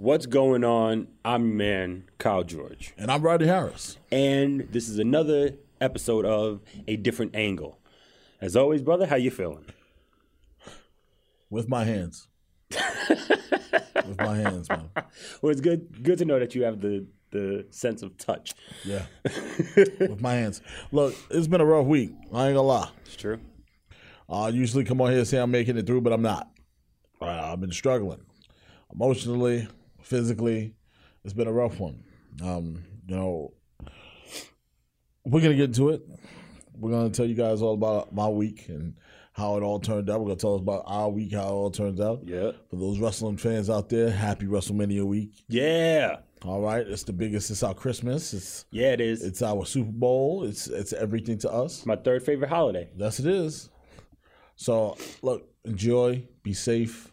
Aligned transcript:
What's 0.00 0.24
going 0.24 0.64
on? 0.64 1.08
I'm 1.26 1.48
your 1.48 1.56
man, 1.56 2.04
Kyle 2.16 2.42
George. 2.42 2.94
And 2.96 3.10
I'm 3.10 3.20
Rodney 3.20 3.48
Harris. 3.48 3.98
And 4.10 4.66
this 4.72 4.88
is 4.88 4.98
another 4.98 5.56
episode 5.78 6.24
of 6.24 6.62
A 6.88 6.96
Different 6.96 7.36
Angle. 7.36 7.78
As 8.40 8.56
always, 8.56 8.80
brother, 8.80 9.04
how 9.04 9.16
you 9.16 9.30
feeling? 9.30 9.66
With 11.50 11.68
my 11.68 11.84
hands. 11.84 12.28
With 13.10 14.16
my 14.16 14.38
hands, 14.38 14.70
man. 14.70 14.88
Well, 15.42 15.52
it's 15.52 15.60
good 15.60 16.02
good 16.02 16.16
to 16.16 16.24
know 16.24 16.38
that 16.38 16.54
you 16.54 16.62
have 16.62 16.80
the 16.80 17.06
the 17.30 17.66
sense 17.68 18.00
of 18.00 18.16
touch. 18.16 18.54
Yeah. 18.86 19.02
With 19.76 20.22
my 20.22 20.32
hands. 20.32 20.62
Look, 20.92 21.14
it's 21.28 21.46
been 21.46 21.60
a 21.60 21.66
rough 21.66 21.84
week. 21.84 22.10
I 22.32 22.46
ain't 22.46 22.56
gonna 22.56 22.62
lie. 22.62 22.88
It's 23.04 23.16
true. 23.16 23.38
I 24.30 24.48
usually 24.48 24.84
come 24.84 25.02
on 25.02 25.10
here 25.10 25.18
and 25.18 25.28
say 25.28 25.36
I'm 25.36 25.50
making 25.50 25.76
it 25.76 25.86
through, 25.86 26.00
but 26.00 26.14
I'm 26.14 26.22
not. 26.22 26.50
Uh, 27.20 27.26
I've 27.26 27.60
been 27.60 27.70
struggling 27.70 28.22
emotionally, 28.92 29.68
physically. 30.10 30.74
It's 31.24 31.32
been 31.32 31.46
a 31.46 31.52
rough 31.52 31.78
one. 31.78 32.02
Um, 32.42 32.82
you 33.06 33.16
know, 33.16 33.54
we're 35.24 35.40
gonna 35.40 35.54
get 35.54 35.66
into 35.66 35.90
it. 35.90 36.02
We're 36.76 36.90
gonna 36.90 37.10
tell 37.10 37.26
you 37.26 37.34
guys 37.34 37.62
all 37.62 37.74
about 37.74 38.12
my 38.14 38.28
week 38.28 38.68
and 38.68 38.94
how 39.32 39.56
it 39.56 39.62
all 39.62 39.78
turned 39.78 40.10
out. 40.10 40.20
We're 40.20 40.26
gonna 40.28 40.36
tell 40.40 40.54
us 40.56 40.60
about 40.60 40.82
our 40.86 41.08
week, 41.08 41.32
how 41.32 41.46
it 41.46 41.52
all 41.52 41.70
turns 41.70 42.00
out. 42.00 42.22
Yeah. 42.24 42.52
For 42.70 42.76
those 42.76 42.98
wrestling 42.98 43.36
fans 43.36 43.70
out 43.70 43.88
there, 43.88 44.10
happy 44.10 44.46
WrestleMania 44.46 45.04
week. 45.04 45.44
Yeah. 45.48 46.16
All 46.44 46.60
right, 46.62 46.86
it's 46.86 47.02
the 47.04 47.12
biggest. 47.12 47.50
It's 47.50 47.62
our 47.62 47.74
Christmas. 47.74 48.32
It's 48.32 48.64
Yeah, 48.70 48.92
it 48.92 49.00
is. 49.00 49.22
it's 49.22 49.42
our 49.42 49.64
Super 49.66 49.92
Bowl. 49.92 50.44
It's 50.44 50.66
it's 50.66 50.92
everything 50.92 51.38
to 51.38 51.50
us. 51.52 51.86
my 51.86 51.96
third 51.96 52.22
favorite 52.24 52.48
holiday. 52.48 52.88
Yes, 52.96 53.20
it 53.20 53.26
is. 53.26 53.68
So 54.56 54.96
look, 55.22 55.48
enjoy, 55.64 56.26
be 56.42 56.52
safe. 56.54 57.12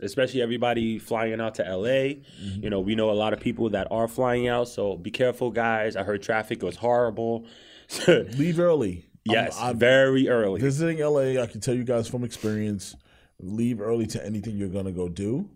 Especially 0.00 0.42
everybody 0.42 0.98
flying 0.98 1.40
out 1.40 1.54
to 1.56 1.62
LA. 1.62 2.20
You 2.60 2.68
know, 2.68 2.80
we 2.80 2.94
know 2.94 3.10
a 3.10 3.12
lot 3.12 3.32
of 3.32 3.40
people 3.40 3.70
that 3.70 3.86
are 3.90 4.08
flying 4.08 4.48
out, 4.48 4.68
so 4.68 4.96
be 4.96 5.10
careful, 5.10 5.50
guys. 5.50 5.96
I 5.96 6.02
heard 6.02 6.22
traffic 6.22 6.62
was 6.62 6.76
horrible. 6.76 7.46
Leave 8.08 8.58
early. 8.58 9.06
yes, 9.24 9.56
I'm, 9.60 9.70
I'm 9.70 9.78
very 9.78 10.28
early. 10.28 10.60
visiting 10.60 10.98
LA. 10.98 11.40
I 11.42 11.46
can 11.46 11.60
tell 11.60 11.74
you 11.74 11.84
guys 11.84 12.08
from 12.08 12.24
experience. 12.24 12.96
Leave 13.40 13.80
early 13.80 14.06
to 14.08 14.24
anything 14.24 14.56
you're 14.56 14.68
gonna 14.68 14.92
go 14.92 15.08
do. 15.08 15.48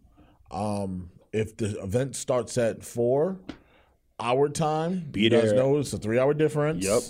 Um, 0.51 1.11
if 1.33 1.57
the 1.57 1.81
event 1.83 2.17
starts 2.17 2.57
at 2.59 2.85
four 2.85 3.39
hour 4.21 4.49
time, 4.49 5.07
Be 5.11 5.23
you 5.23 5.31
guys 5.31 5.51
there. 5.51 5.57
know 5.57 5.79
it's 5.79 5.93
a 5.93 5.99
three 5.99 6.19
hour 6.19 6.33
difference. 6.35 6.85
Yep. 6.85 7.03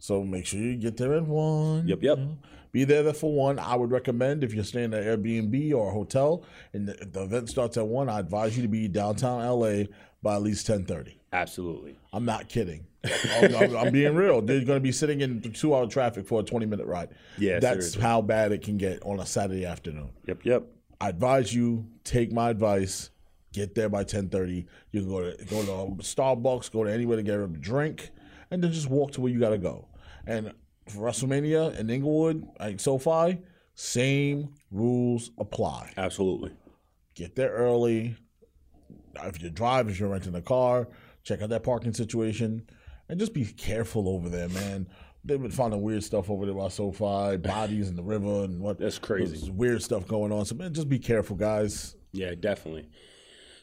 So 0.00 0.22
make 0.24 0.46
sure 0.46 0.60
you 0.60 0.76
get 0.76 0.96
there 0.96 1.14
at 1.14 1.24
one. 1.24 1.86
Yep, 1.88 2.02
yep. 2.02 2.18
you 2.18 2.24
know. 2.24 2.38
Be 2.72 2.84
there 2.84 3.02
there 3.02 3.12
for 3.14 3.32
one. 3.32 3.58
I 3.58 3.74
would 3.76 3.90
recommend 3.90 4.44
if 4.44 4.52
you're 4.54 4.64
staying 4.64 4.92
at 4.94 5.02
Airbnb 5.04 5.74
or 5.74 5.88
a 5.88 5.92
hotel 5.92 6.44
and 6.72 6.88
the, 6.88 7.04
the 7.04 7.22
event 7.22 7.48
starts 7.48 7.76
at 7.76 7.86
one, 7.86 8.08
I 8.08 8.18
advise 8.20 8.56
you 8.56 8.62
to 8.62 8.68
be 8.68 8.88
downtown 8.88 9.40
LA 9.44 9.84
by 10.22 10.36
at 10.36 10.42
least 10.42 10.66
ten 10.66 10.84
thirty. 10.84 11.18
Absolutely. 11.32 11.96
I'm 12.12 12.24
not 12.24 12.48
kidding. 12.48 12.86
I'm, 13.04 13.54
I'm- 13.54 13.76
I'm 13.76 13.92
being 13.92 14.14
real. 14.14 14.40
They're 14.42 14.64
going 14.64 14.78
to 14.78 14.82
be 14.82 14.92
sitting 14.92 15.20
in 15.20 15.40
two 15.52 15.74
hour 15.74 15.86
traffic 15.86 16.26
for 16.26 16.40
a 16.40 16.42
20 16.42 16.66
minute 16.66 16.86
ride. 16.86 17.10
Yeah, 17.38 17.60
That's 17.60 17.76
seriously. 17.92 18.02
how 18.02 18.22
bad 18.22 18.52
it 18.52 18.62
can 18.62 18.76
get 18.78 19.02
on 19.02 19.20
a 19.20 19.26
Saturday 19.26 19.64
afternoon. 19.66 20.10
Yep, 20.26 20.44
yep. 20.44 20.64
I 21.00 21.10
advise 21.10 21.54
you 21.54 21.86
take 22.04 22.32
my 22.32 22.50
advice. 22.50 23.10
Get 23.52 23.74
there 23.74 23.88
by 23.88 24.04
10:30. 24.04 24.66
You 24.92 25.00
can 25.00 25.08
go 25.08 25.30
to 25.30 25.44
go 25.46 25.62
to 25.62 26.02
Starbucks, 26.02 26.70
go 26.70 26.84
to 26.84 26.92
anywhere 26.92 27.16
to 27.16 27.22
get 27.22 27.38
a 27.40 27.46
drink, 27.46 28.10
and 28.50 28.62
then 28.62 28.72
just 28.72 28.90
walk 28.90 29.12
to 29.12 29.20
where 29.22 29.32
you 29.32 29.40
got 29.40 29.50
to 29.50 29.58
go. 29.58 29.86
And 30.26 30.52
WrestleMania 30.92 31.78
in 31.78 31.90
Inglewood, 31.90 32.46
like 32.58 32.80
SoFi, 32.80 33.38
same 33.74 34.54
rules 34.70 35.30
apply 35.38 35.92
Absolutely. 35.96 36.52
get 37.14 37.36
there 37.36 37.50
early. 37.50 38.16
If 39.24 39.42
you 39.42 39.50
drive, 39.50 39.88
if 39.88 39.98
you're 39.98 40.08
renting 40.08 40.34
a 40.34 40.42
car, 40.42 40.88
check 41.24 41.42
out 41.42 41.48
that 41.50 41.62
parking 41.64 41.92
situation, 41.92 42.68
and 43.08 43.18
just 43.18 43.34
be 43.34 43.44
careful 43.44 44.08
over 44.08 44.28
there, 44.28 44.48
man. 44.48 44.88
They've 45.24 45.40
been 45.40 45.50
finding 45.50 45.82
weird 45.82 46.04
stuff 46.04 46.30
over 46.30 46.46
there 46.46 46.54
by 46.54 46.68
SoFi, 46.68 47.36
bodies 47.42 47.88
in 47.88 47.96
the 47.96 48.02
river, 48.02 48.44
and 48.44 48.60
what 48.60 48.78
That's 48.78 48.98
crazy. 48.98 49.36
there's 49.36 49.50
weird 49.50 49.82
stuff 49.82 50.06
going 50.06 50.32
on. 50.32 50.44
So 50.44 50.54
man, 50.54 50.72
just 50.72 50.88
be 50.88 50.98
careful, 50.98 51.36
guys. 51.36 51.96
Yeah, 52.12 52.34
definitely. 52.34 52.88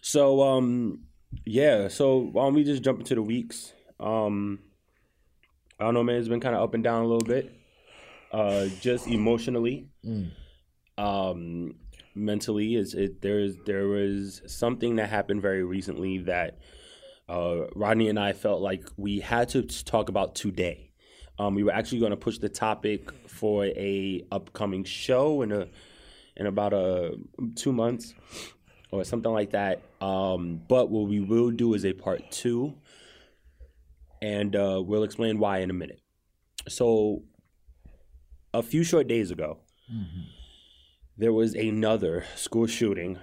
So, 0.02 0.42
um, 0.44 1.06
yeah. 1.46 1.88
So 1.88 2.18
why 2.18 2.44
don't 2.44 2.54
we 2.54 2.64
just 2.64 2.84
jump 2.84 3.00
into 3.00 3.16
the 3.16 3.22
weeks? 3.22 3.74
Um, 4.00 4.60
I 5.80 5.84
don't 5.86 5.94
know, 5.94 6.04
man. 6.04 6.16
It's 6.16 6.28
been 6.28 6.40
kind 6.40 6.56
of 6.56 6.62
up 6.64 6.74
and 6.74 6.84
down 6.84 7.04
a 7.04 7.08
little 7.08 7.26
bit. 7.28 7.54
Uh, 8.32 8.68
just 8.82 9.08
emotionally, 9.08 9.90
um, 10.98 11.76
mentally, 12.16 12.76
is 12.76 12.94
it 12.94 13.22
there's 13.22 13.56
there 13.66 13.88
was 13.88 14.42
something 14.48 14.96
that 14.98 15.10
happened 15.10 15.42
very 15.42 15.64
recently 15.64 16.20
that 16.20 16.60
uh, 17.30 17.68
Rodney 17.76 18.10
and 18.10 18.20
I 18.20 18.34
felt 18.34 18.62
like 18.62 18.86
we 18.98 19.20
had 19.20 19.50
to 19.50 19.64
talk 19.64 20.10
about 20.10 20.36
today. 20.36 20.92
Um, 21.38 21.56
we 21.56 21.64
were 21.64 21.74
actually 21.74 22.00
going 22.00 22.12
to 22.12 22.18
push 22.18 22.38
the 22.38 22.50
topic 22.50 23.12
for 23.28 23.66
a 23.66 24.26
upcoming 24.32 24.86
show 24.86 25.42
in 25.42 25.52
a 25.52 25.68
in 26.38 26.46
about 26.46 26.74
a 26.74 27.18
two 27.56 27.74
months 27.74 28.14
or 28.92 29.04
something 29.04 29.32
like 29.32 29.52
that. 29.52 29.82
Um, 30.02 30.62
but 30.68 30.90
what 30.90 31.08
we 31.08 31.20
will 31.20 31.52
do 31.52 31.74
is 31.74 31.86
a 31.86 31.94
part 31.94 32.32
two, 32.32 32.74
and 34.26 34.56
uh, 34.56 34.82
we'll 34.84 35.04
explain 35.04 35.38
why 35.38 35.60
in 35.60 35.70
a 35.70 35.74
minute. 35.74 36.02
So, 36.68 37.22
a 38.56 38.64
few 38.64 38.84
short 38.84 39.08
days 39.08 39.30
ago, 39.30 39.60
there 41.16 41.32
was 41.32 41.54
another 41.54 42.26
school 42.36 42.66
shooting. 42.66 43.20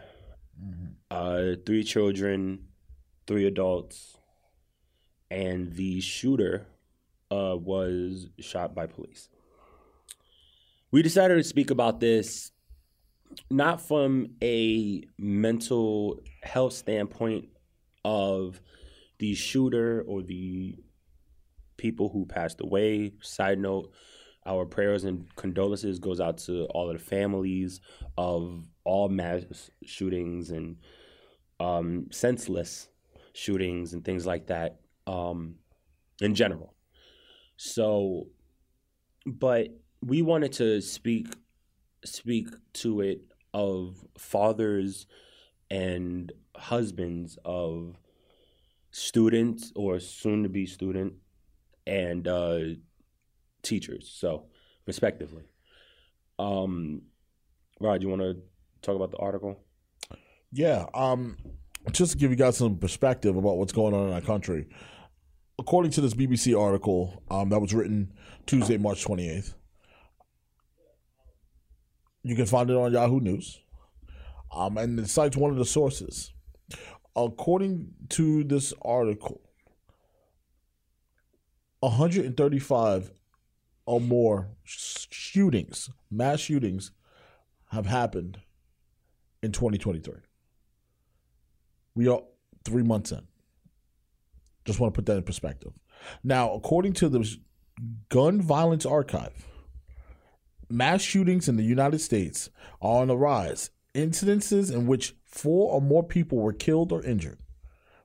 Uh, 1.10 1.56
three 1.66 1.82
children, 1.82 2.68
three 3.26 3.46
adults, 3.46 4.16
and 5.28 5.72
the 5.72 6.00
shooter 6.00 6.68
uh, 7.32 7.56
was 7.56 8.28
shot 8.38 8.72
by 8.72 8.86
police. 8.86 9.28
We 10.92 11.02
decided 11.02 11.34
to 11.34 11.42
speak 11.42 11.70
about 11.72 11.98
this 11.98 12.52
not 13.50 13.80
from 13.80 14.28
a 14.40 15.02
mental 15.18 16.20
health 16.44 16.74
standpoint 16.74 17.48
of 18.04 18.60
the 19.18 19.34
shooter 19.34 20.04
or 20.06 20.22
the 20.22 20.76
people 21.82 22.08
who 22.08 22.24
passed 22.24 22.60
away. 22.60 23.12
Side 23.20 23.58
note, 23.58 23.90
our 24.46 24.64
prayers 24.64 25.02
and 25.02 25.26
condolences 25.34 25.98
goes 25.98 26.20
out 26.20 26.38
to 26.38 26.66
all 26.66 26.88
of 26.88 26.96
the 26.96 27.04
families 27.04 27.80
of 28.16 28.64
all 28.84 29.08
mass 29.08 29.68
shootings 29.84 30.50
and 30.50 30.76
um, 31.58 32.06
senseless 32.12 32.88
shootings 33.32 33.94
and 33.94 34.04
things 34.04 34.24
like 34.24 34.46
that 34.46 34.78
um, 35.08 35.56
in 36.20 36.36
general. 36.36 36.72
So, 37.56 38.28
but 39.26 39.68
we 40.00 40.22
wanted 40.22 40.52
to 40.54 40.80
speak 40.80 41.26
speak 42.04 42.48
to 42.74 43.00
it 43.00 43.22
of 43.54 44.04
fathers 44.16 45.06
and 45.68 46.32
husbands 46.56 47.38
of 47.44 47.96
students 48.92 49.72
or 49.74 49.98
soon 49.98 50.42
to 50.44 50.48
be 50.48 50.66
student 50.66 51.14
and 51.86 52.28
uh, 52.28 52.58
teachers 53.62 54.12
so 54.14 54.46
respectively 54.86 55.44
um 56.38 57.02
rod 57.80 58.02
you 58.02 58.08
want 58.08 58.22
to 58.22 58.36
talk 58.82 58.96
about 58.96 59.10
the 59.10 59.18
article 59.18 59.58
Yeah. 60.52 60.86
Um, 60.92 61.36
just 61.92 62.12
to 62.12 62.18
give 62.18 62.30
you 62.30 62.36
guys 62.36 62.58
some 62.58 62.76
perspective 62.76 63.36
about 63.36 63.56
what's 63.56 63.72
going 63.72 63.94
on 63.94 64.08
in 64.08 64.14
our 64.14 64.20
country. 64.20 64.68
According 65.58 65.92
to 65.92 66.00
this 66.00 66.14
BBC 66.14 66.58
article 66.58 67.22
um, 67.30 67.48
that 67.48 67.60
was 67.60 67.74
written 67.74 68.12
Tuesday, 68.46 68.76
March 68.76 69.04
28th, 69.04 69.54
you 72.22 72.36
can 72.36 72.46
find 72.46 72.70
it 72.70 72.76
on 72.76 72.92
Yahoo 72.92 73.20
News. 73.20 73.60
Um, 74.54 74.76
and 74.76 74.98
it 74.98 75.08
cites 75.08 75.36
one 75.36 75.50
of 75.50 75.56
the 75.56 75.64
sources. 75.64 76.32
According 77.16 77.88
to 78.10 78.44
this 78.44 78.74
article, 78.82 79.40
135 81.82 83.10
or 83.86 84.00
more 84.00 84.48
shootings, 84.64 85.90
mass 86.10 86.38
shootings, 86.38 86.92
have 87.70 87.86
happened 87.86 88.38
in 89.42 89.50
2023. 89.50 90.14
We 91.94 92.06
are 92.06 92.22
three 92.64 92.84
months 92.84 93.10
in. 93.10 93.26
Just 94.64 94.78
want 94.78 94.94
to 94.94 94.98
put 94.98 95.06
that 95.06 95.16
in 95.16 95.24
perspective. 95.24 95.72
Now, 96.22 96.52
according 96.52 96.92
to 96.94 97.08
the 97.08 97.36
Gun 98.08 98.40
Violence 98.40 98.86
Archive, 98.86 99.44
mass 100.70 101.02
shootings 101.02 101.48
in 101.48 101.56
the 101.56 101.64
United 101.64 102.00
States 102.00 102.48
are 102.80 103.02
on 103.02 103.08
the 103.08 103.16
rise. 103.16 103.70
Incidences 103.94 104.72
in 104.72 104.86
which 104.86 105.16
four 105.24 105.72
or 105.72 105.82
more 105.82 106.04
people 106.04 106.38
were 106.38 106.52
killed 106.52 106.92
or 106.92 107.02
injured 107.02 107.38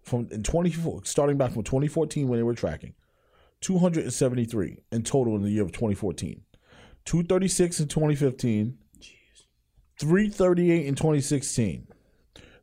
from 0.01 0.27
in 0.31 0.41
24 0.41 1.01
starting 1.03 1.37
back 1.37 1.51
from 1.51 1.63
2014 1.63 2.27
when 2.27 2.39
they 2.39 2.43
were 2.43 2.53
tracking 2.53 2.93
273 3.61 4.77
in 4.91 5.03
total 5.03 5.35
in 5.35 5.43
the 5.43 5.49
year 5.49 5.63
of 5.63 5.71
2014 5.71 6.41
236 7.05 7.79
in 7.79 7.87
2015 7.87 8.77
338 9.99 10.85
in 10.85 10.95
2016 10.95 11.87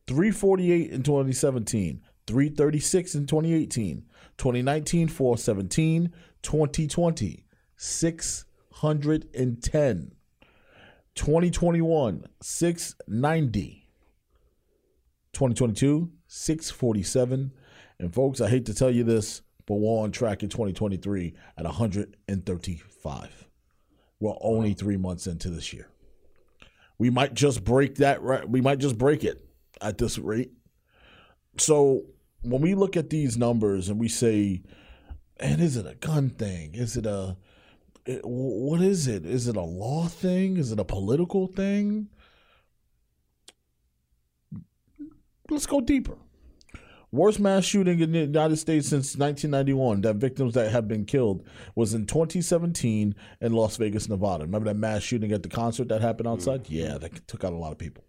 348 0.07 0.91
in 0.91 1.03
2017, 1.03 2.03
336 2.27 3.15
in 3.15 3.27
2018, 3.27 4.05
2019, 4.37 5.09
417, 5.09 6.13
2020, 6.43 7.47
610, 7.77 10.13
2021, 11.15 12.25
690, 12.43 13.89
2022, 15.33 16.13
647. 16.27 17.53
And 17.99 18.15
folks, 18.15 18.41
I 18.41 18.51
hate 18.51 18.67
to 18.67 18.75
tell 18.75 18.91
you 18.91 19.05
this, 19.05 19.41
but 19.67 19.75
we're 19.75 20.03
on 20.03 20.13
track 20.13 20.43
in 20.43 20.49
2023 20.49 21.35
at 21.57 21.65
135. 21.65 23.49
We're 24.21 24.35
only 24.41 24.75
three 24.75 24.97
months 24.97 25.27
into 25.27 25.51
this 25.51 25.73
year. 25.73 25.89
We 26.99 27.11
might 27.11 27.35
just 27.35 27.65
break 27.65 27.97
that. 27.97 28.23
Right, 28.23 28.49
we 28.49 28.61
might 28.61 28.79
just 28.79 28.97
break 28.99 29.25
it 29.25 29.45
at 29.81 29.99
this 29.99 30.19
rate. 30.19 30.53
So 31.59 32.05
when 32.43 32.63
we 32.63 32.75
look 32.75 32.97
at 32.97 33.11
these 33.11 33.37
numbers 33.37 33.89
and 33.89 33.99
we 33.99 34.09
say, 34.09 34.63
"And 35.39 35.61
is 35.61 35.77
it 35.77 35.87
a 35.87 35.95
gun 35.95 36.31
thing? 36.31 36.75
Is 36.75 36.97
it 36.97 37.07
a 37.07 37.37
it, 38.07 38.21
what 38.25 38.81
is 38.81 39.09
it? 39.09 39.25
Is 39.25 39.49
it 39.49 39.57
a 39.57 39.63
law 39.63 40.07
thing? 40.07 40.57
Is 40.57 40.71
it 40.73 40.79
a 40.79 40.85
political 40.85 41.47
thing?" 41.47 42.09
Let's 45.51 45.67
go 45.67 45.81
deeper. 45.81 46.17
Worst 47.15 47.39
mass 47.39 47.65
shooting 47.65 48.01
in 48.01 48.11
the 48.11 48.19
United 48.19 48.57
States 48.57 48.89
since 48.89 49.17
1991 49.17 50.01
that 50.01 50.17
victims 50.17 50.55
that 50.55 50.73
have 50.73 50.89
been 50.89 51.05
killed 51.05 51.47
was 51.77 51.95
in 51.95 52.07
2017 52.07 53.15
in 53.41 53.53
Las 53.53 53.77
Vegas, 53.77 54.09
Nevada. 54.09 54.43
Remember 54.43 54.69
that 54.69 54.77
mass 54.77 55.05
shooting 55.05 55.31
at 55.31 55.45
the 55.45 55.49
concert 55.49 55.87
that 55.91 56.01
happened 56.01 56.27
outside? 56.27 56.65
Mm-hmm. 56.65 56.75
Yeah, 56.75 56.99
that 56.99 57.29
took 57.29 57.45
out 57.45 57.53
a 57.53 57.57
lot 57.57 57.71
of 57.71 57.79
people. 57.79 58.03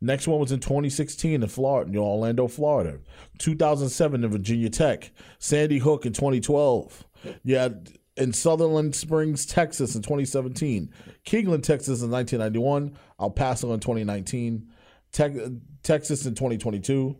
Next 0.00 0.28
one 0.28 0.38
was 0.38 0.52
in 0.52 0.60
2016 0.60 1.42
in 1.42 1.48
Florida, 1.48 1.90
in 1.90 1.96
Orlando, 1.96 2.46
Florida. 2.46 3.00
2007 3.38 4.22
in 4.22 4.30
Virginia 4.30 4.70
Tech. 4.70 5.10
Sandy 5.40 5.78
Hook 5.78 6.06
in 6.06 6.12
2012. 6.12 7.04
Yeah, 7.42 7.70
in 8.16 8.32
Sutherland 8.32 8.94
Springs, 8.94 9.44
Texas 9.44 9.96
in 9.96 10.02
2017. 10.02 10.88
Kingland, 11.26 11.64
Texas 11.64 12.00
in 12.00 12.12
1991. 12.12 12.96
El 13.18 13.30
Paso 13.30 13.74
in 13.74 13.80
2019. 13.80 14.70
Te- 15.10 15.60
Texas 15.82 16.26
in 16.26 16.36
2022 16.36 17.16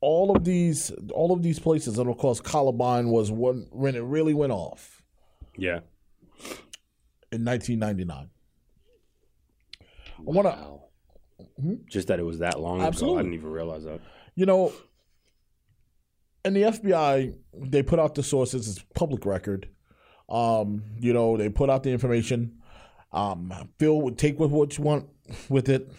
all 0.00 0.34
of 0.34 0.44
these 0.44 0.90
all 1.12 1.32
of 1.32 1.42
these 1.42 1.58
places, 1.58 1.98
and 1.98 2.08
of 2.08 2.18
course 2.18 2.40
Columbine 2.40 3.08
was 3.08 3.30
one 3.30 3.66
when 3.70 3.94
it 3.94 4.02
really 4.02 4.34
went 4.34 4.52
off. 4.52 5.02
Yeah. 5.56 5.80
In 7.30 7.44
1999. 7.44 8.30
Wow. 10.20 10.32
I 10.32 10.36
want 10.36 10.48
to. 10.48 11.58
Hmm? 11.60 11.74
Just 11.88 12.08
that 12.08 12.18
it 12.18 12.24
was 12.24 12.38
that 12.38 12.60
long 12.60 12.80
Absolutely. 12.80 13.14
ago. 13.14 13.18
I 13.18 13.22
didn't 13.22 13.38
even 13.38 13.50
realize 13.50 13.84
that. 13.84 14.00
You 14.34 14.46
know, 14.46 14.72
and 16.44 16.54
the 16.54 16.62
FBI, 16.62 17.34
they 17.54 17.82
put 17.82 17.98
out 17.98 18.14
the 18.14 18.22
sources. 18.22 18.68
It's 18.68 18.84
public 18.94 19.26
record. 19.26 19.68
Um, 20.28 20.82
you 20.98 21.12
know, 21.12 21.36
they 21.36 21.48
put 21.48 21.70
out 21.70 21.82
the 21.82 21.90
information. 21.90 22.58
Um, 23.12 23.52
Phil, 23.78 24.10
take 24.12 24.38
with 24.38 24.50
what 24.50 24.76
you 24.78 24.84
want 24.84 25.08
with 25.48 25.68
it. 25.68 25.90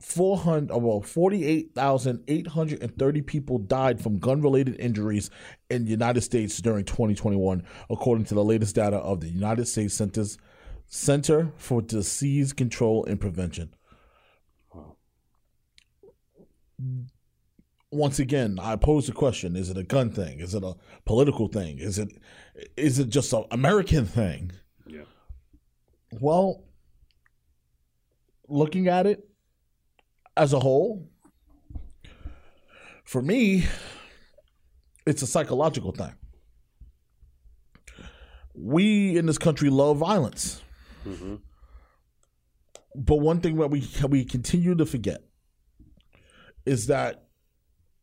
400 0.00 0.74
well 0.76 1.00
48,830 1.00 3.22
people 3.22 3.58
died 3.58 4.00
from 4.00 4.18
gun-related 4.18 4.78
injuries 4.78 5.30
in 5.70 5.84
the 5.84 5.90
United 5.90 6.22
States 6.22 6.58
during 6.58 6.84
2021 6.84 7.62
according 7.90 8.24
to 8.26 8.34
the 8.34 8.44
latest 8.44 8.74
data 8.74 8.96
of 8.96 9.20
the 9.20 9.28
United 9.28 9.66
States 9.66 9.94
Centers 9.94 10.38
Center 10.86 11.52
for 11.56 11.82
Disease 11.82 12.52
Control 12.52 13.04
and 13.06 13.20
Prevention. 13.20 13.74
Once 17.90 18.18
again, 18.18 18.58
I 18.60 18.76
pose 18.76 19.06
the 19.06 19.12
question, 19.12 19.56
is 19.56 19.70
it 19.70 19.78
a 19.78 19.82
gun 19.82 20.10
thing? 20.10 20.40
Is 20.40 20.54
it 20.54 20.62
a 20.62 20.74
political 21.04 21.48
thing? 21.48 21.78
Is 21.78 21.98
it 21.98 22.10
is 22.76 22.98
it 22.98 23.08
just 23.08 23.32
an 23.32 23.44
American 23.50 24.04
thing? 24.04 24.52
Yeah. 24.86 25.04
Well, 26.20 26.64
looking 28.48 28.88
at 28.88 29.06
it, 29.06 29.25
as 30.36 30.52
a 30.52 30.60
whole, 30.60 31.08
for 33.04 33.22
me, 33.22 33.66
it's 35.06 35.22
a 35.22 35.26
psychological 35.26 35.92
thing. 35.92 36.14
We 38.54 39.16
in 39.16 39.26
this 39.26 39.38
country 39.38 39.70
love 39.70 39.98
violence. 39.98 40.62
Mm-hmm. 41.06 41.36
But 42.94 43.16
one 43.16 43.40
thing 43.40 43.56
that 43.56 43.68
we 43.68 43.86
we 44.08 44.24
continue 44.24 44.74
to 44.74 44.86
forget 44.86 45.22
is 46.64 46.86
that 46.86 47.26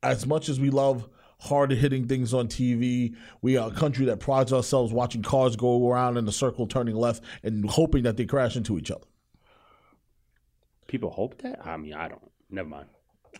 as 0.03 0.25
much 0.25 0.49
as 0.49 0.59
we 0.59 0.69
love 0.69 1.09
hard 1.39 1.71
hitting 1.71 2.07
things 2.07 2.33
on 2.33 2.47
TV, 2.47 3.15
we 3.41 3.57
are 3.57 3.69
a 3.69 3.73
country 3.73 4.05
that 4.05 4.19
prides 4.19 4.53
ourselves 4.53 4.93
watching 4.93 5.21
cars 5.21 5.55
go 5.55 5.89
around 5.89 6.17
in 6.17 6.27
a 6.27 6.31
circle 6.31 6.67
turning 6.67 6.95
left 6.95 7.23
and 7.43 7.69
hoping 7.69 8.03
that 8.03 8.15
they 8.15 8.25
crash 8.25 8.55
into 8.55 8.77
each 8.77 8.91
other. 8.91 9.05
People 10.93 11.09
hope 11.09 11.41
that? 11.41 11.65
I 11.65 11.75
mean, 11.75 11.95
I 11.95 12.07
don't. 12.07 12.21
Never 12.51 12.69
mind. 12.69 12.85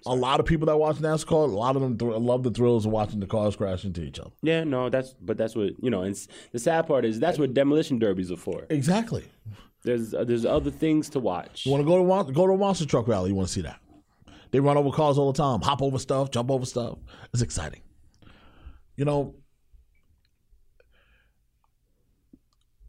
Sorry. 0.01 0.17
A 0.17 0.19
lot 0.19 0.39
of 0.39 0.47
people 0.47 0.65
that 0.65 0.77
watch 0.77 0.95
NASCAR, 0.95 1.47
a 1.47 1.55
lot 1.55 1.75
of 1.75 1.83
them 1.83 1.99
th- 1.99 2.19
love 2.19 2.41
the 2.41 2.49
thrills 2.49 2.87
of 2.87 2.91
watching 2.91 3.19
the 3.19 3.27
cars 3.27 3.55
crash 3.55 3.85
into 3.85 4.01
each 4.01 4.17
other. 4.17 4.31
Yeah, 4.41 4.63
no, 4.63 4.89
that's 4.89 5.13
but 5.21 5.37
that's 5.37 5.55
what 5.55 5.69
you 5.79 5.91
know. 5.91 6.01
And 6.01 6.17
the 6.51 6.57
sad 6.57 6.87
part 6.87 7.05
is 7.05 7.19
that's 7.19 7.37
what 7.37 7.53
demolition 7.53 7.99
derbies 7.99 8.31
are 8.31 8.37
for. 8.37 8.65
Exactly. 8.71 9.25
There's 9.83 10.15
uh, 10.15 10.23
there's 10.23 10.45
other 10.45 10.71
things 10.71 11.11
to 11.11 11.19
watch. 11.19 11.67
You 11.67 11.73
want 11.73 11.83
to 11.83 11.85
go 11.85 12.23
to 12.23 12.33
go 12.33 12.47
to 12.47 12.53
a 12.53 12.57
monster 12.57 12.87
truck 12.87 13.07
rally? 13.07 13.29
You 13.29 13.35
want 13.35 13.49
to 13.49 13.53
see 13.53 13.61
that? 13.61 13.79
They 14.49 14.59
run 14.59 14.75
over 14.75 14.89
cars 14.89 15.19
all 15.19 15.31
the 15.31 15.37
time, 15.37 15.61
hop 15.61 15.83
over 15.83 15.99
stuff, 15.99 16.31
jump 16.31 16.49
over 16.49 16.65
stuff. 16.65 16.97
It's 17.33 17.43
exciting. 17.43 17.81
You 18.95 19.05
know, 19.05 19.35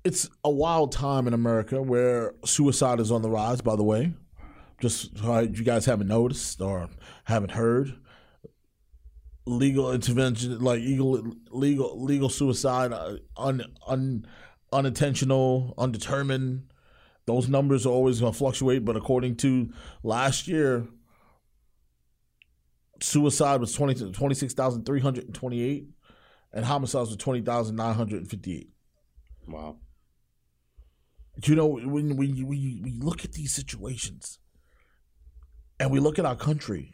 it's 0.04 0.30
a 0.42 0.50
wild 0.50 0.90
time 0.90 1.26
in 1.26 1.34
America 1.34 1.82
where 1.82 2.32
suicide 2.46 2.98
is 2.98 3.12
on 3.12 3.20
the 3.20 3.28
rise. 3.28 3.60
By 3.60 3.76
the 3.76 3.84
way, 3.84 4.14
just 4.84 5.24
uh, 5.24 5.40
you 5.40 5.64
guys 5.64 5.86
haven't 5.86 6.08
noticed 6.08 6.60
or 6.60 6.90
haven't 7.24 7.52
heard? 7.52 7.94
Legal 9.46 9.92
intervention 9.92 10.58
like 10.60 10.80
legal 10.80 11.24
legal 11.50 12.04
legal 12.04 12.28
suicide 12.28 12.92
uh, 12.92 13.16
un, 13.38 13.64
un 13.86 14.26
unintentional 14.72 15.72
undetermined. 15.78 16.64
Those 17.24 17.48
numbers 17.48 17.86
are 17.86 17.90
always 17.90 18.20
going 18.20 18.32
to 18.32 18.38
fluctuate 18.38 18.84
but 18.84 18.94
according 18.94 19.36
to 19.36 19.70
last 20.02 20.46
year 20.46 20.86
suicide 23.00 23.60
was 23.60 23.72
20 23.72 24.12
26,328 24.12 25.88
and 26.52 26.64
homicides 26.64 27.10
were 27.10 27.16
20,958 27.16 28.70
wow. 29.48 29.76
You 31.42 31.54
know 31.54 31.66
when 31.66 32.16
we, 32.16 32.44
we 32.44 32.80
we 32.84 32.98
look 33.00 33.24
at 33.24 33.32
these 33.32 33.54
situations 33.54 34.38
and 35.80 35.90
we 35.90 36.00
look 36.00 36.18
at 36.18 36.24
our 36.24 36.36
country, 36.36 36.92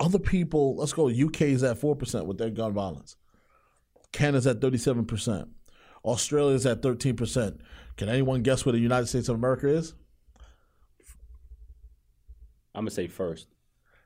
other 0.00 0.18
people, 0.18 0.76
let's 0.76 0.92
go, 0.92 1.08
UK 1.08 1.42
is 1.42 1.62
at 1.62 1.80
4% 1.80 2.26
with 2.26 2.38
their 2.38 2.50
gun 2.50 2.72
violence. 2.72 3.16
Canada's 4.12 4.46
at 4.46 4.60
37%. 4.60 5.48
Australia's 6.04 6.66
at 6.66 6.82
13%. 6.82 7.58
Can 7.96 8.08
anyone 8.08 8.42
guess 8.42 8.64
where 8.64 8.72
the 8.72 8.78
United 8.78 9.06
States 9.06 9.28
of 9.28 9.36
America 9.36 9.68
is? 9.68 9.94
I'm 12.74 12.84
going 12.84 12.88
to 12.88 12.94
say 12.94 13.06
first. 13.06 13.48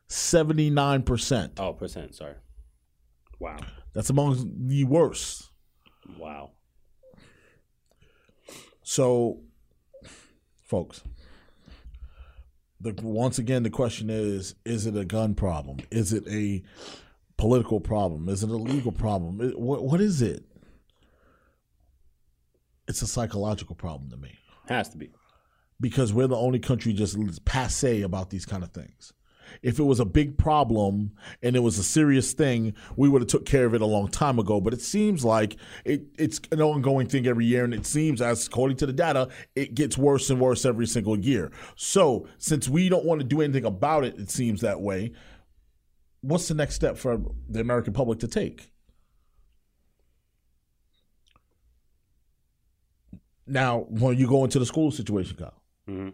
79%. 0.08 1.52
Oh, 1.58 1.72
percent, 1.72 2.14
sorry. 2.14 2.34
Wow. 3.38 3.58
That's 3.92 4.10
among 4.10 4.52
the 4.66 4.84
worst. 4.84 5.50
Wow. 6.18 6.50
So, 8.82 9.40
folks, 10.62 11.02
the 12.80 12.94
once 13.02 13.38
again 13.38 13.62
the 13.62 13.70
question 13.70 14.10
is 14.10 14.54
is 14.64 14.86
it 14.86 14.96
a 14.96 15.04
gun 15.04 15.34
problem? 15.34 15.78
Is 15.90 16.12
it 16.12 16.24
a 16.28 16.62
political 17.36 17.80
problem? 17.80 18.28
Is 18.28 18.42
it 18.42 18.50
a 18.50 18.56
legal 18.56 18.92
problem? 18.92 19.40
It, 19.40 19.58
what 19.58 19.84
what 19.84 20.00
is 20.00 20.22
it? 20.22 20.44
It's 22.88 23.02
a 23.02 23.06
psychological 23.06 23.74
problem 23.74 24.10
to 24.10 24.16
me. 24.16 24.38
Has 24.68 24.88
to 24.90 24.98
be. 24.98 25.10
Because 25.80 26.12
we're 26.12 26.28
the 26.28 26.36
only 26.36 26.58
country 26.58 26.92
just 26.92 27.44
passe 27.44 28.02
about 28.02 28.30
these 28.30 28.46
kind 28.46 28.62
of 28.62 28.70
things 28.70 29.12
if 29.62 29.78
it 29.78 29.84
was 29.84 30.00
a 30.00 30.04
big 30.04 30.38
problem 30.38 31.12
and 31.42 31.56
it 31.56 31.60
was 31.60 31.78
a 31.78 31.82
serious 31.82 32.32
thing, 32.32 32.74
we 32.96 33.08
would 33.08 33.22
have 33.22 33.28
took 33.28 33.46
care 33.46 33.66
of 33.66 33.74
it 33.74 33.80
a 33.80 33.86
long 33.86 34.08
time 34.08 34.38
ago. 34.38 34.60
But 34.60 34.72
it 34.72 34.80
seems 34.80 35.24
like 35.24 35.56
it, 35.84 36.02
it's 36.18 36.40
an 36.52 36.60
ongoing 36.60 37.06
thing 37.06 37.26
every 37.26 37.46
year, 37.46 37.64
and 37.64 37.74
it 37.74 37.86
seems, 37.86 38.20
as 38.20 38.46
according 38.46 38.76
to 38.78 38.86
the 38.86 38.92
data, 38.92 39.28
it 39.54 39.74
gets 39.74 39.96
worse 39.98 40.30
and 40.30 40.40
worse 40.40 40.64
every 40.64 40.86
single 40.86 41.18
year. 41.18 41.50
So 41.74 42.28
since 42.38 42.68
we 42.68 42.88
don't 42.88 43.04
want 43.04 43.20
to 43.20 43.26
do 43.26 43.40
anything 43.40 43.64
about 43.64 44.04
it, 44.04 44.18
it 44.18 44.30
seems 44.30 44.60
that 44.60 44.80
way. 44.80 45.12
What's 46.22 46.48
the 46.48 46.54
next 46.54 46.74
step 46.74 46.96
for 46.96 47.20
the 47.48 47.60
American 47.60 47.92
public 47.92 48.18
to 48.20 48.28
take? 48.28 48.72
Now, 53.46 53.86
when 53.88 54.18
you 54.18 54.26
go 54.26 54.42
into 54.42 54.58
the 54.58 54.66
school 54.66 54.90
situation, 54.90 55.36
Kyle, 55.36 55.62
mm-hmm. 55.88 56.08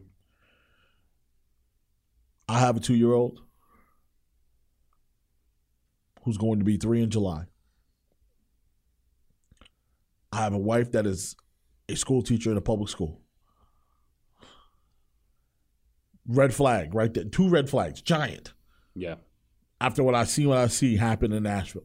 I 2.49 2.59
have 2.59 2.77
a 2.77 2.81
two 2.81 2.95
year 2.95 3.13
old 3.13 3.41
who's 6.25 6.39
going 6.39 6.59
to 6.59 6.65
be 6.65 6.77
three 6.77 7.03
in 7.03 7.11
July. 7.11 7.47
I 10.33 10.37
have 10.39 10.55
a 10.55 10.59
wife 10.59 10.93
that 10.93 11.07
is 11.07 11.37
a 11.89 11.97
school 11.97 12.23
teacher 12.23 12.51
in 12.51 12.57
a 12.57 12.63
public 12.63 12.89
school. 12.89 13.21
Red 16.27 16.55
flag 16.55 16.95
right 16.95 17.13
there. 17.13 17.25
Two 17.25 17.49
red 17.49 17.69
flags, 17.69 18.01
giant. 18.01 18.53
Yeah. 18.95 19.17
After 19.81 20.03
what 20.03 20.15
I 20.15 20.25
see, 20.25 20.47
what 20.47 20.59
I 20.59 20.69
see 20.69 20.97
happen 20.97 21.33
in 21.33 21.43
Nashville. 21.43 21.83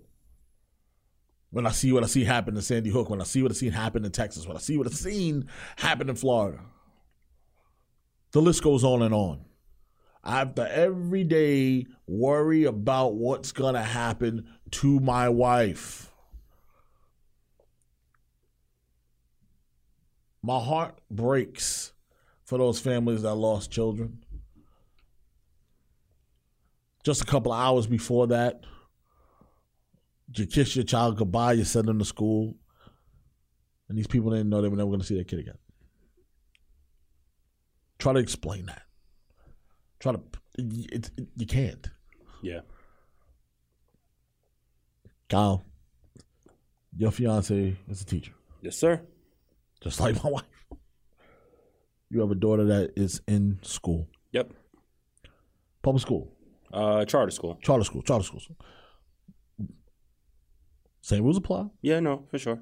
When 1.50 1.66
I 1.66 1.72
see 1.72 1.92
what 1.92 2.04
I 2.04 2.08
see 2.08 2.24
happen 2.24 2.56
in 2.56 2.62
Sandy 2.62 2.90
Hook, 2.90 3.10
when 3.10 3.22
I 3.22 3.24
see 3.24 3.42
what 3.42 3.52
I 3.52 3.56
see 3.56 3.70
happen 3.70 4.06
in 4.06 4.12
Texas, 4.12 4.46
when 4.46 4.56
I 4.56 4.60
see 4.60 4.78
what 4.78 4.88
I 4.88 4.92
seen 4.92 5.50
happen 5.78 6.10
in 6.10 6.16
Florida. 6.16 6.60
The 8.32 8.42
list 8.42 8.62
goes 8.62 8.84
on 8.84 9.02
and 9.02 9.14
on. 9.14 9.47
I 10.28 10.40
have 10.40 10.56
to 10.56 10.78
every 10.78 11.24
day 11.24 11.86
worry 12.06 12.66
about 12.66 13.16
what's 13.16 13.54
going 13.54 13.76
to 13.76 13.82
happen 13.82 14.46
to 14.72 15.00
my 15.00 15.30
wife. 15.30 16.12
My 20.44 20.60
heart 20.60 21.00
breaks 21.10 21.94
for 22.44 22.58
those 22.58 22.78
families 22.78 23.22
that 23.22 23.36
lost 23.36 23.72
children. 23.72 24.26
Just 27.06 27.22
a 27.22 27.26
couple 27.26 27.54
of 27.54 27.60
hours 27.62 27.88
before 27.88 28.28
that, 28.28 28.66
you 30.36 30.46
kiss 30.46 30.76
your 30.76 30.84
child 30.84 31.18
goodbye, 31.18 31.54
you 31.54 31.64
send 31.64 31.88
them 31.88 32.00
to 32.00 32.06
school, 32.06 32.58
and 33.88 33.98
these 33.98 34.08
people 34.08 34.32
didn't 34.32 34.50
know 34.50 34.62
they 34.62 34.68
were 34.68 34.76
never 34.76 34.90
going 34.90 35.00
to 35.00 35.06
see 35.06 35.16
their 35.16 35.24
kid 35.24 35.40
again. 35.40 35.58
Try 37.98 38.12
to 38.12 38.20
explain 38.20 38.66
that. 38.66 38.87
Try 40.00 40.14
to, 40.14 40.22
it, 40.58 41.12
it, 41.18 41.28
you 41.36 41.46
can't. 41.48 41.88
Yeah. 42.42 42.62
Kyle, 45.30 45.64
your 46.96 47.12
fiance 47.12 47.76
is 47.90 48.02
a 48.02 48.06
teacher, 48.06 48.32
Yes, 48.62 48.78
sir. 48.78 49.02
just 49.82 50.00
like 50.00 50.24
my 50.24 50.30
wife. 50.30 50.44
You 52.10 52.22
have 52.22 52.32
a 52.32 52.36
daughter 52.36 52.64
that 52.66 52.94
is 52.96 53.22
in 53.28 53.60
school, 53.62 54.08
Yep. 54.32 54.54
public 55.82 56.02
school, 56.02 56.32
Uh, 56.72 57.04
charter 57.06 57.32
school. 57.32 57.58
charter 57.62 57.84
school, 57.84 58.02
charter 58.04 58.24
school. 58.24 58.42
Same 61.02 61.24
rules 61.24 61.38
apply. 61.38 61.68
Yeah, 61.82 62.00
no, 62.00 62.26
for 62.30 62.38
sure. 62.38 62.60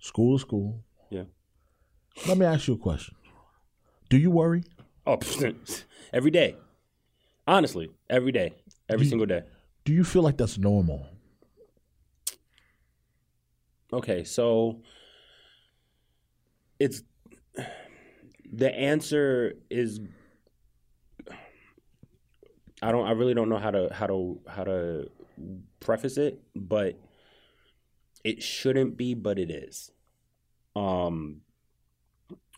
School 0.00 0.34
is 0.36 0.40
school. 0.42 0.84
Yeah. 1.10 1.24
Let 2.28 2.38
me 2.38 2.46
ask 2.46 2.66
you 2.68 2.74
a 2.74 2.78
question. 2.78 3.14
Do 4.08 4.18
you 4.18 4.30
worry? 4.30 4.62
Oh, 5.06 5.18
every 6.12 6.30
day. 6.30 6.56
Honestly, 7.46 7.90
every 8.08 8.32
day, 8.32 8.54
every 8.88 9.04
You- 9.04 9.10
single 9.10 9.26
day. 9.26 9.42
Do 9.84 9.92
you 9.92 10.02
feel 10.04 10.22
like 10.22 10.38
that's 10.38 10.56
normal? 10.56 11.06
Okay, 13.92 14.24
so 14.24 14.80
it's 16.80 17.02
the 18.50 18.74
answer 18.74 19.54
is 19.70 20.00
I 22.82 22.92
don't 22.92 23.06
I 23.06 23.12
really 23.12 23.34
don't 23.34 23.48
know 23.48 23.58
how 23.58 23.70
to 23.70 23.92
how 23.92 24.06
to 24.06 24.40
how 24.48 24.64
to 24.64 25.10
preface 25.80 26.16
it, 26.16 26.40
but 26.56 26.98
it 28.24 28.42
shouldn't 28.42 28.96
be, 28.96 29.14
but 29.14 29.38
it 29.38 29.50
is. 29.50 29.90
Um 30.74 31.42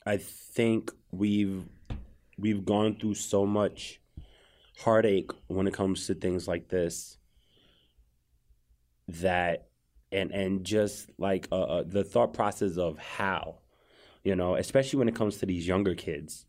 I 0.06 0.16
think 0.18 0.92
we've 1.10 1.64
we've 2.38 2.64
gone 2.64 2.96
through 2.96 3.14
so 3.14 3.46
much 3.46 4.00
heartache 4.78 5.30
when 5.46 5.66
it 5.66 5.74
comes 5.74 6.06
to 6.06 6.14
things 6.14 6.46
like 6.46 6.68
this 6.68 7.18
that 9.08 9.68
and 10.12 10.32
and 10.32 10.64
just 10.64 11.10
like 11.18 11.48
uh, 11.50 11.62
uh, 11.62 11.84
the 11.86 12.04
thought 12.04 12.32
process 12.32 12.76
of 12.76 12.98
how 12.98 13.58
you 14.24 14.36
know 14.36 14.54
especially 14.56 14.98
when 14.98 15.08
it 15.08 15.14
comes 15.14 15.38
to 15.38 15.46
these 15.46 15.66
younger 15.66 15.94
kids. 15.94 16.46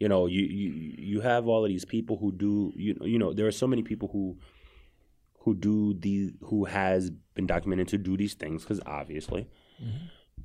You 0.00 0.08
know 0.08 0.26
you 0.26 0.42
you 0.42 0.94
you 0.98 1.20
have 1.20 1.46
all 1.46 1.64
of 1.64 1.70
these 1.70 1.84
people 1.84 2.16
who 2.16 2.32
do 2.32 2.72
you 2.76 2.96
you 3.02 3.18
know 3.18 3.32
there 3.32 3.46
are 3.46 3.52
so 3.52 3.66
many 3.66 3.82
people 3.82 4.08
who 4.12 4.38
who 5.40 5.54
do 5.54 5.94
these 5.94 6.32
who 6.42 6.64
has 6.64 7.10
been 7.34 7.46
documented 7.46 7.88
to 7.88 7.98
do 7.98 8.16
these 8.16 8.34
things 8.34 8.62
because 8.62 8.80
obviously. 8.84 9.48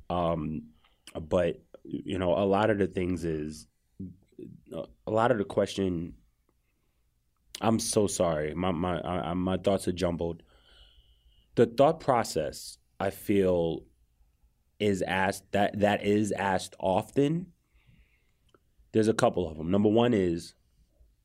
Um 0.08 0.62
but 1.20 1.62
you 1.84 2.18
know 2.18 2.34
a 2.36 2.46
lot 2.46 2.70
of 2.70 2.78
the 2.78 2.86
things 2.86 3.24
is 3.24 3.66
a 4.72 5.10
lot 5.10 5.30
of 5.30 5.38
the 5.38 5.44
question 5.44 6.14
i'm 7.60 7.78
so 7.78 8.06
sorry 8.06 8.54
my 8.54 8.70
my 8.70 9.00
I, 9.00 9.34
my 9.34 9.56
thoughts 9.56 9.88
are 9.88 9.92
jumbled 9.92 10.42
the 11.56 11.66
thought 11.66 12.00
process 12.00 12.78
I 12.98 13.10
feel 13.10 13.84
is 14.78 15.02
asked 15.02 15.50
that 15.52 15.80
that 15.80 16.04
is 16.04 16.32
asked 16.32 16.76
often. 16.78 17.46
There's 18.92 19.08
a 19.08 19.14
couple 19.14 19.48
of 19.48 19.56
them. 19.56 19.70
Number 19.70 19.88
one 19.88 20.14
is 20.14 20.54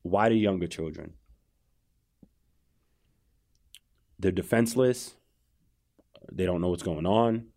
why 0.02 0.28
do 0.28 0.34
younger 0.34 0.66
children? 0.66 1.14
They're 4.18 4.32
defenseless. 4.32 5.14
They 6.32 6.46
don't 6.46 6.60
know 6.60 6.68
what's 6.68 6.82
going 6.82 7.06
on. 7.06 7.48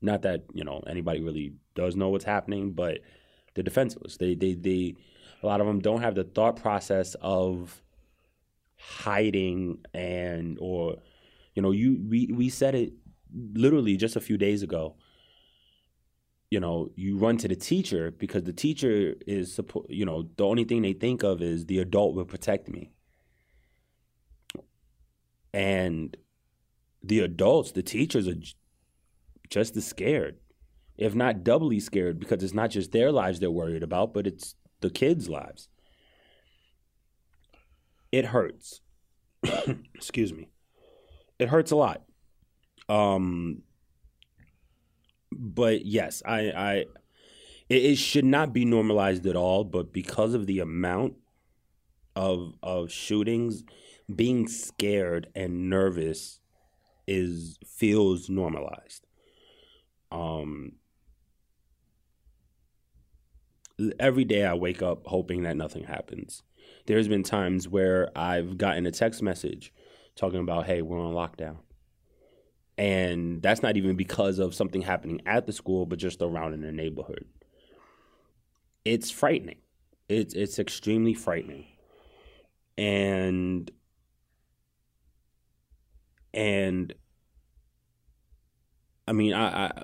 Not 0.00 0.22
that 0.22 0.44
you 0.54 0.64
know 0.64 0.82
anybody 0.86 1.20
really 1.20 1.54
does 1.74 1.94
know 1.94 2.08
what's 2.08 2.24
happening, 2.24 2.72
but 2.72 2.98
they're 3.56 3.64
defenseless. 3.64 4.16
They 4.18 4.34
they 4.36 4.54
they 4.54 4.94
a 5.42 5.46
lot 5.46 5.60
of 5.60 5.66
them 5.66 5.80
don't 5.80 6.02
have 6.02 6.14
the 6.14 6.24
thought 6.24 6.56
process 6.56 7.16
of 7.20 7.82
hiding 8.78 9.78
and 9.94 10.58
or 10.60 10.96
you 11.54 11.62
know, 11.62 11.72
you 11.72 11.98
we 12.08 12.26
we 12.26 12.50
said 12.50 12.74
it 12.74 12.92
literally 13.34 13.96
just 13.96 14.14
a 14.14 14.20
few 14.20 14.36
days 14.36 14.62
ago. 14.62 14.94
You 16.50 16.60
know, 16.60 16.90
you 16.94 17.16
run 17.16 17.38
to 17.38 17.48
the 17.48 17.56
teacher 17.56 18.12
because 18.12 18.44
the 18.44 18.52
teacher 18.52 19.14
is 19.26 19.58
you 19.88 20.04
know, 20.04 20.28
the 20.36 20.44
only 20.44 20.64
thing 20.64 20.82
they 20.82 20.92
think 20.92 21.24
of 21.24 21.42
is 21.42 21.66
the 21.66 21.80
adult 21.80 22.14
will 22.14 22.26
protect 22.26 22.68
me. 22.68 22.92
And 25.52 26.16
the 27.02 27.20
adults, 27.20 27.72
the 27.72 27.82
teachers 27.82 28.28
are 28.28 28.36
just 29.48 29.76
as 29.76 29.86
scared, 29.86 30.36
if 30.98 31.14
not 31.14 31.44
doubly 31.44 31.80
scared 31.80 32.18
because 32.18 32.42
it's 32.42 32.54
not 32.54 32.70
just 32.70 32.92
their 32.92 33.12
lives 33.12 33.40
they're 33.40 33.50
worried 33.50 33.82
about, 33.82 34.14
but 34.14 34.26
it's 34.26 34.54
the 34.80 34.90
kids' 34.90 35.28
lives. 35.28 35.68
It 38.12 38.26
hurts. 38.26 38.80
Excuse 39.94 40.32
me 40.32 40.48
it 41.38 41.48
hurts 41.48 41.70
a 41.70 41.76
lot. 41.76 42.02
Um, 42.88 43.62
but 45.32 45.84
yes, 45.84 46.22
I, 46.24 46.50
I, 46.50 46.74
it, 47.68 47.84
it 47.84 47.96
should 47.96 48.24
not 48.24 48.52
be 48.52 48.64
normalized 48.64 49.26
at 49.26 49.36
all. 49.36 49.64
But 49.64 49.92
because 49.92 50.34
of 50.34 50.46
the 50.46 50.60
amount 50.60 51.14
of 52.14 52.54
of 52.62 52.90
shootings, 52.90 53.64
being 54.14 54.48
scared 54.48 55.28
and 55.34 55.68
nervous 55.68 56.40
is 57.06 57.58
feels 57.66 58.30
normalized. 58.30 59.06
Um, 60.10 60.72
every 63.98 64.24
day 64.24 64.44
I 64.44 64.54
wake 64.54 64.82
up 64.82 65.06
hoping 65.06 65.42
that 65.42 65.56
nothing 65.56 65.84
happens. 65.84 66.42
There's 66.86 67.08
been 67.08 67.22
times 67.22 67.68
where 67.68 68.10
I've 68.16 68.58
gotten 68.58 68.86
a 68.86 68.90
text 68.90 69.22
message 69.22 69.72
talking 70.14 70.40
about, 70.40 70.66
hey, 70.66 70.82
we're 70.82 71.00
on 71.00 71.14
lockdown. 71.14 71.58
And 72.78 73.42
that's 73.42 73.62
not 73.62 73.76
even 73.76 73.96
because 73.96 74.38
of 74.38 74.54
something 74.54 74.82
happening 74.82 75.22
at 75.26 75.46
the 75.46 75.52
school, 75.52 75.86
but 75.86 75.98
just 75.98 76.20
around 76.20 76.52
in 76.52 76.60
the 76.60 76.72
neighborhood. 76.72 77.24
It's 78.84 79.10
frightening. 79.10 79.58
It's 80.08 80.34
it's 80.34 80.58
extremely 80.58 81.14
frightening. 81.14 81.64
And 82.78 83.70
and 86.34 86.94
I 89.08 89.12
mean 89.12 89.32
I, 89.32 89.66
I 89.66 89.82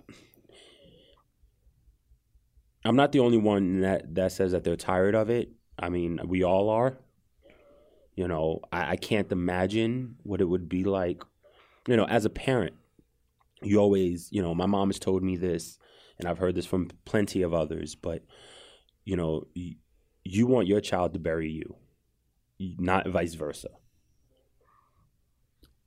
I'm 2.85 2.97
not 2.97 3.13
the 3.13 3.21
only 3.21 3.39
one 3.39 3.81
that, 3.81 4.15
that 4.15 4.33
says 4.33 4.53
that 4.53 4.65
they're 4.65 4.77
tired 4.77 5.15
of 5.15 5.31
it. 5.31 5.53
I 5.79 5.89
mean, 5.89 6.21
we 6.27 6.43
all 6.43 6.69
are. 6.69 6.99
You 8.15 8.29
know, 8.29 8.61
I, 8.73 8.93
I 8.93 8.97
can't 8.97 9.31
imagine 9.33 10.17
what 10.23 10.41
it 10.41 10.49
would 10.49 10.69
be 10.69 10.85
like. 10.85 11.23
You 11.87 11.97
know, 11.97 12.05
as 12.07 12.25
a 12.25 12.31
parent, 12.31 12.75
you 13.63 13.79
always, 13.79 14.29
you 14.33 14.43
know, 14.43 14.55
my 14.55 14.67
mom 14.67 14.89
has 14.89 14.99
told 14.99 15.23
me 15.23 15.37
this, 15.37 15.79
and 16.19 16.29
I've 16.29 16.39
heard 16.39 16.55
this 16.55 16.67
from 16.67 16.91
plenty 17.05 17.43
of 17.43 17.55
others, 17.55 17.95
but, 17.95 18.23
you 19.05 19.17
know, 19.17 19.47
you, 19.55 19.77
you 20.25 20.47
want 20.47 20.67
your 20.67 20.81
child 20.81 21.15
to 21.15 21.19
bury 21.19 21.51
you, 21.51 21.77
not 22.79 23.09
vice 23.09 23.35
versa. 23.35 23.69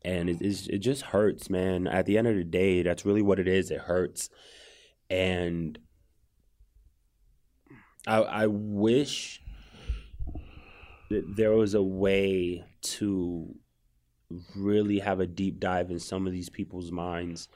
And 0.03 0.29
it, 0.29 0.41
it 0.41 0.79
just 0.79 1.01
hurts, 1.01 1.49
man. 1.49 1.87
At 1.87 2.05
the 2.05 2.17
end 2.17 2.27
of 2.27 2.35
the 2.35 2.43
day, 2.43 2.83
that's 2.83 3.05
really 3.05 3.21
what 3.21 3.39
it 3.39 3.47
is. 3.47 3.71
It 3.71 3.81
hurts. 3.81 4.29
And 5.09 5.79
I, 8.07 8.17
I 8.17 8.47
wish 8.47 9.41
that 11.09 11.35
there 11.35 11.51
was 11.53 11.73
a 11.73 11.81
way 11.81 12.63
to 12.81 13.55
really 14.55 14.99
have 14.99 15.19
a 15.19 15.27
deep 15.27 15.59
dive 15.59 15.91
in 15.91 15.99
some 15.99 16.27
of 16.27 16.33
these 16.33 16.49
people's 16.49 16.91
minds. 16.91 17.47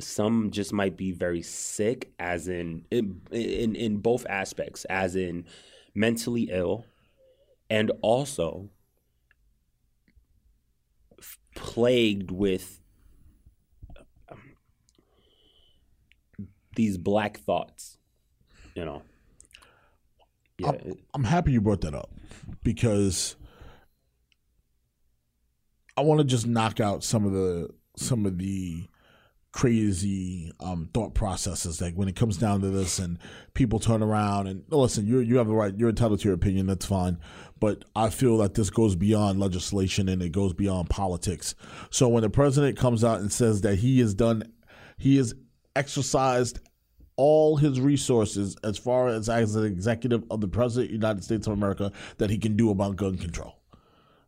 Some 0.00 0.50
just 0.50 0.72
might 0.72 0.96
be 0.96 1.12
very 1.12 1.42
sick, 1.42 2.12
as 2.18 2.48
in 2.48 2.84
in 2.90 3.22
in, 3.30 3.74
in 3.74 3.96
both 3.98 4.26
aspects, 4.28 4.84
as 4.86 5.16
in 5.16 5.46
mentally 5.94 6.48
ill, 6.50 6.84
and 7.70 7.90
also 8.02 8.68
plagued 11.54 12.30
with 12.30 12.80
um, 14.30 14.54
these 16.74 16.98
black 16.98 17.38
thoughts. 17.38 17.96
You 18.74 18.84
know. 18.84 19.02
Yeah, 20.58 20.68
I'm, 20.70 20.94
I'm 21.14 21.24
happy 21.24 21.52
you 21.52 21.60
brought 21.60 21.82
that 21.82 21.94
up 21.94 22.10
because 22.62 23.36
I 25.96 26.02
want 26.02 26.20
to 26.20 26.24
just 26.24 26.46
knock 26.46 26.80
out 26.80 27.04
some 27.04 27.24
of 27.24 27.32
the 27.32 27.70
some 27.96 28.26
of 28.26 28.38
the 28.38 28.88
crazy 29.52 30.52
um, 30.60 30.90
thought 30.92 31.14
processes 31.14 31.80
like 31.80 31.94
when 31.94 32.08
it 32.08 32.14
comes 32.14 32.36
down 32.36 32.60
to 32.60 32.68
this 32.68 32.98
and 32.98 33.18
people 33.54 33.78
turn 33.78 34.02
around 34.02 34.46
and 34.46 34.62
listen 34.68 35.06
you 35.06 35.20
you 35.20 35.38
have 35.38 35.46
the 35.46 35.54
right 35.54 35.78
you're 35.78 35.88
entitled 35.88 36.20
to 36.20 36.28
your 36.28 36.34
opinion 36.34 36.66
that's 36.66 36.84
fine. 36.84 37.18
But 37.58 37.84
I 37.94 38.10
feel 38.10 38.36
that 38.38 38.52
this 38.52 38.68
goes 38.68 38.96
beyond 38.96 39.40
legislation 39.40 40.10
and 40.10 40.20
it 40.20 40.30
goes 40.30 40.52
beyond 40.52 40.90
politics. 40.90 41.54
So 41.88 42.06
when 42.06 42.22
the 42.22 42.28
president 42.28 42.76
comes 42.76 43.02
out 43.02 43.20
and 43.20 43.32
says 43.32 43.62
that 43.62 43.76
he 43.76 44.00
has 44.00 44.14
done 44.14 44.52
he 44.98 45.16
has 45.16 45.34
exercised 45.74 46.60
all 47.16 47.56
his 47.56 47.80
resources 47.80 48.56
as 48.62 48.76
far 48.78 49.08
as 49.08 49.28
as 49.28 49.56
an 49.56 49.64
executive 49.64 50.22
of 50.30 50.40
the 50.40 50.48
president 50.48 50.86
of 50.86 50.90
the 50.90 51.06
United 51.06 51.24
States 51.24 51.46
of 51.46 51.52
America 51.52 51.92
that 52.18 52.30
he 52.30 52.38
can 52.38 52.56
do 52.56 52.70
about 52.70 52.96
gun 52.96 53.16
control 53.16 53.56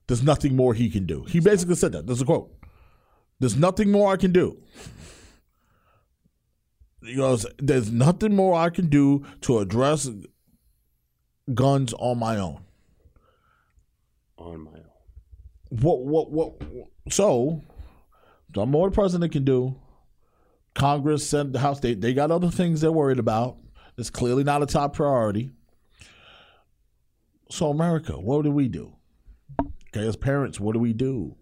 there's 0.09 0.23
nothing 0.23 0.57
more 0.57 0.75
he 0.75 0.91
can 0.91 1.07
do. 1.07 1.25
He 1.25 1.39
basically 1.39 1.77
said 1.77 1.93
that. 1.93 2.07
There's 2.07 2.23
a 2.23 2.25
quote. 2.25 2.51
There's 3.39 3.57
nothing 3.57 3.93
more 3.93 4.13
I 4.13 4.17
can 4.17 4.33
do. 4.33 4.61
He 7.05 7.15
goes, 7.15 7.47
There's 7.59 7.93
nothing 7.93 8.35
more 8.35 8.59
I 8.59 8.71
can 8.71 8.89
do 8.89 9.25
to 9.43 9.59
address 9.59 10.09
guns 11.55 11.93
on 11.93 12.19
my 12.19 12.39
own. 12.39 12.65
On 14.39 14.65
my 14.65 14.71
own. 14.71 14.85
What, 15.69 16.01
what, 16.05 16.31
what? 16.31 16.63
So, 17.11 17.63
there's 18.55 18.67
more 18.67 18.89
the 18.89 18.95
president 18.95 19.31
can 19.33 19.45
do. 19.45 19.77
Congress, 20.79 21.33
and 21.33 21.53
the 21.53 21.59
House, 21.59 21.81
they, 21.81 21.95
they 21.95 22.15
got 22.15 22.31
other 22.31 22.51
things 22.51 22.81
they're 22.81 22.93
worried 22.93 23.19
about. 23.19 23.57
It's 23.99 24.11
clearly 24.11 24.45
not 24.45 24.63
a 24.63 24.67
top 24.67 24.95
priority. 24.95 25.51
So, 27.51 27.71
America, 27.71 28.13
what 28.13 28.45
do 28.45 28.53
we 28.53 28.69
do? 28.69 28.95
Okay, 29.61 30.07
as 30.07 30.15
parents, 30.15 30.61
what 30.61 30.75
do 30.75 30.79
we 30.79 30.93
do? 30.93 31.35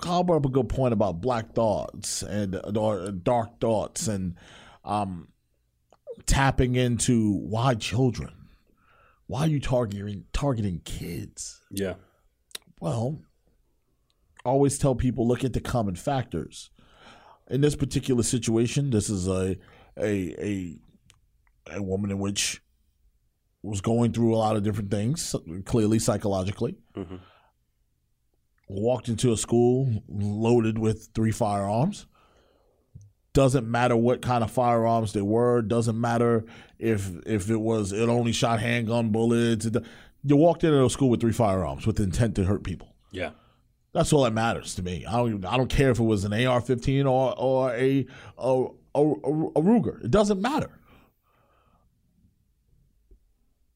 Kyle 0.00 0.22
brought 0.22 0.36
up 0.36 0.46
a 0.46 0.50
good 0.50 0.68
point 0.68 0.92
about 0.92 1.20
black 1.20 1.54
thoughts 1.54 2.22
and 2.22 2.60
or 2.76 3.10
dark 3.10 3.58
thoughts 3.58 4.06
and 4.06 4.36
um, 4.84 5.28
tapping 6.24 6.76
into 6.76 7.32
why 7.32 7.74
children. 7.74 8.30
Why 9.26 9.40
are 9.40 9.48
you 9.48 9.60
targeting 9.60 10.24
targeting 10.32 10.82
kids? 10.84 11.60
Yeah. 11.70 11.94
Well, 12.80 13.22
always 14.44 14.78
tell 14.78 14.94
people 14.94 15.26
look 15.26 15.42
at 15.42 15.52
the 15.52 15.60
common 15.60 15.96
factors. 15.96 16.70
In 17.50 17.60
this 17.60 17.76
particular 17.76 18.22
situation, 18.22 18.90
this 18.90 19.10
is 19.10 19.28
a 19.28 19.56
a 19.98 20.34
a 20.42 20.78
a 21.76 21.82
woman 21.82 22.10
in 22.10 22.18
which 22.18 22.62
was 23.62 23.80
going 23.80 24.12
through 24.12 24.34
a 24.34 24.36
lot 24.36 24.56
of 24.56 24.62
different 24.62 24.90
things, 24.90 25.34
clearly 25.64 25.98
psychologically. 25.98 26.76
Mm-hmm. 26.94 27.16
Walked 28.68 29.08
into 29.08 29.32
a 29.32 29.36
school 29.36 30.02
loaded 30.08 30.78
with 30.78 31.10
three 31.14 31.30
firearms. 31.30 32.06
Doesn't 33.32 33.68
matter 33.68 33.96
what 33.96 34.22
kind 34.22 34.44
of 34.44 34.50
firearms 34.50 35.12
they 35.12 35.22
were. 35.22 35.60
Doesn't 35.60 36.00
matter 36.00 36.44
if 36.78 37.10
if 37.26 37.50
it 37.50 37.60
was 37.60 37.92
it 37.92 38.08
only 38.08 38.32
shot 38.32 38.60
handgun 38.60 39.10
bullets. 39.10 39.68
You 40.22 40.36
walked 40.36 40.64
into 40.64 40.84
a 40.84 40.90
school 40.90 41.10
with 41.10 41.20
three 41.20 41.32
firearms 41.32 41.86
with 41.86 42.00
intent 42.00 42.36
to 42.36 42.44
hurt 42.44 42.64
people. 42.64 42.94
Yeah, 43.10 43.30
that's 43.94 44.12
all 44.12 44.24
that 44.24 44.34
matters 44.34 44.74
to 44.74 44.82
me. 44.82 45.06
I 45.06 45.12
don't 45.12 45.28
even, 45.28 45.44
I 45.46 45.56
don't 45.56 45.70
care 45.70 45.90
if 45.90 45.98
it 45.98 46.04
was 46.04 46.24
an 46.24 46.32
AR-15 46.32 47.10
or 47.10 47.34
or 47.38 47.72
a 47.74 48.06
a, 48.36 48.66
a, 48.94 49.00
a 49.00 49.62
Ruger. 49.62 50.04
It 50.04 50.10
doesn't 50.10 50.42
matter 50.42 50.70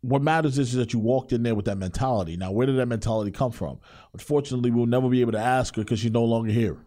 what 0.00 0.22
matters 0.22 0.59
is 0.59 0.72
that 0.74 0.92
you 0.92 0.98
walked 0.98 1.33
in 1.33 1.42
there 1.42 1.54
with 1.54 1.64
that 1.64 1.76
mentality. 1.76 2.37
Now, 2.37 2.52
where 2.52 2.66
did 2.66 2.76
that 2.76 2.87
mentality 2.87 3.31
come 3.31 3.50
from? 3.50 3.78
Unfortunately, 4.12 4.70
we'll 4.70 4.87
never 4.87 5.09
be 5.09 5.20
able 5.20 5.33
to 5.33 5.38
ask 5.38 5.76
her 5.76 5.83
because 5.83 6.00
she's 6.00 6.12
no 6.12 6.24
longer 6.24 6.52
here. 6.52 6.78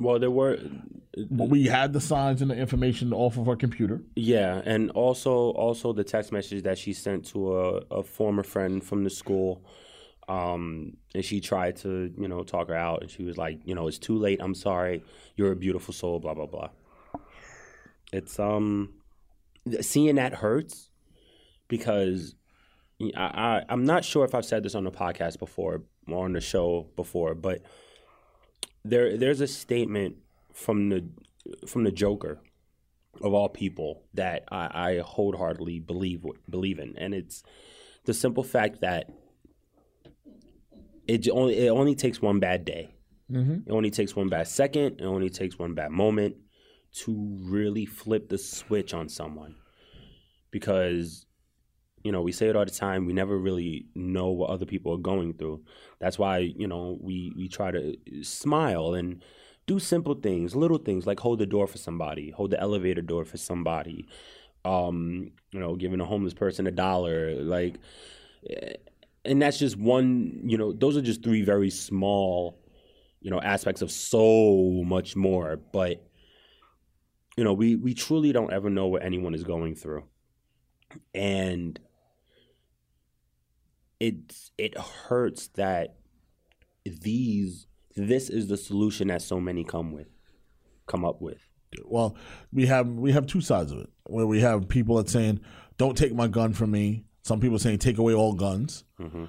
Well, 0.00 0.18
there 0.18 0.30
were. 0.30 0.58
But 1.30 1.48
we 1.48 1.66
had 1.66 1.92
the 1.92 2.00
signs 2.00 2.42
and 2.42 2.50
the 2.50 2.56
information 2.56 3.12
off 3.12 3.38
of 3.38 3.46
her 3.46 3.54
computer. 3.54 4.02
Yeah, 4.16 4.60
and 4.64 4.90
also 4.90 5.30
also 5.50 5.92
the 5.92 6.02
text 6.02 6.32
message 6.32 6.64
that 6.64 6.78
she 6.78 6.92
sent 6.92 7.26
to 7.26 7.56
a, 7.56 7.76
a 7.90 8.02
former 8.02 8.42
friend 8.42 8.82
from 8.82 9.04
the 9.04 9.10
school, 9.10 9.64
um, 10.28 10.96
and 11.14 11.24
she 11.24 11.40
tried 11.40 11.76
to 11.76 12.12
you 12.16 12.28
know 12.28 12.42
talk 12.42 12.68
her 12.68 12.74
out, 12.74 13.02
and 13.02 13.10
she 13.10 13.24
was 13.24 13.36
like, 13.36 13.60
you 13.64 13.74
know, 13.74 13.88
it's 13.88 13.98
too 13.98 14.18
late. 14.18 14.40
I'm 14.42 14.54
sorry. 14.54 15.02
You're 15.36 15.52
a 15.52 15.56
beautiful 15.56 15.94
soul. 15.94 16.20
Blah 16.20 16.34
blah 16.34 16.46
blah. 16.46 16.70
It's 18.12 18.38
um, 18.38 18.94
seeing 19.80 20.16
that 20.16 20.34
hurts 20.34 20.90
because 21.68 22.34
I, 23.16 23.64
I 23.68 23.72
am 23.72 23.84
not 23.84 24.04
sure 24.04 24.24
if 24.24 24.34
I've 24.34 24.44
said 24.44 24.62
this 24.62 24.74
on 24.74 24.84
the 24.84 24.90
podcast 24.90 25.38
before 25.38 25.82
or 26.08 26.24
on 26.24 26.32
the 26.32 26.40
show 26.40 26.86
before, 26.96 27.34
but 27.34 27.62
there 28.84 29.16
there's 29.16 29.40
a 29.40 29.46
statement 29.46 30.16
from 30.52 30.88
the 30.88 31.04
from 31.66 31.84
the 31.84 31.90
Joker 31.90 32.40
of 33.22 33.32
all 33.32 33.48
people 33.48 34.02
that 34.14 34.44
I, 34.50 34.70
I 34.72 34.98
wholeheartedly 34.98 35.80
believe 35.80 36.24
believe 36.48 36.78
in, 36.78 36.96
and 36.96 37.14
it's 37.14 37.42
the 38.04 38.14
simple 38.14 38.44
fact 38.44 38.80
that 38.80 39.10
it 41.06 41.28
only 41.30 41.66
it 41.66 41.70
only 41.70 41.94
takes 41.94 42.20
one 42.22 42.40
bad 42.40 42.64
day. 42.64 42.94
Mm-hmm. 43.30 43.68
It 43.68 43.72
only 43.72 43.90
takes 43.90 44.14
one 44.14 44.28
bad 44.28 44.48
second. 44.48 45.00
It 45.00 45.04
only 45.04 45.30
takes 45.30 45.58
one 45.58 45.74
bad 45.74 45.90
moment 45.90 46.36
to 47.04 47.38
really 47.40 47.86
flip 47.86 48.28
the 48.28 48.38
switch 48.38 48.94
on 48.94 49.08
someone, 49.08 49.56
because 50.50 51.26
you 52.04 52.12
know, 52.12 52.20
we 52.20 52.32
say 52.32 52.48
it 52.48 52.54
all 52.54 52.66
the 52.66 52.70
time. 52.70 53.06
We 53.06 53.14
never 53.14 53.38
really 53.38 53.86
know 53.94 54.28
what 54.28 54.50
other 54.50 54.66
people 54.66 54.92
are 54.92 54.98
going 54.98 55.32
through. 55.32 55.64
That's 56.00 56.18
why, 56.18 56.36
you 56.38 56.68
know, 56.68 56.98
we, 57.00 57.32
we 57.34 57.48
try 57.48 57.70
to 57.70 57.96
smile 58.22 58.92
and 58.92 59.24
do 59.66 59.78
simple 59.78 60.14
things, 60.14 60.54
little 60.54 60.76
things 60.76 61.06
like 61.06 61.18
hold 61.18 61.38
the 61.38 61.46
door 61.46 61.66
for 61.66 61.78
somebody, 61.78 62.30
hold 62.30 62.50
the 62.50 62.60
elevator 62.60 63.00
door 63.00 63.24
for 63.24 63.38
somebody, 63.38 64.06
um, 64.66 65.30
you 65.50 65.58
know, 65.58 65.76
giving 65.76 65.98
a 65.98 66.04
homeless 66.04 66.34
person 66.34 66.66
a 66.66 66.70
dollar. 66.70 67.36
Like, 67.36 67.76
eh, 68.50 68.74
and 69.24 69.40
that's 69.40 69.58
just 69.58 69.76
one, 69.76 70.42
you 70.44 70.58
know, 70.58 70.72
those 70.72 70.96
are 70.96 71.02
just 71.02 71.22
three 71.22 71.42
very 71.42 71.70
small, 71.70 72.60
you 73.20 73.30
know, 73.30 73.40
aspects 73.40 73.82
of 73.82 73.90
so 73.90 74.82
much 74.84 75.16
more. 75.16 75.56
But, 75.56 76.04
you 77.36 77.44
know, 77.44 77.52
we, 77.52 77.76
we 77.76 77.94
truly 77.94 78.32
don't 78.32 78.52
ever 78.52 78.68
know 78.68 78.86
what 78.86 79.02
anyone 79.02 79.34
is 79.34 79.44
going 79.44 79.76
through. 79.76 80.04
And 81.14 81.78
it 84.00 84.16
it 84.58 84.76
hurts 84.76 85.48
that 85.54 85.96
these 86.84 87.66
this 87.96 88.28
is 88.28 88.48
the 88.48 88.56
solution 88.56 89.08
that 89.08 89.22
so 89.22 89.40
many 89.40 89.64
come 89.64 89.92
with 89.92 90.08
come 90.86 91.04
up 91.04 91.22
with 91.22 91.38
well 91.84 92.16
we 92.52 92.66
have 92.66 92.88
we 92.88 93.12
have 93.12 93.26
two 93.26 93.40
sides 93.40 93.72
of 93.72 93.78
it 93.78 93.88
where 94.04 94.26
we 94.26 94.40
have 94.40 94.68
people 94.68 94.96
that 94.96 95.08
saying 95.08 95.40
don't 95.78 95.96
take 95.96 96.14
my 96.14 96.26
gun 96.26 96.52
from 96.52 96.70
me 96.70 97.04
some 97.24 97.40
people 97.40 97.58
saying 97.58 97.78
take 97.78 97.98
away 97.98 98.14
all 98.14 98.32
guns 98.32 98.84
mm-hmm. 99.00 99.24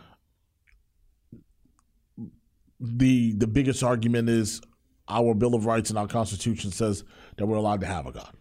the 2.80 3.34
the 3.34 3.48
biggest 3.48 3.84
argument 3.84 4.30
is 4.30 4.62
our 5.08 5.34
bill 5.34 5.56
of 5.56 5.66
rights 5.66 5.90
and 5.90 6.00
our 6.00 6.08
constitution 6.08 6.72
says 6.72 7.04
that 7.38 7.46
we're 7.46 7.58
allowed 7.58 7.80
to 7.82 7.88
have 7.88 8.06
a 8.06 8.12
gun 8.12 8.36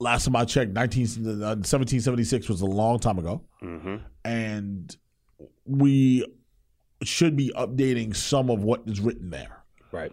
last 0.00 0.24
time 0.24 0.36
I 0.36 0.44
checked, 0.44 0.72
19, 0.72 1.04
uh, 1.04 1.56
1776 1.58 2.48
was 2.48 2.60
a 2.60 2.66
long 2.66 2.98
time 2.98 3.18
ago. 3.18 3.42
Mm-hmm. 3.62 3.96
And 4.24 4.96
we 5.64 6.24
should 7.02 7.36
be 7.36 7.52
updating 7.56 8.14
some 8.14 8.50
of 8.50 8.62
what 8.62 8.82
is 8.86 9.00
written 9.00 9.30
there. 9.30 9.62
Right. 9.92 10.12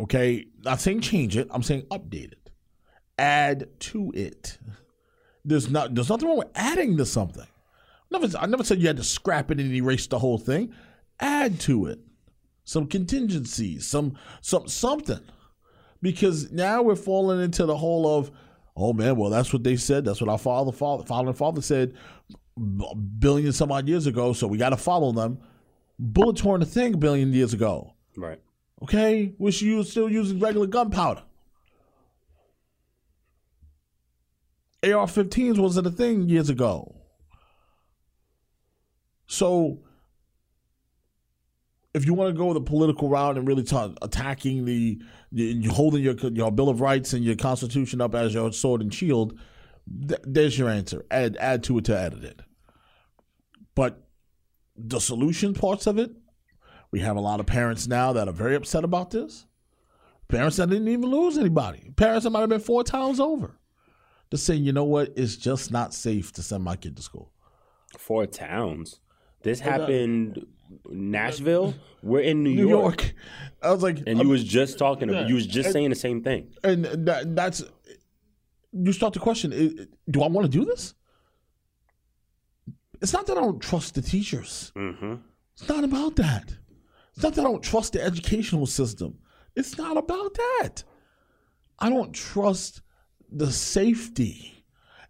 Okay. 0.00 0.46
Not 0.64 0.80
saying 0.80 1.00
change 1.00 1.36
it, 1.36 1.48
I'm 1.50 1.62
saying 1.62 1.82
update 1.90 2.32
it, 2.32 2.50
add 3.18 3.68
to 3.80 4.12
it. 4.14 4.58
There's 5.44 5.70
not. 5.70 5.94
There's 5.94 6.08
nothing 6.08 6.28
wrong 6.28 6.38
with 6.38 6.50
adding 6.54 6.96
to 6.98 7.06
something. 7.06 7.42
I 7.42 8.18
never, 8.18 8.38
I 8.38 8.46
never 8.46 8.64
said 8.64 8.80
you 8.80 8.86
had 8.86 8.96
to 8.98 9.04
scrap 9.04 9.50
it 9.50 9.58
and 9.58 9.72
erase 9.72 10.06
the 10.06 10.18
whole 10.18 10.38
thing. 10.38 10.72
Add 11.20 11.60
to 11.60 11.86
it 11.86 12.00
some 12.64 12.86
contingencies, 12.86 13.86
some 13.86 14.16
some 14.40 14.68
something, 14.68 15.20
because 16.00 16.52
now 16.52 16.82
we're 16.82 16.96
falling 16.96 17.40
into 17.40 17.66
the 17.66 17.76
whole 17.76 18.18
of 18.18 18.30
oh 18.76 18.92
man, 18.92 19.16
well 19.16 19.30
that's 19.30 19.52
what 19.52 19.64
they 19.64 19.76
said. 19.76 20.04
That's 20.04 20.20
what 20.20 20.30
our 20.30 20.38
father, 20.38 20.72
father, 20.72 21.04
father 21.04 21.28
and 21.28 21.36
father 21.38 21.62
said. 21.62 21.94
a 22.58 22.94
billion 22.94 23.52
some 23.52 23.72
odd 23.72 23.88
years 23.88 24.06
ago, 24.06 24.32
so 24.32 24.46
we 24.46 24.58
got 24.58 24.70
to 24.70 24.76
follow 24.76 25.12
them. 25.12 25.38
Bullets 25.98 26.42
weren't 26.44 26.62
a 26.62 26.66
thing 26.66 26.94
a 26.94 26.96
billion 26.96 27.32
years 27.32 27.54
ago. 27.54 27.94
Right. 28.16 28.40
Okay, 28.82 29.32
wish 29.38 29.62
you 29.62 29.78
were 29.78 29.84
still 29.84 30.10
using 30.10 30.38
regular 30.40 30.66
gunpowder. 30.66 31.22
AR-15s 34.84 35.58
wasn't 35.58 35.86
a 35.86 35.90
thing 35.90 36.28
years 36.28 36.50
ago. 36.50 36.96
So, 39.26 39.78
if 41.94 42.06
you 42.06 42.14
want 42.14 42.34
to 42.34 42.38
go 42.38 42.52
the 42.52 42.60
political 42.60 43.08
route 43.08 43.36
and 43.36 43.46
really 43.46 43.64
start 43.64 43.92
attacking 44.02 44.64
the, 44.64 45.00
you 45.30 45.70
holding 45.70 46.02
your 46.02 46.14
your 46.14 46.50
Bill 46.50 46.68
of 46.68 46.80
Rights 46.80 47.12
and 47.12 47.24
your 47.24 47.36
Constitution 47.36 48.00
up 48.00 48.14
as 48.14 48.34
your 48.34 48.52
sword 48.52 48.80
and 48.80 48.92
shield, 48.92 49.38
th- 50.08 50.20
there's 50.24 50.58
your 50.58 50.68
answer. 50.68 51.04
Add 51.10 51.36
add 51.38 51.62
to 51.64 51.78
it 51.78 51.84
to 51.86 51.98
edit 51.98 52.24
it. 52.24 52.40
But 53.74 54.02
the 54.76 55.00
solution 55.00 55.54
parts 55.54 55.86
of 55.86 55.98
it, 55.98 56.10
we 56.90 57.00
have 57.00 57.16
a 57.16 57.20
lot 57.20 57.40
of 57.40 57.46
parents 57.46 57.86
now 57.86 58.12
that 58.12 58.28
are 58.28 58.32
very 58.32 58.54
upset 58.54 58.84
about 58.84 59.10
this. 59.10 59.46
Parents 60.28 60.56
that 60.56 60.70
didn't 60.70 60.88
even 60.88 61.10
lose 61.10 61.36
anybody. 61.36 61.92
Parents 61.96 62.24
that 62.24 62.30
might 62.30 62.40
have 62.40 62.48
been 62.48 62.60
four 62.60 62.84
times 62.84 63.20
over. 63.20 63.58
Just 64.32 64.46
saying, 64.46 64.64
you 64.64 64.72
know 64.72 64.84
what? 64.84 65.12
It's 65.14 65.36
just 65.36 65.70
not 65.70 65.92
safe 65.92 66.32
to 66.32 66.42
send 66.42 66.64
my 66.64 66.74
kid 66.74 66.96
to 66.96 67.02
school. 67.02 67.30
Four 67.98 68.24
towns. 68.24 68.98
This 69.42 69.60
happened 69.60 70.46
Nashville. 70.88 71.74
We're 72.02 72.20
in 72.22 72.42
New, 72.42 72.54
New 72.54 72.68
York. 72.70 73.02
York. 73.02 73.14
I 73.62 73.70
was 73.72 73.82
like, 73.82 73.98
And 74.06 74.18
you 74.22 74.28
was 74.30 74.42
just 74.42 74.78
talking 74.78 75.10
about 75.10 75.28
you 75.28 75.34
was 75.34 75.46
just 75.46 75.66
And- 75.66 75.72
saying 75.74 75.90
the 75.90 75.96
same 75.96 76.22
thing. 76.22 76.48
and 76.64 76.86
that, 77.06 77.36
that's 77.36 77.62
you 78.72 78.92
start 78.94 79.12
to 79.12 79.20
question: 79.20 79.50
Do 80.10 80.22
I 80.22 80.28
want 80.28 80.50
to 80.50 80.58
do 80.58 80.64
this? 80.64 80.94
It's 83.02 83.12
not 83.12 83.26
that 83.26 83.36
I 83.36 83.40
don't 83.42 83.60
trust 83.60 83.96
the 83.96 84.00
teachers. 84.00 84.72
Mm-hmm. 84.74 85.16
It's 85.58 85.68
not 85.68 85.84
about 85.84 86.16
that. 86.16 86.54
It's 87.14 87.22
not 87.22 87.34
that 87.34 87.42
I 87.42 87.44
don't 87.44 87.62
trust 87.62 87.92
the 87.92 88.02
educational 88.02 88.64
system. 88.64 89.18
It's 89.56 89.76
not 89.76 89.98
about 89.98 90.32
that. 90.32 90.84
I 91.78 91.90
don't 91.90 92.14
trust 92.14 92.80
the 93.32 93.50
safety 93.50 94.64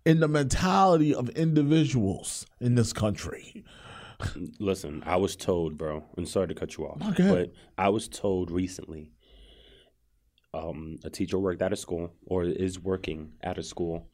and 0.06 0.22
the 0.22 0.28
mentality 0.28 1.14
of 1.14 1.28
individuals 1.30 2.46
in 2.60 2.74
this 2.74 2.92
country. 2.92 3.64
Listen, 4.58 5.02
I 5.04 5.16
was 5.16 5.34
told, 5.34 5.76
bro, 5.76 6.04
and 6.16 6.28
sorry 6.28 6.48
to 6.48 6.54
cut 6.54 6.76
you 6.76 6.86
off, 6.86 7.00
ahead. 7.00 7.16
but 7.16 7.52
I 7.76 7.88
was 7.88 8.08
told 8.08 8.50
recently 8.50 9.10
um, 10.54 10.98
a 11.04 11.10
teacher 11.10 11.38
worked 11.38 11.62
at 11.62 11.72
a 11.72 11.76
school 11.76 12.12
or 12.26 12.44
is 12.44 12.78
working 12.78 13.32
at 13.42 13.58
a 13.58 13.62
school, 13.62 14.08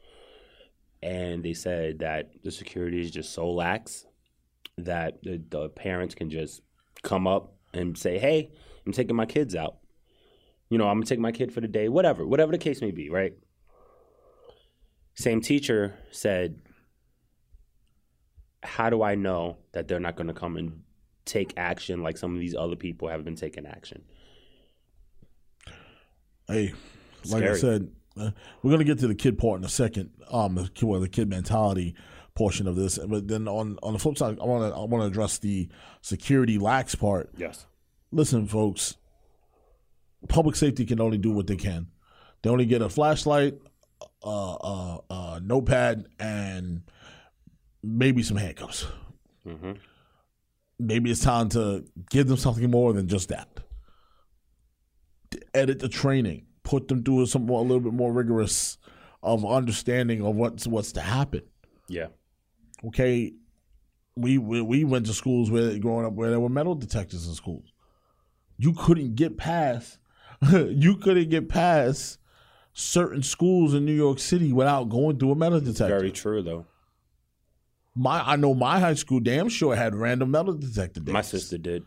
and 1.02 1.44
they 1.44 1.52
said 1.52 1.98
that 1.98 2.30
the 2.42 2.50
security 2.50 3.00
is 3.00 3.10
just 3.10 3.32
so 3.32 3.50
lax 3.50 4.06
that 4.78 5.22
the, 5.22 5.42
the 5.50 5.68
parents 5.68 6.14
can 6.14 6.30
just 6.30 6.62
come 7.02 7.26
up 7.26 7.54
and 7.74 7.98
say, 7.98 8.18
"Hey, 8.18 8.50
I'm 8.86 8.92
taking 8.92 9.16
my 9.16 9.26
kids 9.26 9.54
out. 9.54 9.78
You 10.70 10.78
know, 10.78 10.88
I'm 10.88 10.96
gonna 10.96 11.06
take 11.06 11.18
my 11.18 11.32
kid 11.32 11.52
for 11.52 11.60
the 11.60 11.68
day, 11.68 11.88
whatever, 11.88 12.26
whatever 12.26 12.52
the 12.52 12.58
case 12.58 12.80
may 12.80 12.92
be, 12.92 13.10
right?" 13.10 13.34
Same 15.18 15.40
teacher 15.40 15.96
said 16.12 16.60
how 18.62 18.88
do 18.88 19.02
I 19.02 19.16
know 19.16 19.56
that 19.72 19.88
they're 19.88 20.00
not 20.00 20.16
going 20.16 20.28
to 20.28 20.34
come 20.34 20.56
and 20.56 20.82
take 21.24 21.54
action 21.56 22.02
like 22.02 22.16
some 22.16 22.34
of 22.34 22.40
these 22.40 22.54
other 22.54 22.76
people 22.76 23.08
have 23.08 23.24
been 23.24 23.34
taking 23.34 23.66
action? 23.66 24.04
Hey, 26.46 26.72
like 27.26 27.42
I 27.42 27.56
said, 27.56 27.90
uh, 28.16 28.30
we're 28.62 28.70
gonna 28.70 28.84
get 28.84 29.00
to 29.00 29.08
the 29.08 29.14
kid 29.14 29.36
part 29.36 29.58
in 29.58 29.64
a 29.66 29.68
second. 29.68 30.10
Um, 30.30 30.54
the 30.54 30.68
kid, 30.68 30.86
well, 30.86 31.00
the 31.00 31.08
kid 31.08 31.28
mentality 31.28 31.94
portion 32.34 32.66
of 32.66 32.74
this, 32.74 32.98
but 32.98 33.28
then 33.28 33.46
on 33.48 33.78
on 33.82 33.92
the 33.92 33.98
flip 33.98 34.16
side, 34.16 34.38
I 34.40 34.44
want 34.46 34.72
to 34.72 34.78
I 34.78 34.84
want 34.84 35.02
to 35.02 35.06
address 35.08 35.36
the 35.38 35.68
security 36.00 36.56
lax 36.56 36.94
part. 36.94 37.30
Yes. 37.36 37.66
Listen, 38.10 38.46
folks, 38.46 38.96
public 40.28 40.56
safety 40.56 40.86
can 40.86 41.00
only 41.02 41.18
do 41.18 41.32
what 41.32 41.48
they 41.48 41.56
can. 41.56 41.88
They 42.42 42.48
only 42.48 42.64
get 42.64 42.80
a 42.80 42.88
flashlight, 42.88 43.58
uh, 44.22 44.54
uh, 44.54 44.98
uh, 45.10 45.40
notepad, 45.42 46.06
and 46.18 46.82
maybe 47.82 48.22
some 48.22 48.36
handcuffs. 48.36 48.86
hmm 49.44 49.72
maybe 50.78 51.10
it's 51.10 51.22
time 51.22 51.48
to 51.50 51.84
give 52.10 52.28
them 52.28 52.36
something 52.36 52.70
more 52.70 52.92
than 52.92 53.08
just 53.08 53.28
that. 53.28 53.48
Edit 55.52 55.80
the 55.80 55.88
training, 55.88 56.46
put 56.62 56.88
them 56.88 57.02
through 57.02 57.26
some 57.26 57.46
more, 57.46 57.60
a 57.60 57.62
little 57.62 57.80
bit 57.80 57.92
more 57.92 58.12
rigorous 58.12 58.78
of 59.22 59.44
understanding 59.44 60.24
of 60.24 60.36
what's 60.36 60.66
what's 60.66 60.92
to 60.92 61.00
happen. 61.00 61.42
Yeah. 61.88 62.08
Okay, 62.86 63.32
we 64.16 64.38
we, 64.38 64.62
we 64.62 64.84
went 64.84 65.06
to 65.06 65.12
schools 65.12 65.50
where 65.50 65.76
growing 65.78 66.06
up 66.06 66.12
where 66.12 66.30
there 66.30 66.40
were 66.40 66.48
metal 66.48 66.74
detectors 66.74 67.26
in 67.26 67.34
schools. 67.34 67.72
You 68.56 68.72
couldn't 68.72 69.16
get 69.16 69.36
past. 69.36 69.98
you 70.52 70.96
couldn't 70.96 71.30
get 71.30 71.48
past 71.48 72.17
certain 72.78 73.24
schools 73.24 73.74
in 73.74 73.84
New 73.84 73.92
York 73.92 74.20
City 74.20 74.52
without 74.52 74.88
going 74.88 75.18
through 75.18 75.32
a 75.32 75.34
metal 75.34 75.60
detector. 75.60 75.98
Very 75.98 76.12
true, 76.12 76.42
though. 76.42 76.66
My 77.94 78.20
I 78.20 78.36
know 78.36 78.54
my 78.54 78.78
high 78.78 78.94
school 78.94 79.18
damn 79.18 79.48
sure 79.48 79.74
had 79.74 79.94
random 79.94 80.30
metal 80.30 80.54
detector 80.54 81.00
days. 81.00 81.12
My 81.12 81.22
sister 81.22 81.58
did. 81.58 81.82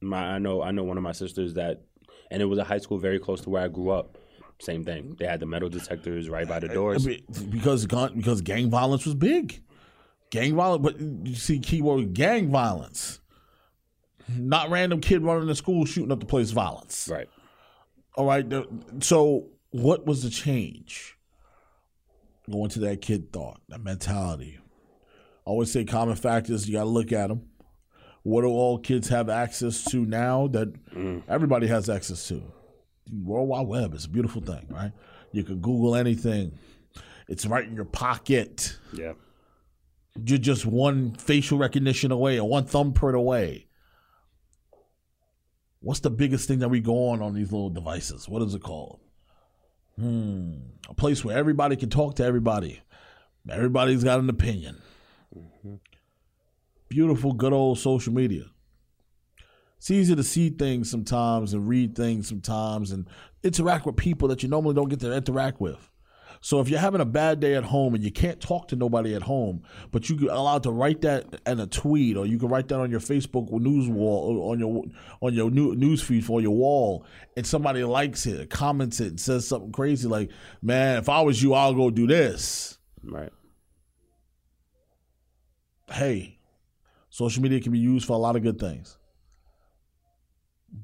My 0.00 0.34
I 0.34 0.38
know 0.38 0.62
I 0.62 0.70
know 0.70 0.84
one 0.84 0.96
of 0.96 1.02
my 1.02 1.12
sisters 1.12 1.54
that, 1.54 1.82
and 2.30 2.40
it 2.40 2.44
was 2.44 2.58
a 2.58 2.64
high 2.64 2.78
school 2.78 2.98
very 2.98 3.18
close 3.18 3.40
to 3.42 3.50
where 3.50 3.64
I 3.64 3.68
grew 3.68 3.90
up. 3.90 4.16
Same 4.60 4.84
thing. 4.84 5.16
They 5.18 5.26
had 5.26 5.40
the 5.40 5.46
metal 5.46 5.68
detectors 5.68 6.28
right 6.28 6.46
by 6.46 6.60
the 6.60 6.68
doors. 6.68 7.04
I 7.04 7.10
mean, 7.10 7.24
because 7.50 7.86
gun, 7.86 8.14
because 8.14 8.40
gang 8.42 8.70
violence 8.70 9.04
was 9.04 9.14
big. 9.14 9.60
Gang 10.30 10.54
violence, 10.54 10.82
but 10.82 11.00
you 11.00 11.34
see, 11.34 11.58
keyword 11.58 12.14
gang 12.14 12.50
violence, 12.50 13.20
not 14.28 14.70
random 14.70 15.00
kid 15.00 15.22
running 15.22 15.48
to 15.48 15.54
school 15.56 15.84
shooting 15.86 16.12
up 16.12 16.20
the 16.20 16.26
place 16.26 16.52
violence. 16.52 17.08
Right. 17.10 17.28
All 18.14 18.26
right. 18.26 18.46
So, 19.00 19.48
what 19.70 20.06
was 20.06 20.22
the 20.22 20.30
change? 20.30 21.16
Going 22.50 22.70
to 22.70 22.80
that 22.80 23.00
kid 23.00 23.32
thought, 23.32 23.60
that 23.68 23.82
mentality. 23.82 24.58
I 25.46 25.50
always 25.50 25.72
say 25.72 25.84
common 25.84 26.16
factors. 26.16 26.68
You 26.68 26.74
got 26.74 26.84
to 26.84 26.88
look 26.88 27.12
at 27.12 27.28
them. 27.28 27.48
What 28.22 28.42
do 28.42 28.48
all 28.48 28.78
kids 28.78 29.08
have 29.08 29.28
access 29.28 29.84
to 29.84 30.04
now 30.04 30.48
that 30.48 30.72
mm. 30.92 31.22
everybody 31.28 31.66
has 31.68 31.88
access 31.88 32.28
to? 32.28 32.42
The 33.06 33.24
World 33.24 33.48
Wide 33.48 33.66
Web 33.66 33.94
is 33.94 34.04
a 34.04 34.08
beautiful 34.08 34.42
thing, 34.42 34.66
right? 34.68 34.92
You 35.32 35.42
can 35.42 35.60
Google 35.60 35.96
anything. 35.96 36.58
It's 37.28 37.46
right 37.46 37.66
in 37.66 37.74
your 37.74 37.84
pocket. 37.84 38.76
Yeah. 38.92 39.12
You're 40.22 40.38
just 40.38 40.66
one 40.66 41.14
facial 41.14 41.56
recognition 41.56 42.10
away 42.10 42.38
or 42.38 42.48
one 42.48 42.64
thumbprint 42.64 43.16
away. 43.16 43.68
What's 45.80 46.00
the 46.00 46.10
biggest 46.10 46.46
thing 46.46 46.58
that 46.58 46.68
we 46.68 46.80
go 46.80 47.08
on 47.08 47.22
on 47.22 47.32
these 47.32 47.52
little 47.52 47.70
devices? 47.70 48.28
What 48.28 48.42
is 48.42 48.54
it 48.54 48.62
called? 48.62 49.00
Hmm. 50.00 50.52
A 50.88 50.94
place 50.94 51.22
where 51.22 51.36
everybody 51.36 51.76
can 51.76 51.90
talk 51.90 52.16
to 52.16 52.24
everybody. 52.24 52.80
Everybody's 53.50 54.02
got 54.02 54.18
an 54.18 54.30
opinion. 54.30 54.80
Beautiful, 56.88 57.34
good 57.34 57.52
old 57.52 57.78
social 57.78 58.14
media. 58.14 58.44
It's 59.76 59.90
easy 59.90 60.16
to 60.16 60.22
see 60.22 60.48
things 60.48 60.90
sometimes 60.90 61.52
and 61.52 61.68
read 61.68 61.94
things 61.94 62.28
sometimes 62.28 62.92
and 62.92 63.06
interact 63.42 63.84
with 63.84 63.96
people 63.96 64.28
that 64.28 64.42
you 64.42 64.48
normally 64.48 64.74
don't 64.74 64.88
get 64.88 65.00
to 65.00 65.12
interact 65.12 65.60
with. 65.60 65.89
So 66.42 66.60
if 66.60 66.70
you're 66.70 66.80
having 66.80 67.02
a 67.02 67.06
bad 67.06 67.38
day 67.40 67.54
at 67.54 67.64
home 67.64 67.94
and 67.94 68.02
you 68.02 68.10
can't 68.10 68.40
talk 68.40 68.68
to 68.68 68.76
nobody 68.76 69.14
at 69.14 69.22
home, 69.22 69.62
but 69.90 70.08
you 70.08 70.30
are 70.30 70.34
allowed 70.34 70.62
to 70.62 70.70
write 70.70 71.02
that 71.02 71.38
in 71.46 71.60
a 71.60 71.66
tweet, 71.66 72.16
or 72.16 72.24
you 72.24 72.38
can 72.38 72.48
write 72.48 72.68
that 72.68 72.80
on 72.80 72.90
your 72.90 73.00
Facebook 73.00 73.50
news 73.50 73.88
wall, 73.88 74.38
or 74.38 74.52
on 74.52 74.58
your 74.58 74.84
on 75.20 75.34
your 75.34 75.50
new 75.50 75.74
news 75.74 76.02
feed 76.02 76.24
for 76.24 76.40
your 76.40 76.52
wall, 76.52 77.04
and 77.36 77.46
somebody 77.46 77.84
likes 77.84 78.24
it, 78.24 78.48
comments 78.48 79.00
it, 79.00 79.08
and 79.08 79.20
says 79.20 79.46
something 79.46 79.70
crazy 79.70 80.08
like, 80.08 80.30
"Man, 80.62 80.96
if 80.96 81.10
I 81.10 81.20
was 81.20 81.42
you, 81.42 81.52
I'll 81.52 81.74
go 81.74 81.90
do 81.90 82.06
this." 82.06 82.78
Right. 83.04 83.32
Hey, 85.92 86.38
social 87.10 87.42
media 87.42 87.60
can 87.60 87.72
be 87.72 87.78
used 87.78 88.06
for 88.06 88.14
a 88.14 88.18
lot 88.18 88.36
of 88.36 88.42
good 88.42 88.58
things, 88.58 88.96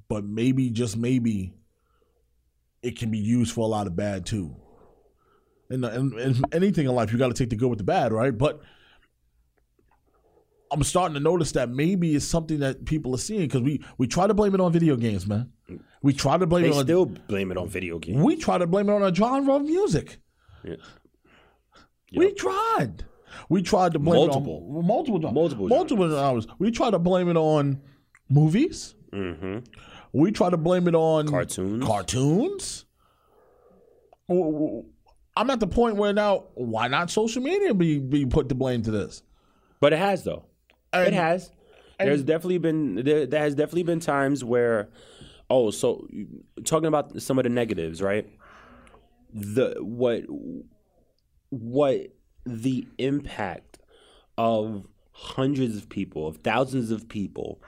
but 0.08 0.22
maybe 0.22 0.68
just 0.68 0.98
maybe 0.98 1.54
it 2.82 2.98
can 2.98 3.10
be 3.10 3.18
used 3.18 3.54
for 3.54 3.62
a 3.62 3.68
lot 3.68 3.86
of 3.86 3.96
bad 3.96 4.26
too. 4.26 4.54
And, 5.68 5.84
and, 5.84 6.12
and 6.14 6.44
anything 6.54 6.86
in 6.86 6.94
life, 6.94 7.12
you 7.12 7.18
got 7.18 7.28
to 7.28 7.34
take 7.34 7.50
the 7.50 7.56
good 7.56 7.68
with 7.68 7.78
the 7.78 7.84
bad, 7.84 8.12
right? 8.12 8.36
But 8.36 8.60
I'm 10.70 10.82
starting 10.84 11.14
to 11.14 11.20
notice 11.20 11.52
that 11.52 11.68
maybe 11.70 12.14
it's 12.14 12.24
something 12.24 12.60
that 12.60 12.84
people 12.84 13.14
are 13.14 13.18
seeing 13.18 13.40
because 13.42 13.62
we 13.62 13.82
we 13.98 14.06
try 14.06 14.26
to 14.26 14.34
blame 14.34 14.54
it 14.54 14.60
on 14.60 14.72
video 14.72 14.96
games, 14.96 15.26
man. 15.26 15.50
We 16.02 16.12
try 16.12 16.38
to 16.38 16.46
blame 16.46 16.64
They 16.64 16.70
it 16.70 16.74
on 16.76 16.84
still 16.84 17.06
blame 17.06 17.50
it 17.50 17.56
on 17.56 17.68
video 17.68 17.98
games. 17.98 18.22
we 18.22 18.36
try 18.36 18.58
to 18.58 18.66
blame 18.66 18.88
it 18.88 18.92
on 18.92 19.02
a 19.02 19.14
genre 19.14 19.54
of 19.56 19.62
music. 19.62 20.18
Yeah. 20.64 20.76
We 22.16 22.32
tried. 22.32 23.04
We 23.48 23.62
tried 23.62 23.92
to 23.92 23.98
blame 23.98 24.28
Multiple. 24.28 24.64
it 24.72 24.78
on 24.78 24.86
multiple 24.86 25.20
genres. 25.20 25.34
Multiple 25.34 25.68
multiple 25.68 26.08
genres. 26.10 26.46
We 26.58 26.70
tried 26.70 26.90
to 26.90 26.98
blame 26.98 27.28
it 27.28 27.36
on 27.36 27.80
movies. 28.28 28.94
Mm-hmm. 29.12 29.58
We 30.12 30.32
try 30.32 30.50
to 30.50 30.56
blame 30.56 30.88
it 30.88 30.94
on 30.94 31.28
Cartoons. 31.28 31.84
Cartoons. 31.84 32.84
I'm 35.36 35.50
at 35.50 35.60
the 35.60 35.66
point 35.66 35.96
where 35.96 36.12
now, 36.12 36.44
why 36.54 36.88
not 36.88 37.10
social 37.10 37.42
media 37.42 37.74
be 37.74 37.98
be 37.98 38.24
put 38.26 38.48
to 38.48 38.54
blame 38.54 38.82
to 38.82 38.90
this? 38.90 39.22
But 39.80 39.92
it 39.92 39.98
has 39.98 40.24
though. 40.24 40.44
it 40.92 41.08
And- 41.08 41.14
has. 41.14 41.50
There's 41.98 42.22
definitely 42.22 42.58
been 42.58 42.96
there, 42.96 43.24
there 43.26 43.40
has 43.40 43.54
definitely 43.54 43.84
been 43.84 44.00
times 44.00 44.44
where, 44.44 44.90
oh, 45.48 45.70
so 45.70 46.06
talking 46.64 46.88
about 46.88 47.22
some 47.22 47.38
of 47.38 47.44
the 47.44 47.48
negatives, 47.48 48.02
right? 48.02 48.28
The 49.32 49.76
what 49.80 50.24
what 51.50 52.08
the 52.44 52.86
impact 52.98 53.78
of 54.36 54.86
hundreds 55.12 55.76
of 55.78 55.88
people, 55.88 56.28
of 56.28 56.36
thousands 56.38 56.90
of 56.90 57.08
people 57.08 57.62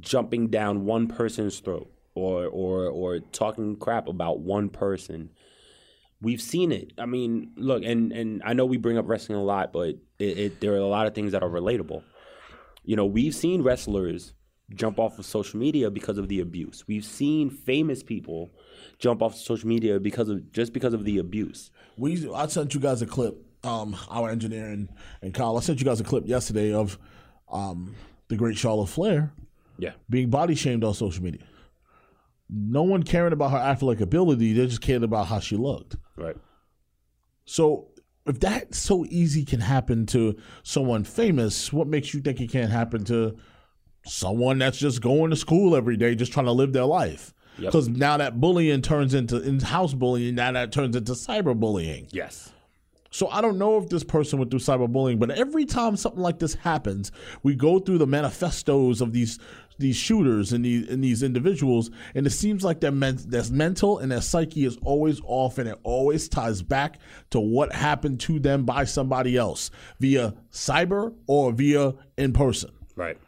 jumping 0.00 0.48
down 0.48 0.86
one 0.86 1.06
person's 1.06 1.58
throat 1.60 1.92
or 2.14 2.46
or 2.46 2.86
or 2.86 3.18
talking 3.20 3.76
crap 3.76 4.08
about 4.08 4.40
one 4.40 4.70
person. 4.70 5.30
We've 6.22 6.40
seen 6.40 6.70
it. 6.72 6.92
I 6.98 7.04
mean, 7.06 7.52
look, 7.56 7.82
and 7.84 8.12
and 8.12 8.42
I 8.44 8.52
know 8.54 8.64
we 8.64 8.76
bring 8.78 8.96
up 8.96 9.08
wrestling 9.08 9.38
a 9.38 9.42
lot, 9.42 9.72
but 9.72 9.88
it, 10.18 10.38
it 10.38 10.60
there 10.60 10.72
are 10.74 10.76
a 10.78 10.86
lot 10.86 11.06
of 11.06 11.14
things 11.14 11.32
that 11.32 11.42
are 11.42 11.48
relatable. 11.50 12.02
You 12.84 12.96
know, 12.96 13.06
we've 13.06 13.34
seen 13.34 13.62
wrestlers 13.62 14.32
jump 14.74 14.98
off 14.98 15.18
of 15.18 15.26
social 15.26 15.58
media 15.60 15.90
because 15.90 16.16
of 16.18 16.28
the 16.28 16.40
abuse. 16.40 16.84
We've 16.88 17.04
seen 17.04 17.50
famous 17.50 18.02
people 18.02 18.50
jump 18.98 19.20
off 19.20 19.34
of 19.34 19.40
social 19.40 19.68
media 19.68 20.00
because 20.00 20.28
of 20.28 20.50
just 20.52 20.72
because 20.72 20.94
of 20.94 21.04
the 21.04 21.18
abuse. 21.18 21.70
We 21.96 22.32
I 22.32 22.46
sent 22.46 22.72
you 22.74 22.80
guys 22.80 23.02
a 23.02 23.06
clip. 23.06 23.36
Um, 23.64 23.96
our 24.10 24.28
engineer 24.28 24.66
and, 24.66 24.88
and 25.22 25.32
Kyle, 25.32 25.56
I 25.56 25.60
sent 25.60 25.78
you 25.78 25.84
guys 25.84 26.00
a 26.00 26.04
clip 26.04 26.26
yesterday 26.26 26.72
of 26.72 26.98
um, 27.48 27.94
the 28.26 28.34
great 28.36 28.56
Charlotte 28.58 28.88
Flair 28.88 29.32
Yeah. 29.78 29.92
being 30.10 30.30
body 30.30 30.56
shamed 30.56 30.82
on 30.82 30.94
social 30.94 31.22
media. 31.22 31.42
No 32.48 32.82
one 32.82 33.02
caring 33.02 33.32
about 33.32 33.50
her 33.52 33.58
athletic 33.58 34.00
ability; 34.00 34.52
they 34.52 34.66
just 34.66 34.80
cared 34.80 35.02
about 35.02 35.26
how 35.28 35.40
she 35.40 35.56
looked. 35.56 35.96
Right. 36.16 36.36
So, 37.44 37.88
if 38.26 38.40
that 38.40 38.74
so 38.74 39.04
easy 39.08 39.44
can 39.44 39.60
happen 39.60 40.06
to 40.06 40.36
someone 40.62 41.04
famous, 41.04 41.72
what 41.72 41.86
makes 41.86 42.14
you 42.14 42.20
think 42.20 42.40
it 42.40 42.50
can't 42.50 42.70
happen 42.70 43.04
to 43.04 43.36
someone 44.04 44.58
that's 44.58 44.78
just 44.78 45.00
going 45.00 45.30
to 45.30 45.36
school 45.36 45.74
every 45.74 45.96
day, 45.96 46.14
just 46.14 46.32
trying 46.32 46.46
to 46.46 46.52
live 46.52 46.72
their 46.72 46.84
life? 46.84 47.34
Yep. 47.58 47.72
Because 47.72 47.88
now 47.88 48.16
that 48.16 48.40
bullying 48.40 48.82
turns 48.82 49.12
into 49.14 49.42
in-house 49.42 49.94
bullying, 49.94 50.34
now 50.36 50.52
that 50.52 50.72
turns 50.72 50.96
into 50.96 51.12
cyberbullying. 51.12 52.08
Yes. 52.10 52.51
So 53.12 53.28
I 53.28 53.42
don't 53.42 53.58
know 53.58 53.76
if 53.76 53.90
this 53.90 54.02
person 54.02 54.38
went 54.38 54.50
through 54.50 54.60
cyberbullying, 54.60 55.18
but 55.18 55.30
every 55.30 55.66
time 55.66 55.96
something 55.96 56.22
like 56.22 56.38
this 56.38 56.54
happens, 56.54 57.12
we 57.42 57.54
go 57.54 57.78
through 57.78 57.98
the 57.98 58.06
manifestos 58.06 59.00
of 59.00 59.12
these 59.12 59.38
these 59.78 59.96
shooters 59.96 60.52
and 60.52 60.64
these 60.64 60.88
and 60.88 61.04
these 61.04 61.22
individuals, 61.22 61.90
and 62.14 62.26
it 62.26 62.30
seems 62.30 62.64
like 62.64 62.80
their 62.80 62.90
men, 62.90 63.18
their 63.26 63.44
mental 63.50 63.98
and 63.98 64.10
their 64.10 64.22
psyche 64.22 64.64
is 64.64 64.78
always 64.82 65.20
off, 65.24 65.58
and 65.58 65.68
it 65.68 65.78
always 65.82 66.26
ties 66.26 66.62
back 66.62 66.98
to 67.30 67.38
what 67.38 67.72
happened 67.74 68.18
to 68.20 68.38
them 68.38 68.64
by 68.64 68.84
somebody 68.84 69.36
else 69.36 69.70
via 70.00 70.34
cyber 70.50 71.14
or 71.26 71.52
via 71.52 71.92
in 72.16 72.32
person. 72.32 72.70
Right. 72.96 73.18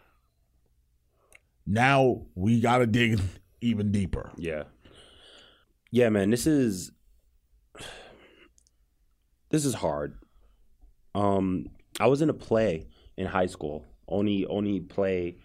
Now 1.67 2.23
we 2.35 2.61
got 2.61 2.79
to 2.79 2.87
dig 2.87 3.21
even 3.61 3.93
deeper. 3.93 4.31
Yeah. 4.37 4.65
Yeah, 5.91 6.09
man, 6.09 6.31
this 6.31 6.47
is 6.47 6.91
this 9.55 9.65
is 9.65 9.75
hard. 9.75 10.19
Um 11.15 11.69
I 12.01 12.09
was 12.09 12.23
in 12.23 12.29
a 12.29 12.35
play 12.35 12.89
in 13.17 13.27
high 13.27 13.47
school. 13.47 13.85
Only 14.09 14.45
only 14.47 14.81
play 14.81 15.37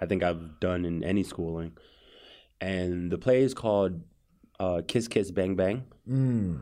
I 0.00 0.06
think 0.06 0.22
I've 0.22 0.60
done 0.60 0.84
in 0.84 1.02
any 1.02 1.24
schooling. 1.24 1.72
And 2.60 3.10
the 3.10 3.18
play 3.18 3.42
is 3.42 3.54
called 3.54 4.02
uh, 4.60 4.82
Kiss 4.86 5.08
Kiss 5.08 5.30
Bang 5.30 5.56
Bang. 5.56 5.84
Mm. 6.08 6.60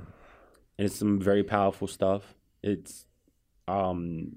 And 0.79 0.87
it's 0.87 0.97
some 0.97 1.21
very 1.21 1.45
powerful 1.45 1.88
stuff. 1.88 2.23
It's 2.62 3.07
um 3.69 4.37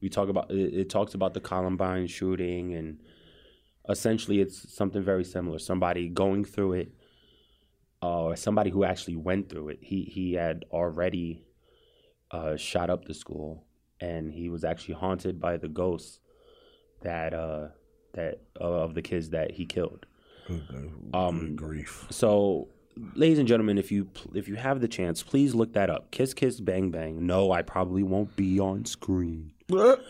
we 0.00 0.08
talk 0.08 0.30
about 0.30 0.50
it, 0.50 0.74
it 0.74 0.88
talks 0.88 1.12
about 1.12 1.34
the 1.34 1.40
Columbine 1.40 2.06
shooting 2.06 2.72
and 2.74 3.00
essentially 3.88 4.40
it's 4.40 4.74
something 4.74 5.02
very 5.02 5.24
similar. 5.24 5.58
Somebody 5.58 6.08
going 6.08 6.44
through 6.44 6.72
it, 6.74 6.92
uh, 8.02 8.22
or 8.22 8.36
somebody 8.36 8.70
who 8.70 8.84
actually 8.84 9.16
went 9.16 9.48
through 9.50 9.68
it. 9.70 9.78
He 9.82 10.04
he 10.04 10.32
had 10.34 10.64
already 10.70 11.44
uh, 12.30 12.56
shot 12.56 12.90
up 12.90 13.04
the 13.06 13.14
school, 13.14 13.64
and 14.00 14.32
he 14.32 14.48
was 14.48 14.64
actually 14.64 14.94
haunted 14.94 15.40
by 15.40 15.56
the 15.56 15.68
ghosts 15.68 16.20
that 17.02 17.32
uh, 17.34 17.68
that 18.14 18.40
uh, 18.60 18.64
of 18.64 18.94
the 18.94 19.02
kids 19.02 19.30
that 19.30 19.52
he 19.52 19.66
killed. 19.66 20.06
Good, 20.48 20.92
Um, 21.14 21.54
grief. 21.56 22.06
So, 22.10 22.68
ladies 23.14 23.38
and 23.38 23.46
gentlemen, 23.46 23.78
if 23.78 23.92
you 23.92 24.08
if 24.34 24.48
you 24.48 24.56
have 24.56 24.80
the 24.80 24.88
chance, 24.88 25.22
please 25.22 25.54
look 25.54 25.72
that 25.74 25.90
up. 25.90 26.10
Kiss 26.10 26.34
Kiss 26.34 26.60
Bang 26.60 26.90
Bang. 26.90 27.26
No, 27.26 27.52
I 27.52 27.62
probably 27.62 28.02
won't 28.02 28.34
be 28.36 28.58
on 28.58 28.84
screen, 28.84 29.52
but, 29.68 30.04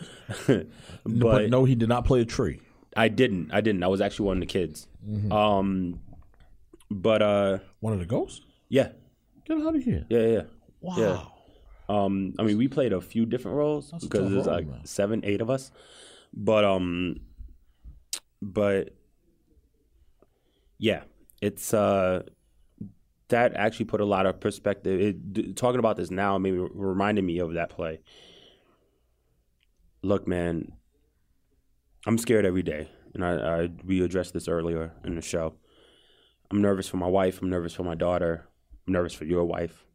but 1.05 1.49
no, 1.49 1.63
he 1.65 1.75
did 1.75 1.89
not 1.89 2.05
play 2.05 2.21
a 2.21 2.25
tree. 2.25 2.59
I 2.97 3.07
didn't. 3.07 3.51
I 3.53 3.61
didn't. 3.61 3.83
I 3.83 3.87
was 3.87 4.01
actually 4.01 4.25
one 4.27 4.37
of 4.37 4.41
the 4.41 4.47
kids. 4.47 4.87
Um, 5.31 5.99
but 6.89 7.21
uh, 7.21 7.59
One 7.79 7.93
of 7.93 7.99
the 7.99 8.05
ghosts? 8.05 8.41
yeah, 8.67 8.89
Get 9.45 9.57
out 9.59 9.75
of 9.75 9.81
here. 9.83 10.05
yeah, 10.09 10.25
yeah. 10.27 10.41
Wow. 10.81 10.95
Yeah. 10.97 11.23
Um, 11.91 12.33
I 12.39 12.43
mean, 12.43 12.57
we 12.57 12.69
played 12.69 12.93
a 12.93 13.01
few 13.01 13.25
different 13.25 13.57
roles 13.57 13.91
That's 13.91 14.05
because 14.05 14.31
there's 14.31 14.45
like 14.45 14.67
man. 14.67 14.85
seven, 14.85 15.21
eight 15.25 15.41
of 15.41 15.49
us. 15.49 15.71
But 16.33 16.63
um, 16.63 17.17
but 18.41 18.95
yeah, 20.77 21.03
it's 21.41 21.73
uh, 21.73 22.23
that 23.27 23.53
actually 23.55 23.85
put 23.85 23.99
a 23.99 24.05
lot 24.05 24.25
of 24.25 24.39
perspective. 24.39 25.01
It, 25.01 25.33
d- 25.33 25.53
talking 25.53 25.79
about 25.79 25.97
this 25.97 26.09
now 26.11 26.37
maybe 26.37 26.59
reminded 26.59 27.23
me 27.25 27.39
of 27.39 27.55
that 27.55 27.69
play. 27.69 27.99
Look, 30.01 30.27
man, 30.27 30.71
I'm 32.07 32.17
scared 32.17 32.45
every 32.45 32.63
day, 32.63 32.89
and 33.13 33.25
I, 33.25 33.63
I 33.63 33.69
we 33.83 34.01
addressed 34.01 34.33
this 34.33 34.47
earlier 34.47 34.93
in 35.03 35.15
the 35.15 35.21
show. 35.21 35.55
I'm 36.49 36.61
nervous 36.61 36.87
for 36.87 36.97
my 36.97 37.07
wife. 37.07 37.41
I'm 37.41 37.49
nervous 37.49 37.73
for 37.73 37.83
my 37.83 37.95
daughter. 37.95 38.47
I'm 38.87 38.93
nervous 38.93 39.13
for 39.13 39.25
your 39.25 39.43
wife, 39.43 39.85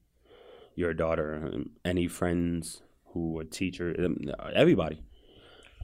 your 0.77 0.95
daughter, 0.95 1.51
um, 1.53 1.71
any 1.85 2.07
friends 2.07 2.83
who 3.13 3.39
are 3.39 3.45
teacher, 3.45 3.97
um, 3.99 4.19
everybody. 4.55 5.03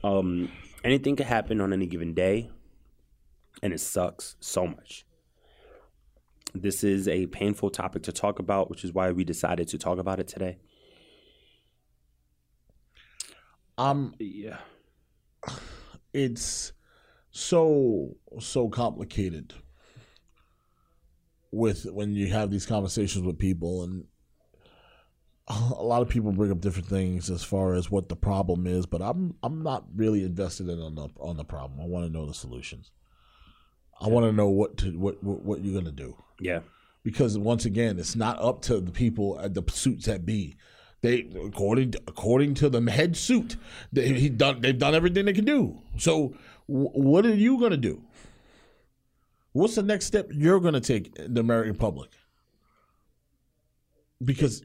Um, 0.03 0.49
anything 0.83 1.15
could 1.15 1.25
happen 1.25 1.59
on 1.59 1.73
any 1.73 1.87
given 1.87 2.13
day, 2.13 2.49
and 3.61 3.73
it 3.73 3.79
sucks 3.79 4.35
so 4.39 4.67
much. 4.67 5.05
This 6.53 6.83
is 6.83 7.07
a 7.07 7.25
painful 7.27 7.71
topic 7.71 8.03
to 8.03 8.11
talk 8.11 8.37
about, 8.37 8.69
which 8.69 8.83
is 8.83 8.93
why 8.93 9.11
we 9.11 9.23
decided 9.23 9.67
to 9.69 9.77
talk 9.79 9.97
about 9.97 10.19
it 10.19 10.27
today. 10.27 10.57
Um, 13.77 14.13
Yeah. 14.19 14.59
it's 16.13 16.73
so 17.31 18.15
so 18.39 18.69
complicated 18.69 19.55
with 21.51 21.85
when 21.85 22.13
you 22.13 22.27
have 22.27 22.51
these 22.51 22.67
conversations 22.67 23.25
with 23.25 23.39
people 23.39 23.83
and 23.83 24.05
a 25.77 25.83
lot 25.83 26.01
of 26.01 26.09
people 26.09 26.31
bring 26.31 26.51
up 26.51 26.61
different 26.61 26.87
things 26.87 27.29
as 27.29 27.43
far 27.43 27.73
as 27.73 27.91
what 27.91 28.07
the 28.09 28.15
problem 28.15 28.65
is 28.65 28.85
but 28.85 29.01
i'm 29.01 29.35
i'm 29.43 29.61
not 29.61 29.83
really 29.95 30.23
invested 30.23 30.69
in 30.69 30.79
on 30.81 30.95
the 30.95 31.07
on 31.19 31.35
the 31.37 31.43
problem 31.43 31.79
i 31.81 31.85
want 31.85 32.05
to 32.05 32.11
know 32.11 32.25
the 32.25 32.33
solutions 32.33 32.91
i 33.99 34.07
want 34.07 34.25
to 34.25 34.31
know 34.31 34.47
what 34.47 34.77
to 34.77 34.97
what 34.97 35.21
what, 35.23 35.41
what 35.43 35.63
you're 35.63 35.73
going 35.73 35.83
to 35.85 35.91
do 35.91 36.15
Yeah. 36.39 36.61
because 37.03 37.37
once 37.37 37.65
again, 37.65 37.99
it's 37.99 38.15
not 38.15 38.39
up 38.39 38.61
to 38.63 38.79
the 38.79 38.91
people 38.91 39.37
at 39.39 39.53
the 39.53 39.63
suits 39.69 40.05
that 40.05 40.25
be. 40.25 40.55
They 41.01 41.27
according 41.45 41.91
to, 41.91 42.01
according 42.07 42.53
to 42.55 42.69
the 42.69 42.79
head 42.89 43.17
suit, 43.17 43.57
they 43.91 44.13
he 44.13 44.29
done 44.29 44.61
they've 44.61 44.77
done 44.79 44.95
everything 44.95 45.25
they 45.25 45.33
can 45.33 45.43
do. 45.43 45.81
So 45.97 46.33
w- 46.69 46.89
what 46.93 47.25
are 47.25 47.35
you 47.35 47.59
gonna 47.59 47.75
do? 47.75 48.01
What's 49.51 49.75
the 49.75 49.83
next 49.83 50.05
step 50.05 50.29
you're 50.31 50.61
gonna 50.61 50.79
take 50.79 51.13
in 51.19 51.33
the 51.33 51.41
American 51.41 51.75
public? 51.75 52.11
Because 54.23 54.63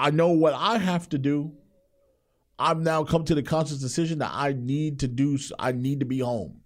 I 0.00 0.10
know 0.10 0.28
what 0.30 0.54
I 0.54 0.78
have 0.78 1.08
to 1.10 1.18
do. 1.18 1.52
I've 2.58 2.80
now 2.80 3.04
come 3.04 3.24
to 3.24 3.34
the 3.34 3.42
conscious 3.42 3.78
decision 3.78 4.18
that 4.20 4.32
I 4.32 4.52
need 4.52 5.00
to 5.00 5.08
do. 5.08 5.38
I 5.58 5.72
need 5.72 6.00
to 6.00 6.06
be 6.06 6.20
home 6.20 6.62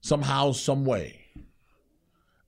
somehow, 0.00 0.52
some 0.52 0.84
way 0.84 1.20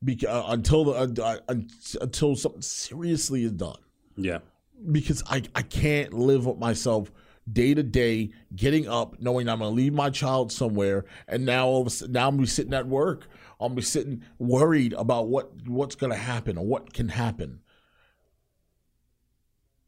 Beca- 0.05 0.29
uh, 0.29 0.45
until 0.49 0.85
the 0.85 0.93
uh, 1.25 1.37
uh, 1.49 1.55
until 2.01 2.37
something 2.37 2.63
seriously 2.63 3.45
is 3.45 3.53
done. 3.53 3.79
Yeah. 4.17 4.39
Because 4.91 5.23
I 5.29 5.43
I 5.55 5.63
can't 5.63 6.13
live 6.13 6.47
with 6.47 6.59
myself 6.59 7.11
day 7.51 7.75
to 7.75 7.83
day, 7.83 8.31
getting 8.55 8.89
up, 8.89 9.21
knowing 9.21 9.49
I'm 9.49 9.59
gonna 9.59 9.71
leave 9.71 9.93
my 9.93 10.11
child 10.11 10.53
somewhere, 10.53 11.05
and 11.27 11.45
now 11.45 11.67
all 11.67 11.81
of 11.81 11.87
a 11.89 11.91
sudden, 11.91 12.13
now 12.13 12.29
I'm 12.29 12.37
be 12.37 12.47
sitting 12.47 12.75
at 12.75 12.87
work. 12.87 13.27
I'm 13.61 13.75
be 13.75 13.83
sitting 13.83 14.23
worried 14.39 14.93
about 14.93 15.29
what 15.29 15.51
what's 15.67 15.95
gonna 15.95 16.15
happen 16.15 16.59
or 16.59 16.65
what 16.65 16.93
can 16.93 17.09
happen. 17.09 17.62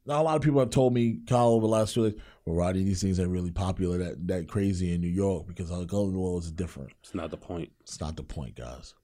Now 0.07 0.21
a 0.21 0.25
lot 0.25 0.37
of 0.37 0.43
people 0.43 0.61
have 0.61 0.71
told 0.71 0.93
me, 0.93 1.21
Kyle, 1.27 1.49
over 1.49 1.67
the 1.67 1.73
last 1.73 1.95
few 1.95 2.11
days, 2.11 2.21
well, 2.45 2.57
Roddy, 2.57 2.85
these 2.85 3.01
things 3.01 3.19
ain't 3.19 3.31
really 3.31 3.51
popular 3.51 3.97
that 3.99 4.27
that 4.29 4.49
crazy 4.49 4.93
in 4.93 5.01
New 5.01 5.09
York 5.09 5.47
because 5.47 5.71
our 5.71 5.85
gun 5.85 6.14
laws 6.14 6.47
is 6.47 6.53
different. 6.53 6.90
It's 7.03 7.14
not 7.14 7.31
the 7.31 7.38
point. 7.38 7.73
It's 7.81 8.01
not 8.01 8.17
the 8.17 8.23
point, 8.23 8.57
guys. 8.57 8.95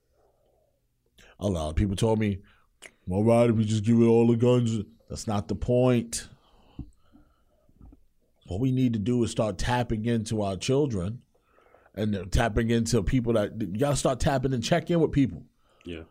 A 1.39 1.47
lot 1.47 1.69
of 1.69 1.75
people 1.75 1.95
told 1.95 2.19
me, 2.19 2.39
well, 3.07 3.23
Roddy, 3.23 3.51
we 3.51 3.65
just 3.65 3.83
give 3.83 3.99
it 3.99 4.05
all 4.05 4.27
the 4.27 4.35
guns? 4.35 4.77
That's 5.09 5.25
not 5.25 5.47
the 5.47 5.55
point. 5.55 6.27
What 8.45 8.59
we 8.59 8.71
need 8.71 8.93
to 8.93 8.99
do 8.99 9.23
is 9.23 9.31
start 9.31 9.57
tapping 9.57 10.05
into 10.05 10.43
our 10.43 10.55
children 10.55 11.21
and 11.95 12.31
tapping 12.31 12.69
into 12.69 13.01
people 13.01 13.33
that 13.33 13.59
you 13.59 13.79
got 13.79 13.91
to 13.91 13.95
start 13.95 14.19
tapping 14.19 14.53
and 14.53 14.63
check 14.63 14.91
in 14.91 14.99
with 14.99 15.11
people. 15.11 15.43
Yeah. 15.83 16.03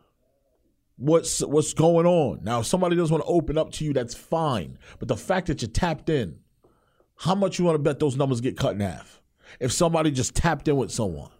What's 1.01 1.39
what's 1.39 1.73
going 1.73 2.05
on 2.05 2.43
now? 2.43 2.59
If 2.59 2.67
somebody 2.67 2.95
doesn't 2.95 3.11
want 3.11 3.25
to 3.25 3.31
open 3.31 3.57
up 3.57 3.71
to 3.71 3.83
you, 3.83 3.91
that's 3.91 4.13
fine. 4.13 4.77
But 4.99 5.07
the 5.07 5.17
fact 5.17 5.47
that 5.47 5.63
you 5.63 5.67
tapped 5.67 6.09
in, 6.11 6.37
how 7.15 7.33
much 7.33 7.57
you 7.57 7.65
want 7.65 7.73
to 7.73 7.79
bet 7.79 7.97
those 7.97 8.15
numbers 8.15 8.39
get 8.39 8.55
cut 8.55 8.75
in 8.75 8.81
half? 8.81 9.19
If 9.59 9.71
somebody 9.71 10.11
just 10.11 10.35
tapped 10.35 10.67
in 10.67 10.75
with 10.75 10.91
someone, 10.91 11.31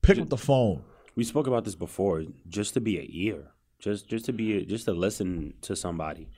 pick 0.00 0.18
up 0.18 0.30
the 0.30 0.38
phone. 0.38 0.84
We 1.14 1.24
spoke 1.24 1.46
about 1.46 1.66
this 1.66 1.74
before. 1.74 2.24
Just 2.48 2.72
to 2.72 2.80
be 2.80 2.98
an 2.98 3.08
ear, 3.10 3.50
just 3.78 4.08
just 4.08 4.24
to 4.24 4.32
be 4.32 4.56
a, 4.56 4.64
just 4.64 4.86
to 4.86 4.92
listen 4.92 5.52
to 5.60 5.76
somebody, 5.76 6.30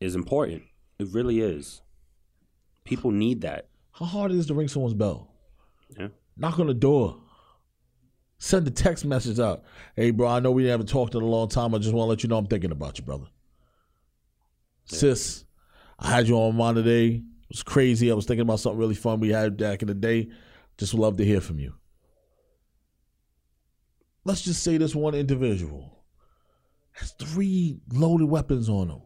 is 0.00 0.16
important. 0.16 0.64
It 0.98 1.06
really 1.12 1.38
is. 1.38 1.80
People 2.82 3.12
need 3.12 3.42
that. 3.42 3.68
How 3.92 4.06
hard 4.06 4.32
it 4.32 4.38
is 4.38 4.46
to 4.46 4.54
ring 4.54 4.66
someone's 4.66 4.94
bell? 4.94 5.30
Yeah. 5.96 6.08
Knock 6.36 6.58
on 6.58 6.66
the 6.66 6.74
door. 6.74 7.20
Send 8.44 8.68
a 8.68 8.70
text 8.70 9.06
message 9.06 9.40
out. 9.40 9.62
Hey, 9.96 10.10
bro, 10.10 10.28
I 10.28 10.38
know 10.38 10.50
we 10.50 10.66
haven't 10.66 10.90
talked 10.90 11.14
in 11.14 11.22
a 11.22 11.26
long 11.26 11.48
time. 11.48 11.74
I 11.74 11.78
just 11.78 11.94
want 11.94 12.04
to 12.04 12.10
let 12.10 12.22
you 12.22 12.28
know 12.28 12.36
I'm 12.36 12.46
thinking 12.46 12.72
about 12.72 12.98
you, 12.98 13.04
brother. 13.04 13.24
Yeah. 14.90 14.98
Sis, 14.98 15.46
I 15.98 16.10
had 16.10 16.28
you 16.28 16.36
on 16.36 16.54
my 16.54 16.64
mind 16.64 16.76
today. 16.76 17.06
It 17.14 17.22
was 17.48 17.62
crazy. 17.62 18.10
I 18.10 18.14
was 18.14 18.26
thinking 18.26 18.42
about 18.42 18.60
something 18.60 18.78
really 18.78 18.96
fun 18.96 19.18
we 19.18 19.30
had 19.30 19.56
back 19.56 19.80
in 19.80 19.88
the 19.88 19.94
day. 19.94 20.28
Just 20.76 20.92
love 20.92 21.16
to 21.16 21.24
hear 21.24 21.40
from 21.40 21.58
you. 21.58 21.72
Let's 24.26 24.42
just 24.42 24.62
say 24.62 24.76
this 24.76 24.94
one 24.94 25.14
individual 25.14 26.04
has 26.92 27.12
three 27.12 27.78
loaded 27.94 28.28
weapons 28.28 28.68
on 28.68 28.90
him. 28.90 29.00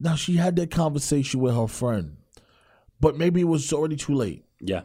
Now, 0.00 0.14
she 0.14 0.36
had 0.36 0.56
that 0.56 0.70
conversation 0.70 1.40
with 1.40 1.54
her 1.54 1.66
friend, 1.66 2.16
but 2.98 3.18
maybe 3.18 3.42
it 3.42 3.44
was 3.44 3.70
already 3.74 3.96
too 3.96 4.14
late. 4.14 4.46
Yeah. 4.58 4.84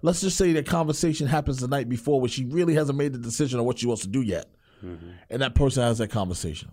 Let's 0.00 0.20
just 0.20 0.38
say 0.38 0.52
that 0.52 0.66
conversation 0.66 1.26
happens 1.26 1.58
the 1.58 1.68
night 1.68 1.88
before 1.88 2.20
where 2.20 2.28
she 2.28 2.44
really 2.46 2.74
hasn't 2.74 2.98
made 2.98 3.12
the 3.12 3.18
decision 3.18 3.58
on 3.60 3.66
what 3.66 3.78
she 3.78 3.86
wants 3.86 4.02
to 4.02 4.08
do 4.08 4.22
yet. 4.22 4.46
Mm-hmm. 4.84 5.10
And 5.30 5.42
that 5.42 5.54
person 5.54 5.82
has 5.82 5.98
that 5.98 6.08
conversation. 6.08 6.70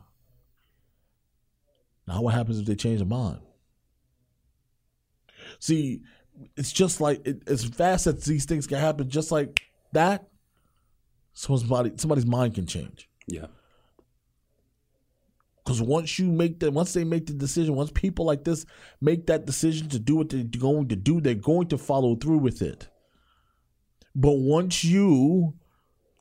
Now, 2.07 2.21
what 2.21 2.33
happens 2.33 2.59
if 2.59 2.65
they 2.65 2.75
change 2.75 2.99
their 2.99 3.07
mind? 3.07 3.39
See, 5.59 6.01
it's 6.55 6.71
just 6.71 7.01
like 7.01 7.25
it, 7.25 7.43
as 7.47 7.65
fast 7.65 8.07
as 8.07 8.25
these 8.25 8.45
things 8.45 8.65
can 8.65 8.77
happen, 8.79 9.09
just 9.09 9.31
like 9.31 9.61
that. 9.93 10.27
Somebody's 11.33 12.01
somebody's 12.01 12.25
mind 12.25 12.55
can 12.55 12.65
change. 12.65 13.07
Yeah. 13.27 13.47
Because 15.63 15.81
once 15.81 16.17
you 16.17 16.25
make 16.25 16.59
that, 16.61 16.73
once 16.73 16.93
they 16.93 17.03
make 17.03 17.27
the 17.27 17.33
decision, 17.33 17.75
once 17.75 17.91
people 17.91 18.25
like 18.25 18.43
this 18.43 18.65
make 19.01 19.27
that 19.27 19.45
decision 19.45 19.87
to 19.89 19.99
do 19.99 20.15
what 20.15 20.29
they're 20.29 20.43
going 20.43 20.87
to 20.87 20.95
do, 20.95 21.21
they're 21.21 21.35
going 21.35 21.67
to 21.67 21.77
follow 21.77 22.15
through 22.15 22.39
with 22.39 22.61
it. 22.63 22.89
But 24.19 24.33
once 24.33 24.83
you 24.83 25.53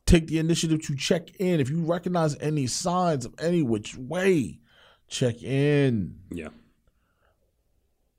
take 0.06 0.28
the 0.28 0.38
initiative 0.38 0.80
to 0.86 0.94
check 0.94 1.34
in, 1.40 1.58
if 1.58 1.68
you 1.68 1.82
recognize 1.82 2.36
any 2.38 2.68
signs 2.68 3.24
of 3.24 3.34
any 3.40 3.60
which 3.60 3.96
way, 3.96 4.60
check 5.08 5.42
in. 5.42 6.14
Yeah. 6.30 6.50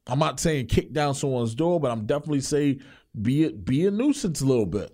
I'm 0.05 0.19
not 0.19 0.41
saying 0.41 0.67
kick 0.67 0.91
down 0.91 1.15
someone's 1.15 1.55
door, 1.55 1.79
but 1.79 1.91
I'm 1.91 2.05
definitely 2.05 2.41
saying 2.41 2.81
be 3.21 3.45
it 3.45 3.63
be 3.63 3.85
a 3.85 3.91
nuisance 3.91 4.41
a 4.41 4.45
little 4.45 4.65
bit. 4.65 4.93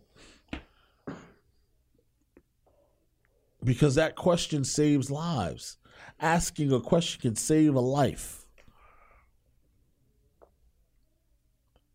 Because 3.64 3.96
that 3.96 4.16
question 4.16 4.64
saves 4.64 5.10
lives. 5.10 5.78
Asking 6.20 6.72
a 6.72 6.80
question 6.80 7.22
can 7.22 7.36
save 7.36 7.74
a 7.74 7.80
life. 7.80 8.46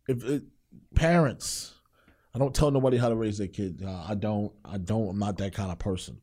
If 0.09 0.25
it, 0.25 0.43
parents, 0.93 1.75
I 2.33 2.39
don't 2.39 2.55
tell 2.55 2.71
nobody 2.71 2.97
how 2.97 3.09
to 3.09 3.15
raise 3.15 3.37
their 3.37 3.47
kid. 3.47 3.83
Uh, 3.85 4.05
I 4.07 4.15
don't. 4.15 4.51
I 4.63 4.77
don't. 4.77 5.09
I'm 5.09 5.19
not 5.19 5.37
that 5.37 5.53
kind 5.53 5.71
of 5.71 5.79
person. 5.79 6.21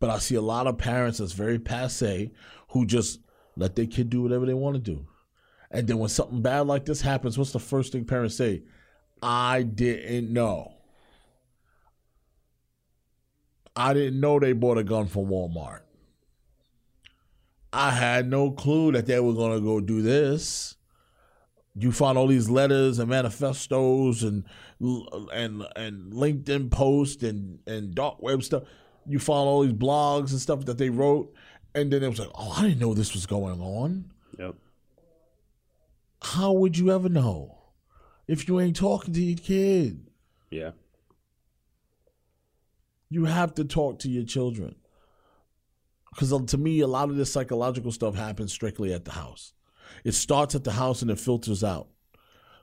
But 0.00 0.10
I 0.10 0.18
see 0.18 0.34
a 0.34 0.40
lot 0.40 0.66
of 0.66 0.78
parents 0.78 1.18
that's 1.18 1.32
very 1.32 1.58
passe 1.58 2.32
who 2.70 2.86
just 2.86 3.20
let 3.56 3.76
their 3.76 3.86
kid 3.86 4.10
do 4.10 4.22
whatever 4.22 4.46
they 4.46 4.54
want 4.54 4.74
to 4.74 4.80
do. 4.80 5.06
And 5.70 5.86
then 5.86 5.98
when 5.98 6.08
something 6.08 6.42
bad 6.42 6.66
like 6.66 6.84
this 6.84 7.00
happens, 7.00 7.36
what's 7.36 7.52
the 7.52 7.58
first 7.58 7.92
thing 7.92 8.04
parents 8.04 8.36
say? 8.36 8.62
I 9.22 9.62
didn't 9.62 10.32
know. 10.32 10.74
I 13.74 13.92
didn't 13.92 14.20
know 14.20 14.38
they 14.38 14.52
bought 14.52 14.78
a 14.78 14.84
gun 14.84 15.06
from 15.06 15.26
Walmart. 15.26 15.80
I 17.72 17.90
had 17.90 18.28
no 18.28 18.50
clue 18.52 18.92
that 18.92 19.06
they 19.06 19.20
were 19.20 19.34
going 19.34 19.58
to 19.58 19.64
go 19.64 19.80
do 19.80 20.00
this 20.00 20.75
you 21.78 21.92
find 21.92 22.16
all 22.16 22.26
these 22.26 22.48
letters 22.48 22.98
and 22.98 23.10
manifestos 23.10 24.22
and 24.22 24.44
and 24.80 25.66
and 25.76 26.12
LinkedIn 26.12 26.70
posts 26.70 27.22
and 27.22 27.58
and 27.66 27.94
dark 27.94 28.20
web 28.22 28.42
stuff. 28.42 28.62
You 29.06 29.18
find 29.18 29.46
all 29.46 29.62
these 29.62 29.72
blogs 29.72 30.30
and 30.30 30.40
stuff 30.40 30.64
that 30.64 30.78
they 30.78 30.90
wrote, 30.90 31.32
and 31.74 31.92
then 31.92 32.02
it 32.02 32.08
was 32.08 32.18
like, 32.18 32.30
oh, 32.34 32.54
I 32.56 32.62
didn't 32.62 32.80
know 32.80 32.94
this 32.94 33.12
was 33.12 33.26
going 33.26 33.60
on. 33.60 34.10
Yep. 34.38 34.54
How 36.22 36.52
would 36.52 36.76
you 36.78 36.90
ever 36.90 37.08
know 37.08 37.58
if 38.26 38.48
you 38.48 38.58
ain't 38.58 38.76
talking 38.76 39.14
to 39.14 39.22
your 39.22 39.38
kid? 39.38 40.06
Yeah. 40.50 40.70
You 43.08 43.26
have 43.26 43.54
to 43.54 43.64
talk 43.64 44.00
to 44.00 44.08
your 44.08 44.24
children. 44.24 44.74
Because 46.10 46.32
uh, 46.32 46.40
to 46.46 46.58
me, 46.58 46.80
a 46.80 46.86
lot 46.86 47.10
of 47.10 47.16
this 47.16 47.32
psychological 47.32 47.92
stuff 47.92 48.14
happens 48.16 48.52
strictly 48.52 48.92
at 48.92 49.04
the 49.04 49.12
house. 49.12 49.52
It 50.04 50.12
starts 50.12 50.54
at 50.54 50.64
the 50.64 50.72
house 50.72 51.02
and 51.02 51.10
it 51.10 51.18
filters 51.18 51.64
out. 51.64 51.88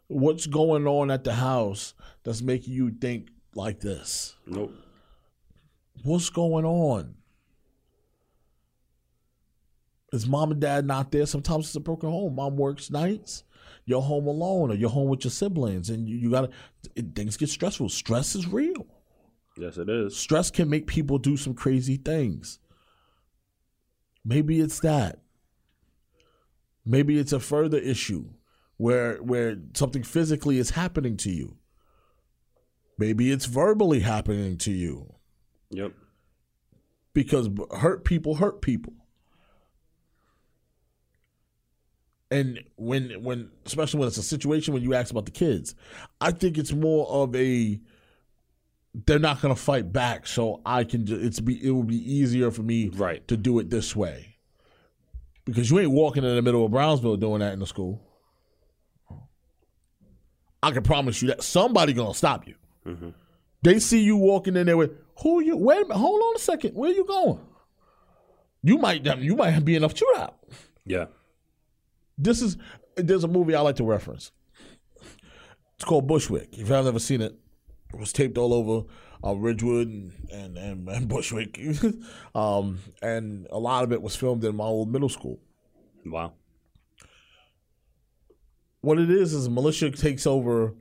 What's 0.07 0.47
going 0.47 0.87
on 0.87 1.11
at 1.11 1.23
the 1.23 1.33
house 1.33 1.93
that's 2.23 2.41
making 2.41 2.73
you 2.73 2.91
think 2.91 3.29
like 3.55 3.79
this? 3.79 4.35
Nope. 4.45 4.73
What's 6.03 6.29
going 6.29 6.65
on? 6.65 7.15
Is 10.11 10.27
mom 10.27 10.51
and 10.51 10.61
dad 10.61 10.85
not 10.85 11.11
there? 11.11 11.25
Sometimes 11.25 11.65
it's 11.65 11.75
a 11.75 11.79
broken 11.79 12.09
home. 12.09 12.35
Mom 12.35 12.55
works 12.55 12.91
nights. 12.91 13.43
You're 13.85 14.01
home 14.01 14.27
alone, 14.27 14.71
or 14.71 14.75
you're 14.75 14.89
home 14.89 15.09
with 15.09 15.23
your 15.23 15.31
siblings, 15.31 15.89
and 15.89 16.07
you, 16.07 16.15
you 16.15 16.29
gotta. 16.29 16.49
Things 17.15 17.35
get 17.35 17.49
stressful. 17.49 17.89
Stress 17.89 18.35
is 18.35 18.47
real. 18.47 18.85
Yes, 19.57 19.77
it 19.77 19.89
is. 19.89 20.15
Stress 20.15 20.51
can 20.51 20.69
make 20.69 20.87
people 20.87 21.17
do 21.17 21.35
some 21.35 21.53
crazy 21.53 21.97
things. 21.97 22.59
Maybe 24.23 24.59
it's 24.59 24.79
that. 24.81 25.19
Maybe 26.85 27.17
it's 27.17 27.33
a 27.33 27.39
further 27.39 27.77
issue 27.77 28.25
where 28.77 29.17
where 29.17 29.57
something 29.73 30.03
physically 30.03 30.57
is 30.57 30.71
happening 30.71 31.17
to 31.17 31.31
you. 31.31 31.57
Maybe 32.97 33.31
it's 33.31 33.45
verbally 33.45 34.01
happening 34.01 34.57
to 34.59 34.71
you. 34.71 35.15
Yep. 35.71 35.93
Because 37.13 37.49
hurt 37.77 38.03
people 38.03 38.35
hurt 38.35 38.61
people. 38.61 38.93
And 42.29 42.59
when 42.75 43.23
when 43.23 43.51
especially 43.65 43.99
when 43.99 44.07
it's 44.07 44.17
a 44.17 44.23
situation 44.23 44.73
when 44.73 44.83
you 44.83 44.93
ask 44.93 45.11
about 45.11 45.25
the 45.25 45.31
kids, 45.31 45.75
I 46.19 46.31
think 46.31 46.57
it's 46.57 46.73
more 46.73 47.07
of 47.07 47.35
a 47.35 47.79
they're 49.05 49.19
not 49.19 49.41
going 49.41 49.53
to 49.53 49.59
fight 49.59 49.91
back, 49.91 50.27
so 50.27 50.61
I 50.65 50.83
can. 50.83 51.05
It's 51.07 51.39
be 51.39 51.65
it 51.65 51.71
will 51.71 51.83
be 51.83 52.11
easier 52.11 52.51
for 52.51 52.63
me 52.63 52.89
right. 52.89 53.27
to 53.27 53.37
do 53.37 53.59
it 53.59 53.69
this 53.69 53.95
way 53.95 54.32
because 55.45 55.69
you 55.69 55.79
ain't 55.79 55.91
walking 55.91 56.23
in 56.23 56.35
the 56.35 56.41
middle 56.41 56.65
of 56.65 56.71
Brownsville 56.71 57.17
doing 57.17 57.39
that 57.39 57.53
in 57.53 57.59
the 57.59 57.67
school. 57.67 58.01
I 60.61 60.71
can 60.71 60.83
promise 60.83 61.21
you 61.21 61.27
that 61.29 61.43
somebody 61.43 61.93
gonna 61.93 62.13
stop 62.13 62.47
you. 62.47 62.55
Mm-hmm. 62.85 63.09
They 63.63 63.79
see 63.79 64.01
you 64.01 64.15
walking 64.15 64.55
in 64.55 64.65
there 64.65 64.77
with 64.77 64.91
who 65.21 65.41
you? 65.41 65.57
Wait 65.57 65.77
a 65.77 65.81
minute, 65.81 65.97
hold 65.97 66.21
on 66.21 66.35
a 66.35 66.39
second. 66.39 66.73
Where 66.75 66.91
you 66.91 67.05
going? 67.05 67.39
You 68.61 68.77
might 68.77 69.05
you 69.19 69.35
might 69.35 69.59
be 69.65 69.75
enough 69.75 69.93
shootout. 69.93 70.35
Yeah. 70.85 71.05
This 72.17 72.41
is 72.41 72.57
there's 72.95 73.23
a 73.23 73.27
movie 73.27 73.55
I 73.55 73.61
like 73.61 73.75
to 73.77 73.83
reference. 73.83 74.31
It's 75.75 75.85
called 75.85 76.07
Bushwick. 76.07 76.49
If 76.53 76.69
you 76.69 76.73
have 76.73 76.87
ever 76.87 76.99
seen 76.99 77.21
it, 77.21 77.35
it 77.93 77.99
was 77.99 78.13
taped 78.13 78.37
all 78.37 78.53
over 78.53 78.87
uh, 79.23 79.33
Ridgewood 79.33 79.87
and 79.87 80.13
and, 80.31 80.57
and, 80.57 80.89
and 80.89 81.07
Bushwick, 81.07 81.59
um, 82.35 82.79
and 83.01 83.47
a 83.51 83.59
lot 83.59 83.83
of 83.83 83.91
it 83.91 84.01
was 84.01 84.15
filmed 84.15 84.43
in 84.43 84.55
my 84.55 84.65
old 84.65 84.91
middle 84.91 85.09
school. 85.09 85.39
Wow. 86.05 86.33
What 88.81 88.99
it 88.99 89.09
is 89.09 89.33
is 89.33 89.47
militia 89.47 89.91
takes 89.91 90.27
over 90.27 90.75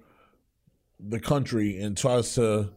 the 0.99 1.21
country 1.21 1.81
and 1.81 1.97
tries 1.97 2.35
to 2.35 2.71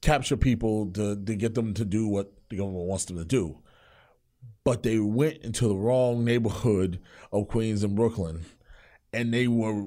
capture 0.00 0.36
people 0.36 0.90
to, 0.92 1.16
to 1.16 1.34
get 1.34 1.54
them 1.54 1.74
to 1.74 1.84
do 1.84 2.06
what 2.06 2.32
the 2.48 2.56
government 2.56 2.86
wants 2.86 3.06
them 3.06 3.16
to 3.16 3.24
do. 3.24 3.58
But 4.64 4.82
they 4.82 4.98
went 4.98 5.38
into 5.38 5.68
the 5.68 5.74
wrong 5.74 6.24
neighborhood 6.24 7.00
of 7.32 7.48
Queens 7.48 7.82
and 7.82 7.96
Brooklyn, 7.96 8.44
and 9.12 9.32
they 9.32 9.48
were 9.48 9.86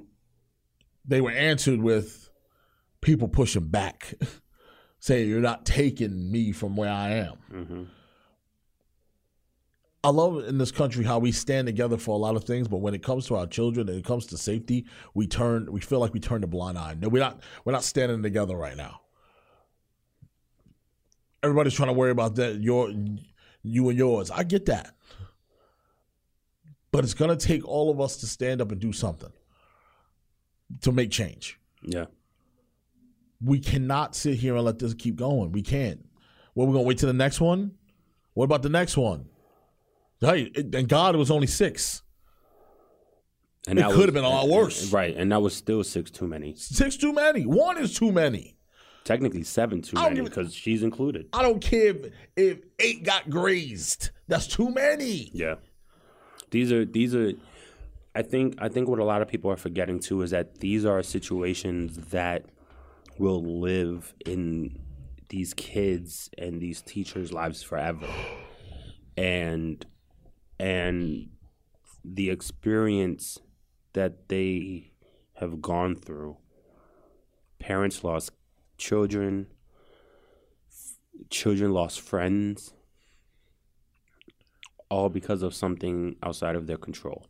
they 1.05 1.21
were 1.21 1.31
answered 1.31 1.81
with 1.81 2.29
people 3.01 3.27
pushing 3.27 3.67
back. 3.67 4.13
say 5.03 5.25
you're 5.25 5.41
not 5.41 5.65
taking 5.65 6.31
me 6.31 6.53
from 6.53 6.77
where 6.77 6.89
I 6.89 7.09
am. 7.09 7.33
Mm-hmm. 7.53 7.83
I 10.01 10.09
love 10.09 10.45
in 10.47 10.57
this 10.57 10.71
country 10.71 11.03
how 11.03 11.19
we 11.19 11.33
stand 11.33 11.67
together 11.67 11.97
for 11.97 12.15
a 12.15 12.17
lot 12.17 12.37
of 12.37 12.45
things, 12.45 12.69
but 12.69 12.77
when 12.77 12.93
it 12.93 13.03
comes 13.03 13.27
to 13.27 13.35
our 13.35 13.45
children 13.45 13.89
and 13.89 13.97
it 13.97 14.05
comes 14.05 14.25
to 14.27 14.37
safety, 14.37 14.85
we 15.13 15.27
turn 15.27 15.69
we 15.69 15.81
feel 15.81 15.99
like 15.99 16.13
we 16.13 16.21
turn 16.21 16.41
a 16.45 16.47
blind 16.47 16.77
eye. 16.77 16.95
No, 16.97 17.09
we're 17.09 17.21
not 17.21 17.41
we're 17.65 17.73
not 17.73 17.83
standing 17.83 18.23
together 18.23 18.55
right 18.55 18.77
now. 18.77 19.01
Everybody's 21.41 21.73
trying 21.73 21.89
to 21.89 21.93
worry 21.93 22.11
about 22.11 22.35
that 22.35 22.61
your 22.61 22.89
you 23.61 23.89
and 23.89 23.97
yours. 23.97 24.31
I 24.31 24.43
get 24.43 24.67
that. 24.67 24.95
But 26.93 27.03
it's 27.03 27.13
gonna 27.13 27.35
take 27.35 27.67
all 27.67 27.91
of 27.91 27.99
us 27.99 28.15
to 28.17 28.25
stand 28.25 28.61
up 28.61 28.71
and 28.71 28.79
do 28.79 28.93
something 28.93 29.33
to 30.79 30.93
make 30.93 31.11
change. 31.11 31.59
Yeah. 31.81 32.05
We 33.43 33.59
cannot 33.59 34.15
sit 34.15 34.35
here 34.35 34.55
and 34.55 34.63
let 34.65 34.79
this 34.79 34.93
keep 34.93 35.15
going. 35.15 35.51
We 35.51 35.61
can't. 35.61 36.05
What 36.53 36.67
we're 36.67 36.73
gonna 36.73 36.85
wait 36.85 36.97
till 36.99 37.07
the 37.07 37.13
next 37.13 37.41
one? 37.41 37.71
What 38.33 38.45
about 38.45 38.61
the 38.63 38.69
next 38.69 38.95
one? 38.97 39.25
Hey, 40.21 40.43
it- 40.55 40.73
and 40.73 40.87
God 40.87 41.15
it 41.15 41.17
was 41.17 41.29
only 41.31 41.47
six. 41.47 42.01
And 43.67 43.79
It 43.79 43.83
could 43.85 43.95
was- 43.95 44.05
have 44.05 44.13
been 44.13 44.23
a 44.23 44.29
lot 44.29 44.49
worse. 44.49 44.91
Right, 44.91 45.15
and 45.15 45.31
that 45.31 45.41
was 45.41 45.55
still 45.55 45.83
six 45.83 46.11
too 46.11 46.27
many. 46.27 46.53
Six 46.55 46.97
too 46.97 47.13
many. 47.13 47.45
One 47.45 47.77
is 47.77 47.93
too 47.97 48.11
many. 48.11 48.57
Technically 49.05 49.43
seven 49.43 49.81
too 49.81 49.97
many 49.97 50.21
because 50.21 50.53
she's 50.53 50.81
included. 50.83 51.27
I 51.33 51.41
don't 51.41 51.59
care 51.59 51.87
if, 51.87 52.11
if 52.37 52.59
eight 52.79 53.03
got 53.03 53.29
grazed. 53.29 54.11
That's 54.27 54.47
too 54.47 54.69
many. 54.69 55.29
Yeah. 55.33 55.55
These 56.51 56.71
are 56.71 56.85
these 56.85 57.13
are 57.15 57.33
I 58.15 58.21
think 58.21 58.55
I 58.59 58.69
think 58.69 58.87
what 58.87 58.99
a 58.99 59.03
lot 59.03 59.21
of 59.21 59.27
people 59.27 59.51
are 59.51 59.57
forgetting 59.57 59.99
too 59.99 60.21
is 60.21 60.31
that 60.31 60.59
these 60.59 60.85
are 60.85 61.03
situations 61.03 61.97
that 62.11 62.45
will 63.17 63.61
live 63.61 64.13
in 64.25 64.79
these 65.29 65.53
kids 65.53 66.29
and 66.37 66.61
these 66.61 66.81
teachers' 66.81 67.31
lives 67.31 67.63
forever. 67.63 68.07
And 69.17 69.85
and 70.59 71.29
the 72.03 72.29
experience 72.29 73.39
that 73.93 74.27
they 74.29 74.91
have 75.35 75.61
gone 75.61 75.95
through. 75.95 76.37
Parents 77.59 78.03
lost 78.03 78.31
children, 78.77 79.47
children 81.29 81.73
lost 81.73 82.01
friends, 82.01 82.73
all 84.89 85.09
because 85.09 85.41
of 85.41 85.53
something 85.53 86.15
outside 86.21 86.55
of 86.55 86.67
their 86.67 86.77
control, 86.77 87.27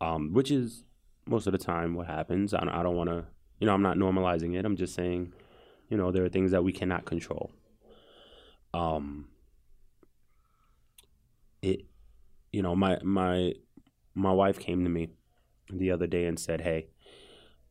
um, 0.00 0.32
which 0.32 0.50
is 0.50 0.84
most 1.26 1.46
of 1.46 1.52
the 1.52 1.58
time 1.58 1.94
what 1.94 2.06
happens. 2.06 2.54
I 2.54 2.60
don't, 2.60 2.68
I 2.68 2.82
don't 2.82 2.96
want 2.96 3.10
to, 3.10 3.24
you 3.60 3.66
know, 3.66 3.74
I'm 3.74 3.82
not 3.82 3.96
normalizing 3.96 4.58
it. 4.58 4.64
I'm 4.64 4.76
just 4.76 4.94
saying, 4.94 5.32
you 5.88 5.96
know, 5.96 6.10
there 6.10 6.24
are 6.24 6.28
things 6.28 6.50
that 6.50 6.64
we 6.64 6.72
cannot 6.72 7.04
control. 7.04 7.52
Um, 8.74 9.28
it, 11.62 11.84
you 12.52 12.62
know, 12.62 12.74
my 12.74 12.98
my 13.02 13.54
my 14.14 14.32
wife 14.32 14.58
came 14.58 14.84
to 14.84 14.90
me 14.90 15.10
the 15.72 15.92
other 15.92 16.06
day 16.06 16.26
and 16.26 16.38
said, 16.38 16.62
"Hey," 16.62 16.88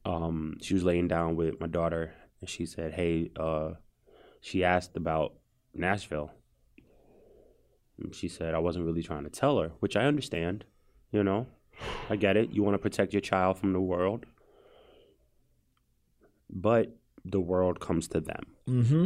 um, 0.06 0.58
she 0.62 0.74
was 0.74 0.84
laying 0.84 1.08
down 1.08 1.36
with 1.36 1.60
my 1.60 1.68
daughter, 1.68 2.14
and 2.40 2.50
she 2.50 2.66
said, 2.66 2.94
"Hey," 2.94 3.32
uh, 3.38 3.72
she 4.42 4.64
asked 4.64 4.96
about 4.96 5.34
Nashville. 5.74 6.32
She 8.14 8.30
said, 8.30 8.54
I 8.54 8.60
wasn't 8.60 8.86
really 8.86 9.04
trying 9.04 9.26
to 9.26 9.30
tell 9.30 9.60
her, 9.60 9.72
which 9.80 9.98
I 9.98 10.06
understand. 10.06 10.64
You 11.12 11.24
know, 11.24 11.48
I 12.10 12.16
get 12.16 12.38
it. 12.38 12.52
You 12.52 12.64
want 12.64 12.76
to 12.76 12.80
protect 12.80 13.14
your 13.14 13.22
child 13.22 13.58
from 13.58 13.74
the 13.74 13.82
world. 13.82 14.26
But 16.50 16.96
the 17.26 17.40
world 17.40 17.80
comes 17.80 18.08
to 18.10 18.22
them. 18.22 18.44
Mm-hmm. 18.68 19.06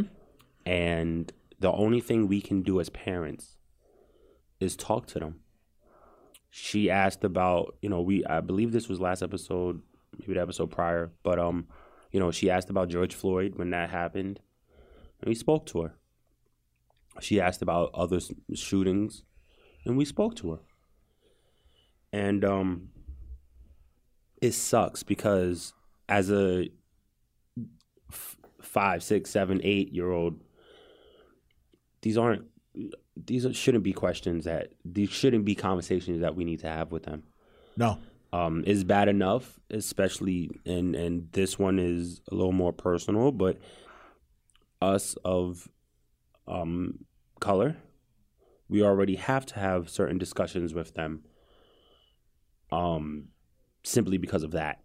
And 0.66 1.32
the 1.58 1.72
only 1.72 2.00
thing 2.00 2.28
we 2.28 2.40
can 2.40 2.62
do 2.62 2.80
as 2.80 2.88
parents 2.88 3.56
is 4.60 4.76
talk 4.76 5.06
to 5.08 5.18
them. 5.18 5.40
She 6.50 6.88
asked 6.88 7.24
about, 7.24 7.76
you 7.82 7.88
know, 7.88 8.00
we 8.00 8.24
I 8.24 8.40
believe 8.40 8.72
this 8.72 8.88
was 8.88 9.00
last 9.00 9.22
episode, 9.22 9.82
maybe 10.18 10.34
the 10.34 10.40
episode 10.40 10.70
prior, 10.70 11.12
but 11.22 11.38
um, 11.38 11.66
you 12.12 12.20
know, 12.20 12.30
she 12.30 12.48
asked 12.48 12.70
about 12.70 12.88
George 12.88 13.14
Floyd 13.14 13.54
when 13.56 13.70
that 13.70 13.90
happened. 13.90 14.40
And 15.20 15.28
we 15.28 15.34
spoke 15.34 15.66
to 15.66 15.82
her. 15.82 15.94
She 17.20 17.40
asked 17.40 17.62
about 17.62 17.90
other 17.94 18.20
shootings, 18.54 19.24
and 19.84 19.96
we 19.96 20.04
spoke 20.04 20.34
to 20.36 20.52
her. 20.52 20.58
And 22.12 22.44
um, 22.44 22.88
it 24.40 24.52
sucks 24.52 25.02
because 25.02 25.72
as 26.08 26.30
a 26.30 26.68
five, 28.64 29.02
six, 29.02 29.30
seven, 29.30 29.60
eight 29.62 29.92
year 29.92 30.10
old, 30.10 30.40
these 32.02 32.18
aren't 32.18 32.44
these 33.16 33.46
shouldn't 33.56 33.84
be 33.84 33.92
questions 33.92 34.44
that 34.44 34.72
these 34.84 35.10
shouldn't 35.10 35.44
be 35.44 35.54
conversations 35.54 36.20
that 36.20 36.34
we 36.34 36.44
need 36.44 36.60
to 36.60 36.68
have 36.68 36.90
with 36.90 37.04
them. 37.04 37.22
No. 37.76 37.98
Um, 38.32 38.64
is 38.66 38.82
bad 38.82 39.08
enough, 39.08 39.60
especially 39.70 40.50
and 40.66 40.94
and 40.96 41.28
this 41.32 41.58
one 41.58 41.78
is 41.78 42.20
a 42.30 42.34
little 42.34 42.52
more 42.52 42.72
personal, 42.72 43.30
but 43.30 43.58
us 44.82 45.16
of 45.24 45.68
um, 46.48 47.04
color, 47.40 47.76
we 48.68 48.82
already 48.82 49.16
have 49.16 49.46
to 49.46 49.54
have 49.54 49.88
certain 49.88 50.18
discussions 50.18 50.74
with 50.74 50.94
them. 50.94 51.24
Um, 52.72 53.28
simply 53.84 54.18
because 54.18 54.42
of 54.42 54.52
that, 54.52 54.83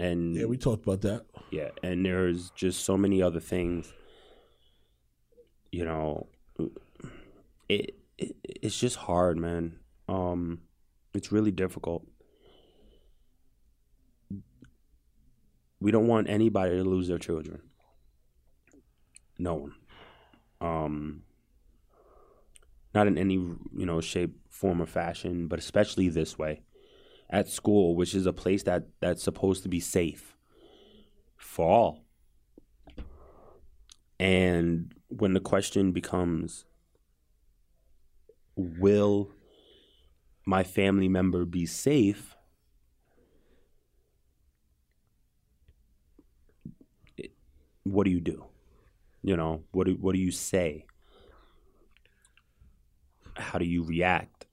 and 0.00 0.34
Yeah, 0.34 0.46
we 0.46 0.56
talked 0.56 0.82
about 0.84 1.02
that. 1.02 1.26
yeah, 1.50 1.70
and 1.82 2.04
there's 2.04 2.50
just 2.50 2.84
so 2.84 2.96
many 2.96 3.22
other 3.22 3.40
things. 3.40 3.92
You 5.72 5.84
know, 5.84 6.26
it, 7.68 7.94
it 8.18 8.36
it's 8.44 8.78
just 8.78 8.96
hard, 8.96 9.38
man. 9.38 9.78
Um, 10.08 10.62
it's 11.14 11.30
really 11.30 11.52
difficult. 11.52 12.06
We 15.80 15.90
don't 15.92 16.08
want 16.08 16.28
anybody 16.28 16.76
to 16.76 16.84
lose 16.84 17.08
their 17.08 17.18
children. 17.18 17.62
No 19.38 19.54
one. 19.54 19.74
Um, 20.60 21.22
not 22.94 23.06
in 23.06 23.16
any 23.16 23.34
you 23.34 23.86
know 23.86 24.00
shape, 24.00 24.36
form, 24.50 24.82
or 24.82 24.86
fashion, 24.86 25.48
but 25.48 25.58
especially 25.58 26.08
this 26.08 26.36
way. 26.36 26.62
At 27.32 27.48
school, 27.48 27.94
which 27.94 28.14
is 28.14 28.26
a 28.26 28.32
place 28.32 28.64
that 28.64 28.88
that's 29.00 29.22
supposed 29.22 29.62
to 29.62 29.68
be 29.68 29.78
safe 29.78 30.36
for 31.36 31.68
all. 31.68 32.04
And 34.18 34.92
when 35.08 35.32
the 35.32 35.40
question 35.40 35.92
becomes, 35.92 36.64
will 38.56 39.30
my 40.44 40.64
family 40.64 41.08
member 41.08 41.44
be 41.44 41.66
safe? 41.66 42.34
What 47.84 48.04
do 48.04 48.10
you 48.10 48.20
do? 48.20 48.44
You 49.22 49.36
know, 49.36 49.64
what 49.72 49.86
do 49.86 49.92
what 49.94 50.14
do 50.14 50.20
you 50.20 50.30
say? 50.30 50.84
How 53.36 53.58
do 53.58 53.64
you 53.64 53.82
react? 53.84 54.46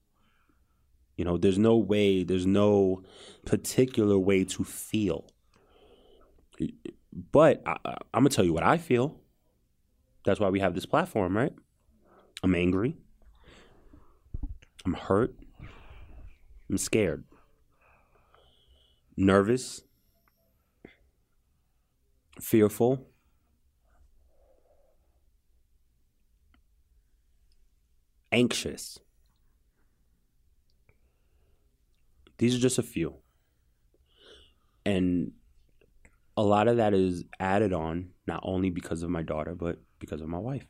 You 1.17 1.25
know, 1.25 1.35
there's 1.37 1.57
no 1.57 1.75
way, 1.75 2.23
there's 2.23 2.45
no 2.45 3.03
particular 3.45 4.17
way 4.17 4.43
to 4.45 4.63
feel. 4.63 5.25
But 7.31 7.63
I, 7.65 7.77
I'm 8.13 8.21
gonna 8.21 8.29
tell 8.29 8.45
you 8.45 8.53
what 8.53 8.63
I 8.63 8.77
feel. 8.77 9.19
That's 10.23 10.39
why 10.39 10.49
we 10.49 10.59
have 10.59 10.75
this 10.75 10.85
platform, 10.85 11.35
right? 11.35 11.53
I'm 12.43 12.53
angry. 12.53 12.95
I'm 14.85 14.93
hurt. 14.93 15.35
I'm 16.69 16.77
scared. 16.77 17.23
Nervous. 19.15 19.81
Fearful. 22.39 23.07
Anxious. 28.31 28.99
These 32.37 32.55
are 32.55 32.59
just 32.59 32.77
a 32.77 32.83
few. 32.83 33.15
And 34.85 35.31
a 36.35 36.43
lot 36.43 36.67
of 36.67 36.77
that 36.77 36.93
is 36.93 37.23
added 37.39 37.73
on 37.73 38.09
not 38.27 38.41
only 38.43 38.69
because 38.69 39.03
of 39.03 39.09
my 39.09 39.23
daughter 39.23 39.55
but 39.55 39.79
because 39.99 40.21
of 40.21 40.29
my 40.29 40.37
wife. 40.37 40.67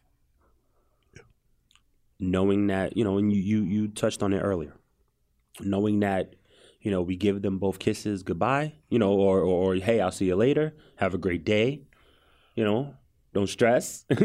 Knowing 2.20 2.68
that 2.68 2.98
you 2.98 3.04
know 3.04 3.18
and 3.18 3.32
you, 3.32 3.42
you 3.42 3.64
you 3.64 3.88
touched 3.90 4.24
on 4.24 4.34
it 4.34 4.40
earlier. 4.40 4.74
Knowing 5.60 6.00
that 6.00 6.36
you 6.82 6.90
know 6.90 7.02
we 7.02 7.16
give 7.16 7.42
them 7.42 7.60
both 7.60 7.80
kisses 7.80 8.24
goodbye 8.24 8.74
you 8.90 8.98
know 8.98 9.12
or 9.12 9.40
or, 9.42 9.74
or 9.74 9.76
hey 9.76 10.00
i'll 10.00 10.12
see 10.12 10.26
you 10.26 10.36
later. 10.36 10.74
Have 10.96 11.14
a 11.14 11.20
great 11.20 11.46
day. 11.46 11.84
You 12.56 12.64
know 12.64 12.96
don't 13.34 13.48
stress. 13.48 14.06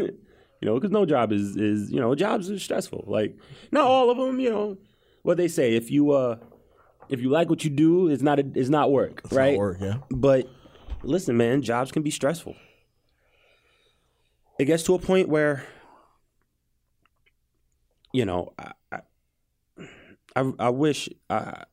You 0.63 0.69
know 0.69 0.75
because 0.75 0.91
no 0.91 1.05
job 1.05 1.33
is 1.33 1.57
is 1.57 1.91
you 1.91 1.99
know 1.99 2.15
jobs 2.15 2.49
are 2.49 2.57
stressful. 2.57 3.03
Like 3.05 3.37
not 3.73 3.83
all 3.83 4.09
of 4.09 4.15
them 4.15 4.39
you 4.39 4.49
know. 4.49 4.77
What 5.21 5.35
they 5.35 5.49
say 5.49 5.75
if 5.75 5.91
you 5.91 6.11
uh 6.11 6.37
if 7.09 7.19
you 7.19 7.29
like 7.29 7.49
what 7.49 7.63
you 7.63 7.69
do 7.69 8.07
it's 8.09 8.23
not 8.23 8.39
a, 8.39 8.45
it's 8.55 8.69
not 8.69 8.91
work 8.91 9.21
It's 9.25 9.33
right 9.33 9.53
not 9.53 9.59
work, 9.59 9.77
yeah. 9.81 9.97
but 10.09 10.47
listen, 11.03 11.37
man, 11.37 11.61
jobs 11.61 11.91
can 11.91 12.01
be 12.01 12.11
stressful. 12.11 12.55
It 14.59 14.65
gets 14.65 14.83
to 14.83 14.95
a 14.95 14.99
point 14.99 15.29
where, 15.29 15.65
you 18.11 18.25
know, 18.25 18.53
I, 18.57 18.99
I, 20.35 20.51
I 20.59 20.69
wish 20.69 21.09
I 21.29 21.63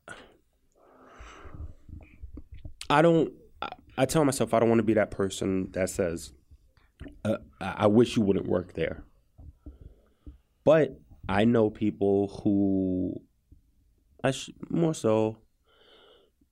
I 2.89 3.01
don't 3.01 3.31
I, 3.61 3.69
I 3.97 4.05
tell 4.05 4.25
myself 4.25 4.53
I 4.53 4.59
don't 4.59 4.69
want 4.69 4.79
to 4.79 4.83
be 4.83 4.95
that 4.95 5.11
person 5.11 5.71
that 5.71 5.89
says 5.89 6.33
uh, 7.23 7.37
I 7.59 7.87
wish 7.87 8.15
you 8.15 8.21
wouldn't 8.23 8.47
work 8.47 8.73
there. 8.73 9.03
But 10.63 10.99
I 11.29 11.45
know 11.45 11.69
people 11.69 12.41
who 12.43 13.21
I 14.23 14.31
sh- 14.31 14.51
more 14.69 14.93
so 14.93 15.37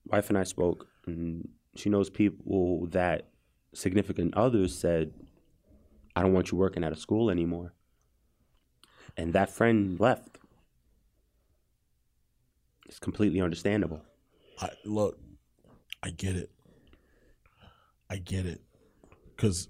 wife 0.06 0.28
and 0.28 0.38
I 0.38 0.44
spoke 0.44 0.86
and 1.06 1.48
she 1.76 1.88
knows 1.88 2.10
people 2.10 2.86
that 2.90 3.28
significant 3.72 4.34
others 4.36 4.76
said 4.76 5.12
I 6.16 6.22
don't 6.22 6.32
want 6.32 6.50
you 6.50 6.58
working 6.58 6.84
at 6.84 6.92
a 6.92 6.96
school 6.96 7.30
anymore. 7.30 7.72
And 9.16 9.32
that 9.32 9.50
friend 9.50 9.98
left. 10.00 10.38
It's 12.86 12.98
completely 12.98 13.40
understandable. 13.40 14.02
I 14.60 14.70
look, 14.84 15.18
I 16.02 16.10
get 16.10 16.36
it. 16.36 16.50
I 18.10 18.16
get 18.16 18.46
it. 18.46 18.60
Cause 19.36 19.68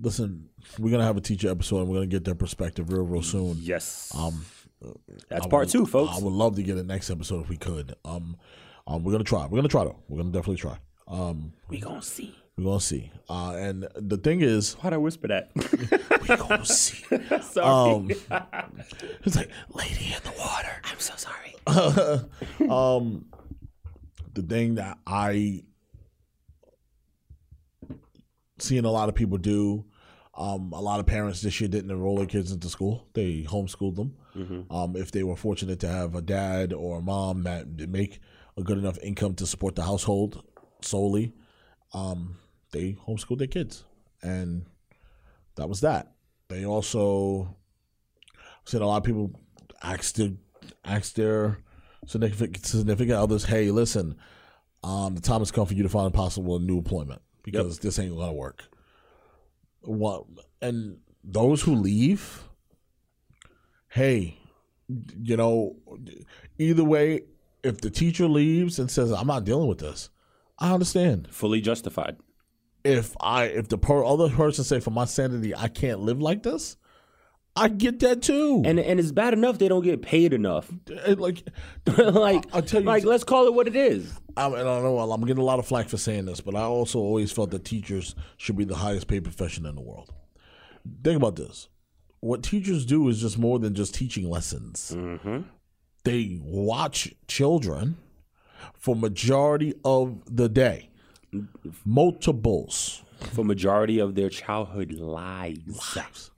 listen, 0.00 0.48
we're 0.78 0.90
gonna 0.90 1.04
have 1.04 1.16
a 1.16 1.20
teacher 1.20 1.48
episode 1.48 1.80
and 1.80 1.88
we're 1.88 1.96
gonna 1.96 2.06
get 2.06 2.24
their 2.24 2.34
perspective 2.34 2.92
real, 2.92 3.04
real 3.04 3.22
soon. 3.22 3.58
Yes. 3.60 4.12
Um 4.16 4.44
That's 5.28 5.46
I 5.46 5.48
part 5.48 5.66
would- 5.66 5.70
two, 5.70 5.86
folks. 5.86 6.16
I 6.18 6.22
would 6.22 6.32
love 6.32 6.56
to 6.56 6.62
get 6.62 6.76
it 6.78 6.86
next 6.86 7.10
episode 7.10 7.42
if 7.42 7.48
we 7.48 7.56
could. 7.56 7.94
Um, 8.04 8.36
um, 8.86 9.04
we're 9.04 9.12
gonna 9.12 9.24
try. 9.24 9.42
We're 9.46 9.58
gonna 9.58 9.68
try 9.68 9.84
though. 9.84 9.96
We're 10.08 10.18
gonna 10.18 10.30
definitely 10.32 10.56
try. 10.56 10.78
Um, 11.06 11.52
we 11.68 11.78
gonna 11.80 12.00
see. 12.02 12.34
we're 12.56 12.64
gonna 12.64 12.80
see. 12.80 13.10
Uh, 13.28 13.54
and 13.56 13.88
the 13.96 14.16
thing 14.16 14.40
is, 14.40 14.74
Why'd 14.74 14.92
I 14.92 14.96
whisper 14.98 15.28
that? 15.28 15.50
we 16.22 16.36
gonna 16.36 16.64
see. 16.64 17.04
sorry. 17.42 17.66
Um, 17.94 18.10
it's 19.24 19.36
like 19.36 19.50
lady 19.74 20.14
in 20.14 20.22
the 20.22 20.34
water. 20.38 20.80
I'm 20.84 20.98
so 20.98 21.14
sorry. 21.16 22.70
um, 22.70 23.26
the 24.34 24.42
thing 24.42 24.76
that 24.76 24.98
I 25.06 25.64
seeing 28.58 28.84
a 28.84 28.90
lot 28.90 29.08
of 29.08 29.14
people 29.14 29.38
do. 29.38 29.84
Um, 30.36 30.72
a 30.72 30.80
lot 30.80 31.00
of 31.00 31.06
parents 31.06 31.42
this 31.42 31.60
year 31.60 31.68
didn't 31.68 31.90
enroll 31.90 32.16
their 32.16 32.26
kids 32.26 32.52
into 32.52 32.68
school; 32.68 33.08
they 33.12 33.42
homeschooled 33.42 33.96
them. 33.96 34.16
Mm-hmm. 34.38 34.72
Um, 34.72 34.96
if 34.96 35.10
they 35.10 35.22
were 35.22 35.36
fortunate 35.36 35.80
to 35.80 35.88
have 35.88 36.14
a 36.14 36.22
dad 36.22 36.72
or 36.72 36.98
a 36.98 37.02
mom 37.02 37.42
that 37.42 37.66
make 37.88 38.20
a 38.56 38.62
good 38.62 38.78
enough 38.78 38.98
income 39.02 39.34
to 39.34 39.46
support 39.46 39.74
the 39.74 39.82
household 39.82 40.44
solely, 40.80 41.32
um, 41.92 42.36
they 42.70 42.96
homeschooled 43.06 43.38
their 43.38 43.46
kids, 43.46 43.84
and 44.22 44.66
that 45.56 45.68
was 45.68 45.80
that. 45.80 46.12
They 46.48 46.64
also 46.64 47.56
said 48.64 48.82
a 48.82 48.86
lot 48.86 48.98
of 48.98 49.04
people 49.04 49.32
asked 49.82 50.16
their 50.16 50.32
asked 50.84 51.16
their 51.16 51.58
significant 52.06 52.64
significant 52.64 53.18
others, 53.18 53.44
"Hey, 53.44 53.70
listen, 53.70 54.16
um, 54.84 55.14
the 55.14 55.20
time 55.20 55.40
has 55.40 55.50
come 55.50 55.66
for 55.66 55.74
you 55.74 55.82
to 55.82 55.88
find 55.88 56.06
a 56.06 56.16
possible 56.16 56.58
new 56.58 56.78
employment 56.78 57.22
because 57.42 57.78
this 57.80 57.98
ain't 57.98 58.16
gonna 58.16 58.32
work." 58.32 58.64
What 59.80 60.24
and 60.60 60.98
those 61.24 61.62
who 61.62 61.74
leave, 61.74 62.47
hey, 63.88 64.38
you 65.22 65.36
know, 65.36 65.76
either 66.58 66.84
way, 66.84 67.22
if 67.62 67.80
the 67.80 67.90
teacher 67.90 68.26
leaves 68.28 68.78
and 68.78 68.90
says, 68.90 69.12
"I'm 69.12 69.26
not 69.26 69.44
dealing 69.44 69.68
with 69.68 69.78
this," 69.78 70.10
I 70.58 70.72
understand. 70.72 71.28
Fully 71.30 71.60
justified. 71.60 72.16
If 72.84 73.16
I 73.20 73.44
if 73.44 73.68
the 73.68 73.78
per- 73.78 74.04
other 74.04 74.28
person 74.30 74.64
say, 74.64 74.80
"For 74.80 74.90
my 74.90 75.04
sanity, 75.04 75.54
I 75.54 75.68
can't 75.68 76.00
live 76.00 76.20
like 76.22 76.42
this," 76.42 76.76
I 77.56 77.68
get 77.68 77.98
that 78.00 78.22
too. 78.22 78.62
And 78.64 78.78
and 78.78 79.00
it's 79.00 79.10
bad 79.12 79.34
enough 79.34 79.58
they 79.58 79.68
don't 79.68 79.82
get 79.82 80.00
paid 80.00 80.32
enough. 80.32 80.70
And, 80.70 80.98
eh, 81.04 81.14
like, 81.18 81.42
like 81.98 82.46
I'll 82.54 82.62
tell 82.62 82.80
you- 82.80 82.86
like 82.86 83.04
let's 83.04 83.24
call 83.24 83.46
it 83.46 83.54
what 83.54 83.66
it 83.66 83.76
is. 83.76 84.12
I, 84.36 84.46
and 84.46 84.56
I 84.56 84.62
don't 84.62 84.84
know. 84.84 84.98
I'm 85.00 85.20
getting 85.22 85.42
a 85.42 85.44
lot 85.44 85.58
of 85.58 85.66
flack 85.66 85.88
for 85.88 85.96
saying 85.98 86.26
this, 86.26 86.40
but 86.40 86.54
I 86.54 86.60
also 86.62 87.00
always 87.00 87.32
felt 87.32 87.50
that 87.50 87.64
teachers 87.64 88.14
should 88.36 88.56
be 88.56 88.64
the 88.64 88.76
highest 88.76 89.08
paid 89.08 89.24
profession 89.24 89.66
in 89.66 89.74
the 89.74 89.82
world. 89.82 90.12
Think 91.02 91.16
about 91.16 91.34
this: 91.34 91.68
what 92.20 92.42
teachers 92.42 92.84
do 92.84 93.08
is 93.08 93.20
just 93.20 93.38
more 93.38 93.58
than 93.58 93.74
just 93.74 93.94
teaching 93.94 94.28
lessons. 94.28 94.92
Mm-hmm. 94.96 95.42
They 96.04 96.38
watch 96.42 97.12
children 97.26 97.96
for 98.74 98.96
majority 98.96 99.74
of 99.84 100.22
the 100.26 100.48
day, 100.48 100.90
multiples. 101.84 103.02
For 103.32 103.44
majority 103.44 103.98
of 103.98 104.14
their 104.14 104.28
childhood 104.30 104.92
lives. 104.92 105.96
lives. 105.96 106.30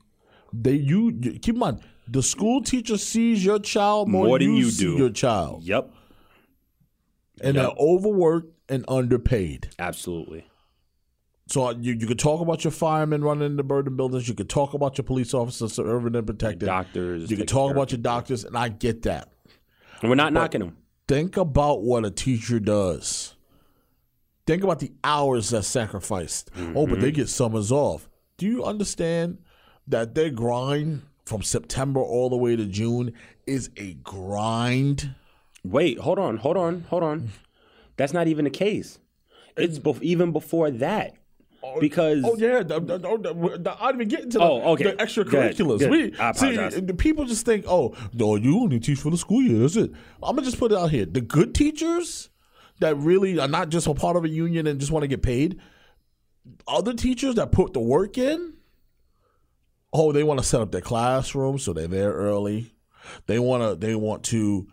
They 0.52 0.72
you, 0.74 1.12
keep 1.42 1.54
in 1.54 1.58
mind 1.58 1.80
the 2.08 2.22
school 2.22 2.62
teacher 2.62 2.96
sees 2.98 3.44
your 3.44 3.58
child 3.60 4.08
more, 4.08 4.26
More 4.26 4.38
than 4.38 4.48
you, 4.54 4.64
you 4.64 4.70
see 4.70 4.84
do. 4.84 4.96
your 4.96 5.10
child, 5.10 5.62
Yep. 5.62 5.92
and 7.42 7.54
Yep. 7.54 7.66
they're 7.66 7.76
overworked 7.78 8.52
and 8.68 8.84
underpaid. 8.88 9.68
Absolutely. 9.78 10.44
So 11.50 11.70
you, 11.70 11.94
you 11.94 12.06
could 12.06 12.18
talk 12.20 12.40
about 12.40 12.62
your 12.62 12.70
firemen 12.70 13.24
running 13.24 13.44
in 13.46 13.56
the 13.56 13.64
burden 13.64 13.96
buildings. 13.96 14.28
You 14.28 14.34
could 14.34 14.48
talk 14.48 14.72
about 14.72 14.96
your 14.96 15.04
police 15.04 15.34
officers 15.34 15.72
serving 15.72 16.14
and 16.14 16.26
protecting. 16.26 16.66
Doctors. 16.66 17.28
You 17.30 17.36
could 17.36 17.48
talk 17.48 17.72
about 17.72 17.90
your 17.90 17.98
doctors, 18.00 18.44
and 18.44 18.56
I 18.56 18.68
get 18.68 19.02
that. 19.02 19.32
And 20.00 20.08
we're 20.08 20.14
not 20.14 20.32
knocking 20.32 20.60
them. 20.60 20.76
Think 21.08 21.36
about 21.36 21.82
what 21.82 22.04
a 22.04 22.10
teacher 22.10 22.60
does. 22.60 23.34
Think 24.46 24.62
about 24.62 24.78
the 24.78 24.92
hours 25.02 25.50
that's 25.50 25.66
sacrificed. 25.66 26.50
Oh, 26.56 26.60
Mm-hmm. 26.60 26.90
but 26.92 27.00
they 27.00 27.10
get 27.10 27.28
summers 27.28 27.72
off. 27.72 28.08
Do 28.36 28.46
you 28.46 28.64
understand 28.64 29.38
that 29.88 30.14
their 30.14 30.30
grind 30.30 31.02
from 31.26 31.42
September 31.42 32.00
all 32.00 32.30
the 32.30 32.36
way 32.36 32.54
to 32.54 32.64
June 32.64 33.12
is 33.46 33.70
a 33.76 33.94
grind? 33.94 35.14
Wait, 35.64 35.98
hold 35.98 36.18
on, 36.20 36.36
hold 36.38 36.56
on, 36.56 36.82
hold 36.90 37.02
on. 37.02 37.30
That's 37.96 38.12
not 38.12 38.28
even 38.28 38.44
the 38.44 38.50
case. 38.50 38.98
It's 39.56 39.78
bef- 39.80 40.00
even 40.00 40.30
before 40.32 40.70
that. 40.70 41.16
Oh, 41.62 41.78
because 41.78 42.24
Oh 42.24 42.36
yeah, 42.36 42.62
the, 42.62 42.80
the, 42.80 42.98
the, 42.98 43.58
the, 43.58 43.76
I 43.78 43.92
didn't 43.92 44.02
even 44.02 44.08
get 44.08 44.20
into 44.24 44.38
the, 44.38 44.44
Oh, 44.44 44.72
okay. 44.72 44.84
the 44.84 44.92
extracurriculars. 44.94 45.90
We 45.90 46.14
see 46.34 46.80
the 46.80 46.94
people 46.94 47.26
just 47.26 47.44
think, 47.44 47.66
oh, 47.68 47.94
no, 48.14 48.36
you 48.36 48.58
only 48.60 48.80
teach 48.80 48.98
for 48.98 49.10
the 49.10 49.18
school 49.18 49.42
year. 49.42 49.58
That's 49.58 49.76
it. 49.76 49.90
I'm 50.22 50.36
gonna 50.36 50.42
just 50.42 50.58
put 50.58 50.72
it 50.72 50.78
out 50.78 50.90
here. 50.90 51.04
The 51.04 51.20
good 51.20 51.54
teachers 51.54 52.30
that 52.80 52.96
really 52.96 53.38
are 53.38 53.48
not 53.48 53.68
just 53.68 53.86
a 53.86 53.94
part 53.94 54.16
of 54.16 54.24
a 54.24 54.28
union 54.28 54.66
and 54.66 54.80
just 54.80 54.90
want 54.90 55.02
to 55.02 55.08
get 55.08 55.22
paid. 55.22 55.60
Other 56.66 56.94
teachers 56.94 57.34
that 57.34 57.52
put 57.52 57.74
the 57.74 57.80
work 57.80 58.16
in. 58.16 58.54
Oh, 59.92 60.12
they 60.12 60.22
want 60.22 60.40
to 60.40 60.46
set 60.46 60.60
up 60.62 60.72
their 60.72 60.80
classroom 60.80 61.58
so 61.58 61.72
they're 61.74 61.88
there 61.88 62.12
early. 62.12 62.72
They 63.26 63.38
want 63.38 63.62
to. 63.62 63.74
They 63.86 63.94
want 63.94 64.22
to 64.24 64.66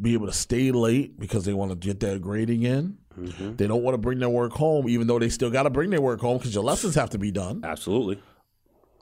be 0.00 0.14
able 0.14 0.26
to 0.26 0.32
stay 0.32 0.70
late 0.70 1.18
because 1.18 1.44
they 1.44 1.52
want 1.52 1.72
to 1.72 1.76
get 1.76 1.98
their 1.98 2.18
grading 2.18 2.62
in. 2.62 2.98
Mm-hmm. 3.18 3.56
They 3.56 3.66
don't 3.66 3.82
want 3.82 3.94
to 3.94 3.98
bring 3.98 4.18
their 4.20 4.28
work 4.28 4.52
home, 4.52 4.88
even 4.88 5.06
though 5.06 5.18
they 5.18 5.28
still 5.28 5.50
got 5.50 5.64
to 5.64 5.70
bring 5.70 5.90
their 5.90 6.00
work 6.00 6.20
home 6.20 6.38
because 6.38 6.54
your 6.54 6.64
lessons 6.64 6.94
have 6.94 7.10
to 7.10 7.18
be 7.18 7.30
done. 7.30 7.62
absolutely. 7.64 8.20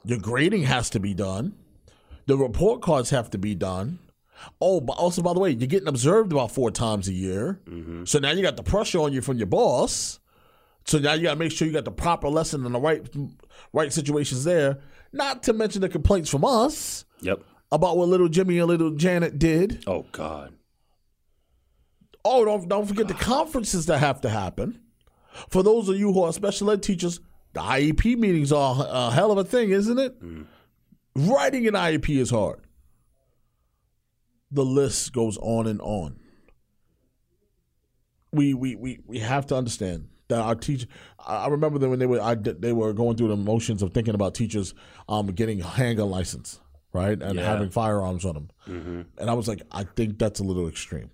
Your 0.05 0.17
grading 0.19 0.63
has 0.63 0.89
to 0.91 0.99
be 0.99 1.13
done. 1.13 1.55
The 2.25 2.37
report 2.37 2.81
cards 2.81 3.09
have 3.09 3.29
to 3.31 3.37
be 3.37 3.53
done. 3.53 3.99
Oh, 4.61 4.79
but 4.79 4.93
also, 4.93 5.21
by 5.21 5.33
the 5.33 5.39
way, 5.39 5.49
you're 5.51 5.67
getting 5.67 5.89
observed 5.89 6.31
about 6.31 6.51
four 6.51 6.71
times 6.71 7.07
a 7.09 7.13
year. 7.13 7.59
So 8.05 8.19
now 8.19 8.31
you 8.31 8.41
got 8.41 8.55
the 8.55 8.63
pressure 8.63 8.99
on 8.99 9.11
you 9.11 9.21
from 9.21 9.37
your 9.37 9.47
boss. 9.47 10.19
So 10.85 10.97
now 10.99 11.13
you 11.13 11.23
got 11.23 11.33
to 11.33 11.39
make 11.39 11.51
sure 11.51 11.67
you 11.67 11.73
got 11.73 11.83
the 11.85 11.91
proper 11.91 12.29
lesson 12.29 12.65
and 12.65 12.73
the 12.73 12.79
right 12.79 13.05
right 13.73 13.91
situations 13.91 14.45
there. 14.45 14.79
Not 15.11 15.43
to 15.43 15.53
mention 15.53 15.81
the 15.81 15.89
complaints 15.89 16.29
from 16.29 16.45
us 16.45 17.03
Yep. 17.21 17.41
about 17.71 17.97
what 17.97 18.07
little 18.07 18.29
Jimmy 18.29 18.57
and 18.59 18.67
little 18.69 18.91
Janet 18.91 19.37
did. 19.37 19.83
Oh 19.85 20.05
God. 20.13 20.53
Oh, 22.25 22.43
don't 22.45 22.67
don't 22.67 22.85
forget 22.85 23.07
the 23.07 23.13
conferences 23.13 23.85
that 23.87 23.99
have 23.99 24.21
to 24.21 24.29
happen. 24.29 24.79
For 25.49 25.63
those 25.63 25.87
of 25.89 25.97
you 25.97 26.11
who 26.11 26.23
are 26.23 26.33
special 26.33 26.69
ed 26.71 26.83
teachers, 26.83 27.19
the 27.53 27.61
IEP 27.61 28.17
meetings 28.17 28.51
are 28.51 28.75
a 28.89 29.11
hell 29.11 29.31
of 29.31 29.37
a 29.37 29.43
thing, 29.43 29.69
isn't 29.69 29.97
it? 29.99 30.15
Writing 31.15 31.67
an 31.67 31.73
IEP 31.75 32.17
is 32.17 32.29
hard. 32.29 32.61
The 34.51 34.65
list 34.65 35.13
goes 35.13 35.37
on 35.37 35.67
and 35.67 35.79
on. 35.81 36.19
We 38.31 38.53
we 38.53 38.75
we, 38.75 38.99
we 39.05 39.19
have 39.19 39.47
to 39.47 39.55
understand 39.55 40.09
that 40.27 40.39
our 40.39 40.55
teacher. 40.55 40.87
I 41.25 41.47
remember 41.47 41.79
them 41.79 41.89
when 41.89 41.99
they 41.99 42.05
were 42.05 42.21
I, 42.21 42.35
they 42.35 42.73
were 42.73 42.93
going 42.93 43.17
through 43.17 43.29
the 43.29 43.37
motions 43.37 43.81
of 43.81 43.93
thinking 43.93 44.13
about 44.13 44.35
teachers 44.35 44.73
um, 45.07 45.27
getting 45.27 45.61
a 45.61 45.65
handgun 45.65 46.09
license, 46.11 46.59
right, 46.93 47.19
and 47.21 47.35
Yeah. 47.35 47.45
having 47.45 47.69
firearms 47.71 48.25
on 48.25 48.33
them. 48.35 48.49
Mm-hmm. 48.67 49.01
And 49.17 49.29
I 49.29 49.33
was 49.33 49.47
like, 49.47 49.61
I 49.71 49.83
think 49.83 50.19
that's 50.19 50.39
a 50.39 50.43
little 50.43 50.67
extreme. 50.67 51.09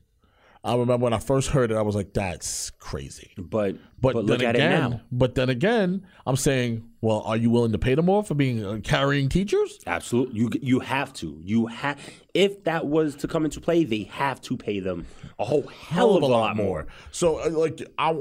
I 0.66 0.76
remember 0.76 1.03
when 1.03 1.13
I 1.13 1.20
first 1.20 1.49
heard 1.49 1.72
it, 1.72 1.78
I 1.78 1.84
was 1.84 1.95
like, 1.95 2.13
that's 2.13 2.72
crazy. 2.72 3.32
But 3.38 3.76
But, 4.01 4.13
but, 4.13 4.16
then 4.16 4.26
look 4.26 4.43
at 4.43 4.55
again, 4.55 4.72
it 4.72 4.89
now. 4.89 5.01
but 5.11 5.36
then 5.36 5.49
again, 5.49 6.05
I'm 6.26 6.36
saying, 6.36 6.89
well, 7.01 7.22
are 7.22 7.38
you 7.38 7.51
willing 7.51 7.72
to 7.74 7.78
pay 7.78 7.93
them 7.93 8.05
more 8.05 8.24
for 8.24 8.34
being 8.34 8.66
uh, 8.66 8.80
carrying 8.84 9.30
teachers? 9.30 9.80
Absolutely. 9.86 10.39
You 10.39 10.49
you 10.61 10.80
have 10.80 11.13
to. 11.13 11.39
You 11.43 11.68
have 11.68 11.99
if 12.34 12.63
that 12.63 12.88
was 12.88 13.16
to 13.18 13.28
come 13.28 13.45
into 13.45 13.61
play, 13.61 13.84
they 13.84 14.03
have 14.11 14.41
to 14.41 14.57
pay 14.57 14.80
them 14.80 15.05
a 15.38 15.45
whole 15.45 15.68
hell 15.68 16.16
of 16.18 16.24
a 16.24 16.26
lot 16.26 16.55
more. 16.57 16.88
So, 17.11 17.39
uh, 17.45 17.49
like, 17.51 17.82
I, 17.99 18.20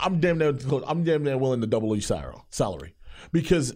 I'm 0.00 0.18
damn 0.18 0.38
near, 0.38 0.56
I'm 0.86 1.04
damn 1.04 1.22
near 1.24 1.36
willing 1.36 1.60
to 1.60 1.66
double 1.66 1.94
your 1.94 2.40
salary 2.50 2.94
because 3.32 3.74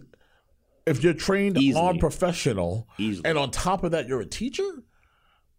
if 0.87 1.03
you're 1.03 1.13
trained 1.13 1.57
Easily. 1.57 1.85
on 1.85 1.99
professional 1.99 2.87
Easily. 2.97 3.29
and 3.29 3.37
on 3.37 3.51
top 3.51 3.83
of 3.83 3.91
that 3.91 4.07
you're 4.07 4.21
a 4.21 4.25
teacher, 4.25 4.67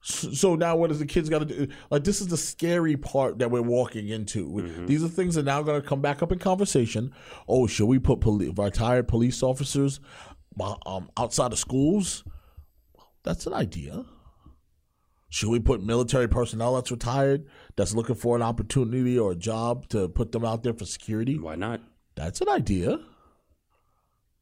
So 0.01 0.55
now, 0.55 0.77
what 0.77 0.89
does 0.89 1.01
the 1.01 1.07
kids 1.07 1.29
got 1.29 1.41
to 1.41 1.45
do? 1.45 1.69
Like, 1.91 2.05
this 2.05 2.21
is 2.21 2.29
the 2.29 2.37
scary 2.37 2.97
part 2.97 3.39
that 3.41 3.51
we're 3.51 3.63
walking 3.63 4.09
into. 4.09 4.49
Mm-hmm. 4.49 4.87
These 4.87 5.03
are 5.03 5.09
things 5.09 5.35
that 5.35 5.41
are 5.41 5.45
now 5.45 5.63
going 5.63 5.81
to 5.81 5.87
come 5.87 6.01
back 6.01 6.23
up 6.23 6.31
in 6.31 6.39
conversation. 6.39 7.13
Oh, 7.49 7.67
should 7.67 7.87
we 7.87 7.99
put 7.99 8.21
poli- 8.21 8.51
retired 8.51 9.09
police 9.09 9.43
officers 9.43 10.01
uh, 10.61 10.77
um, 10.87 11.11
outside 11.17 11.53
of 11.53 11.59
schools? 11.59 12.25
That's 13.25 13.47
an 13.47 13.55
idea. 13.55 14.05
Should 15.31 15.51
we 15.51 15.59
put 15.59 15.83
military 15.83 16.29
personnel 16.29 16.77
that's 16.77 16.91
retired, 16.91 17.47
that's 17.77 17.95
looking 17.95 18.15
for 18.15 18.35
an 18.35 18.43
opportunity 18.43 19.19
or 19.19 19.33
a 19.33 19.37
job 19.37 19.89
to 19.89 20.09
put 20.09 20.33
them 20.33 20.45
out 20.45 20.63
there 20.63 20.73
for 20.73 20.87
security? 20.87 21.39
Why 21.39 21.57
not? 21.57 21.83
That's 22.15 22.41
an 22.41 22.49
idea. 22.49 22.99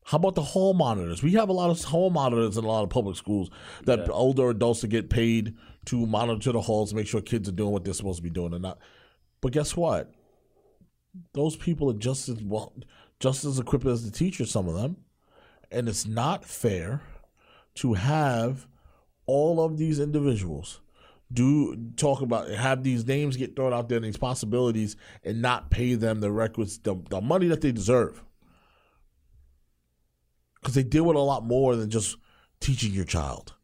How 0.06 0.18
about 0.18 0.36
the 0.36 0.42
hall 0.42 0.72
monitors? 0.72 1.20
We 1.20 1.32
have 1.32 1.48
a 1.48 1.52
lot 1.52 1.68
of 1.68 1.82
hall 1.82 2.10
monitors 2.10 2.56
in 2.56 2.64
a 2.64 2.68
lot 2.68 2.84
of 2.84 2.90
public 2.90 3.16
schools 3.16 3.50
that 3.86 4.06
Yeah. 4.06 4.12
older 4.12 4.50
adults 4.50 4.80
to 4.82 4.86
get 4.86 5.10
paid 5.10 5.56
to 5.86 6.06
monitor 6.06 6.52
the 6.52 6.60
halls, 6.60 6.94
make 6.94 7.08
sure 7.08 7.20
kids 7.20 7.48
are 7.48 7.52
doing 7.52 7.72
what 7.72 7.84
they're 7.84 7.92
supposed 7.92 8.18
to 8.18 8.22
be 8.22 8.30
doing 8.30 8.54
or 8.54 8.60
not. 8.60 8.78
But 9.40 9.50
guess 9.52 9.76
what? 9.76 10.12
Those 11.32 11.56
people 11.56 11.90
are 11.90 11.98
just 11.98 12.28
as 12.28 12.40
well, 12.40 12.72
just 13.18 13.44
as 13.44 13.58
equipped 13.58 13.84
as 13.84 14.04
the 14.04 14.16
teachers. 14.16 14.48
Some 14.48 14.68
of 14.68 14.74
them, 14.76 14.98
and 15.72 15.88
it's 15.88 16.06
not 16.06 16.44
fair 16.44 17.02
to 17.76 17.94
have 17.94 18.68
all 19.26 19.60
of 19.60 19.76
these 19.76 19.98
individuals 19.98 20.80
do 21.32 21.74
talk 21.96 22.20
about 22.20 22.48
have 22.48 22.84
these 22.84 23.04
names 23.04 23.36
get 23.36 23.56
thrown 23.56 23.72
out 23.72 23.88
there 23.88 23.96
and 23.96 24.04
these 24.04 24.16
possibilities 24.16 24.96
and 25.24 25.42
not 25.42 25.68
pay 25.70 25.94
them 25.94 26.20
the 26.20 26.30
records 26.30 26.78
the, 26.78 26.94
the 27.10 27.20
money 27.20 27.48
that 27.48 27.60
they 27.60 27.72
deserve 27.72 28.22
because 30.66 30.74
they 30.74 30.82
deal 30.82 31.04
with 31.04 31.16
a 31.16 31.20
lot 31.20 31.44
more 31.44 31.76
than 31.76 31.88
just 31.88 32.16
teaching 32.58 32.92
your 32.92 33.04
child 33.04 33.54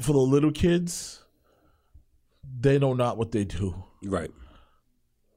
for 0.00 0.12
the 0.12 0.18
little 0.18 0.50
kids 0.50 1.22
they 2.60 2.78
know 2.78 2.94
not 2.94 3.18
what 3.18 3.30
they 3.30 3.44
do 3.44 3.84
Right. 4.02 4.30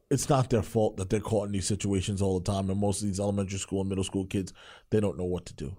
it's 0.10 0.30
not 0.30 0.50
their 0.50 0.62
fault 0.62 0.96
that 0.96 1.10
they're 1.10 1.20
caught 1.20 1.48
in 1.48 1.52
these 1.52 1.68
situations 1.68 2.22
all 2.22 2.40
the 2.40 2.50
time. 2.50 2.70
And 2.70 2.80
most 2.80 3.02
of 3.02 3.08
these 3.10 3.20
elementary 3.20 3.60
school 3.60 3.82
and 3.82 3.90
middle 3.90 4.04
school 4.06 4.26
kids, 4.26 4.54
they 4.92 5.02
don't 5.02 5.18
know 5.18 5.26
what 5.26 5.46
to 5.48 5.54
do. 5.54 5.76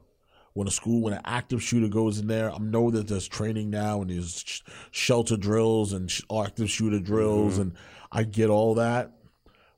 When 0.53 0.69
a 0.69 0.71
school, 0.71 1.01
when 1.01 1.15
an 1.15 1.23
active 1.25 1.63
shooter 1.63 1.89
goes 1.89 2.19
in 2.19 2.27
there, 2.27 2.53
I 2.53 2.59
know 2.59 2.91
that 2.91 3.09
there's 3.09 3.29
training 3.29 3.71
now 3.71 4.03
and 4.03 4.11
there's 4.11 4.43
sh- 4.45 4.61
shelter 4.91 5.39
drills 5.39 5.95
and 5.95 6.11
sh- 6.11 6.23
active 6.31 6.69
shooter 6.69 6.99
drills, 7.01 7.55
mm-hmm. 7.55 7.63
and 7.63 7.73
I 8.11 8.25
get 8.25 8.51
all 8.51 8.75
that. 8.75 9.13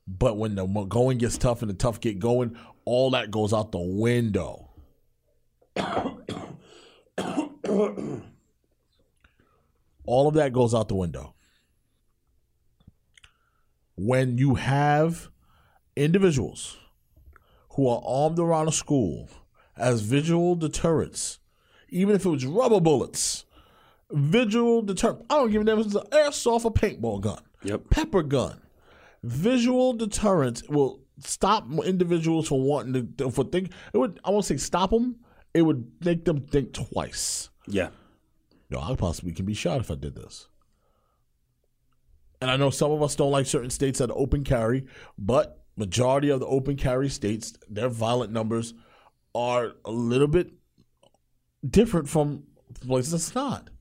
But 0.07 0.37
when 0.37 0.55
the 0.55 0.65
going 0.65 1.17
gets 1.17 1.37
tough 1.37 1.61
and 1.61 1.69
the 1.69 1.75
tough 1.75 1.99
get 1.99 2.19
going, 2.19 2.55
all 2.85 3.11
that 3.11 3.31
goes 3.31 3.53
out 3.53 3.71
the 3.71 3.79
window. 3.79 4.69
all 10.05 10.27
of 10.27 10.35
that 10.35 10.53
goes 10.53 10.73
out 10.73 10.87
the 10.87 10.95
window 10.95 11.33
when 13.95 14.37
you 14.37 14.55
have 14.55 15.29
individuals 15.95 16.77
who 17.71 17.87
are 17.87 18.01
armed 18.05 18.39
around 18.39 18.67
a 18.67 18.71
school 18.71 19.29
as 19.77 20.01
visual 20.01 20.55
deterrents, 20.55 21.39
even 21.89 22.15
if 22.15 22.25
it 22.25 22.29
was 22.29 22.45
rubber 22.45 22.79
bullets, 22.79 23.45
visual 24.11 24.81
deterrent. 24.81 25.25
I 25.29 25.35
don't 25.35 25.51
give 25.51 25.61
a 25.61 25.65
damn 25.65 25.79
if 25.79 25.87
it's 25.87 25.95
an 25.95 26.03
airsoft 26.11 26.65
or 26.65 26.71
paintball 26.73 27.21
gun, 27.21 27.41
Yep. 27.63 27.89
pepper 27.89 28.21
gun. 28.23 28.61
Visual 29.25 29.93
deterrence 29.93 30.61
will 30.69 31.01
stop 31.19 31.65
individuals 31.83 32.47
from 32.47 32.63
wanting 32.63 33.13
to 33.17 33.31
for 33.31 33.43
think. 33.43 33.71
It 33.91 33.97
would 33.97 34.19
I 34.23 34.29
won't 34.29 34.45
say 34.45 34.57
stop 34.57 34.91
them. 34.91 35.15
It 35.53 35.63
would 35.63 35.91
make 36.03 36.25
them 36.25 36.41
think 36.41 36.73
twice. 36.73 37.49
Yeah. 37.65 37.89
Yo, 38.69 38.79
I 38.79 38.95
possibly 38.95 39.31
can 39.31 39.45
be 39.45 39.55
shot 39.55 39.79
if 39.79 39.89
I 39.89 39.95
did 39.95 40.15
this. 40.15 40.47
And 42.39 42.51
I 42.51 42.57
know 42.57 42.69
some 42.69 42.91
of 42.91 43.01
us 43.01 43.15
don't 43.15 43.31
like 43.31 43.47
certain 43.47 43.71
states 43.71 43.97
that 43.97 44.11
open 44.11 44.43
carry, 44.43 44.85
but 45.17 45.63
majority 45.75 46.29
of 46.29 46.39
the 46.39 46.45
open 46.45 46.75
carry 46.75 47.09
states, 47.09 47.53
their 47.67 47.89
violent 47.89 48.31
numbers 48.31 48.75
are 49.33 49.73
a 49.85 49.91
little 49.91 50.27
bit 50.27 50.51
different 51.67 52.07
from 52.07 52.43
places 52.81 53.11
that's 53.11 53.33
not. 53.33 53.71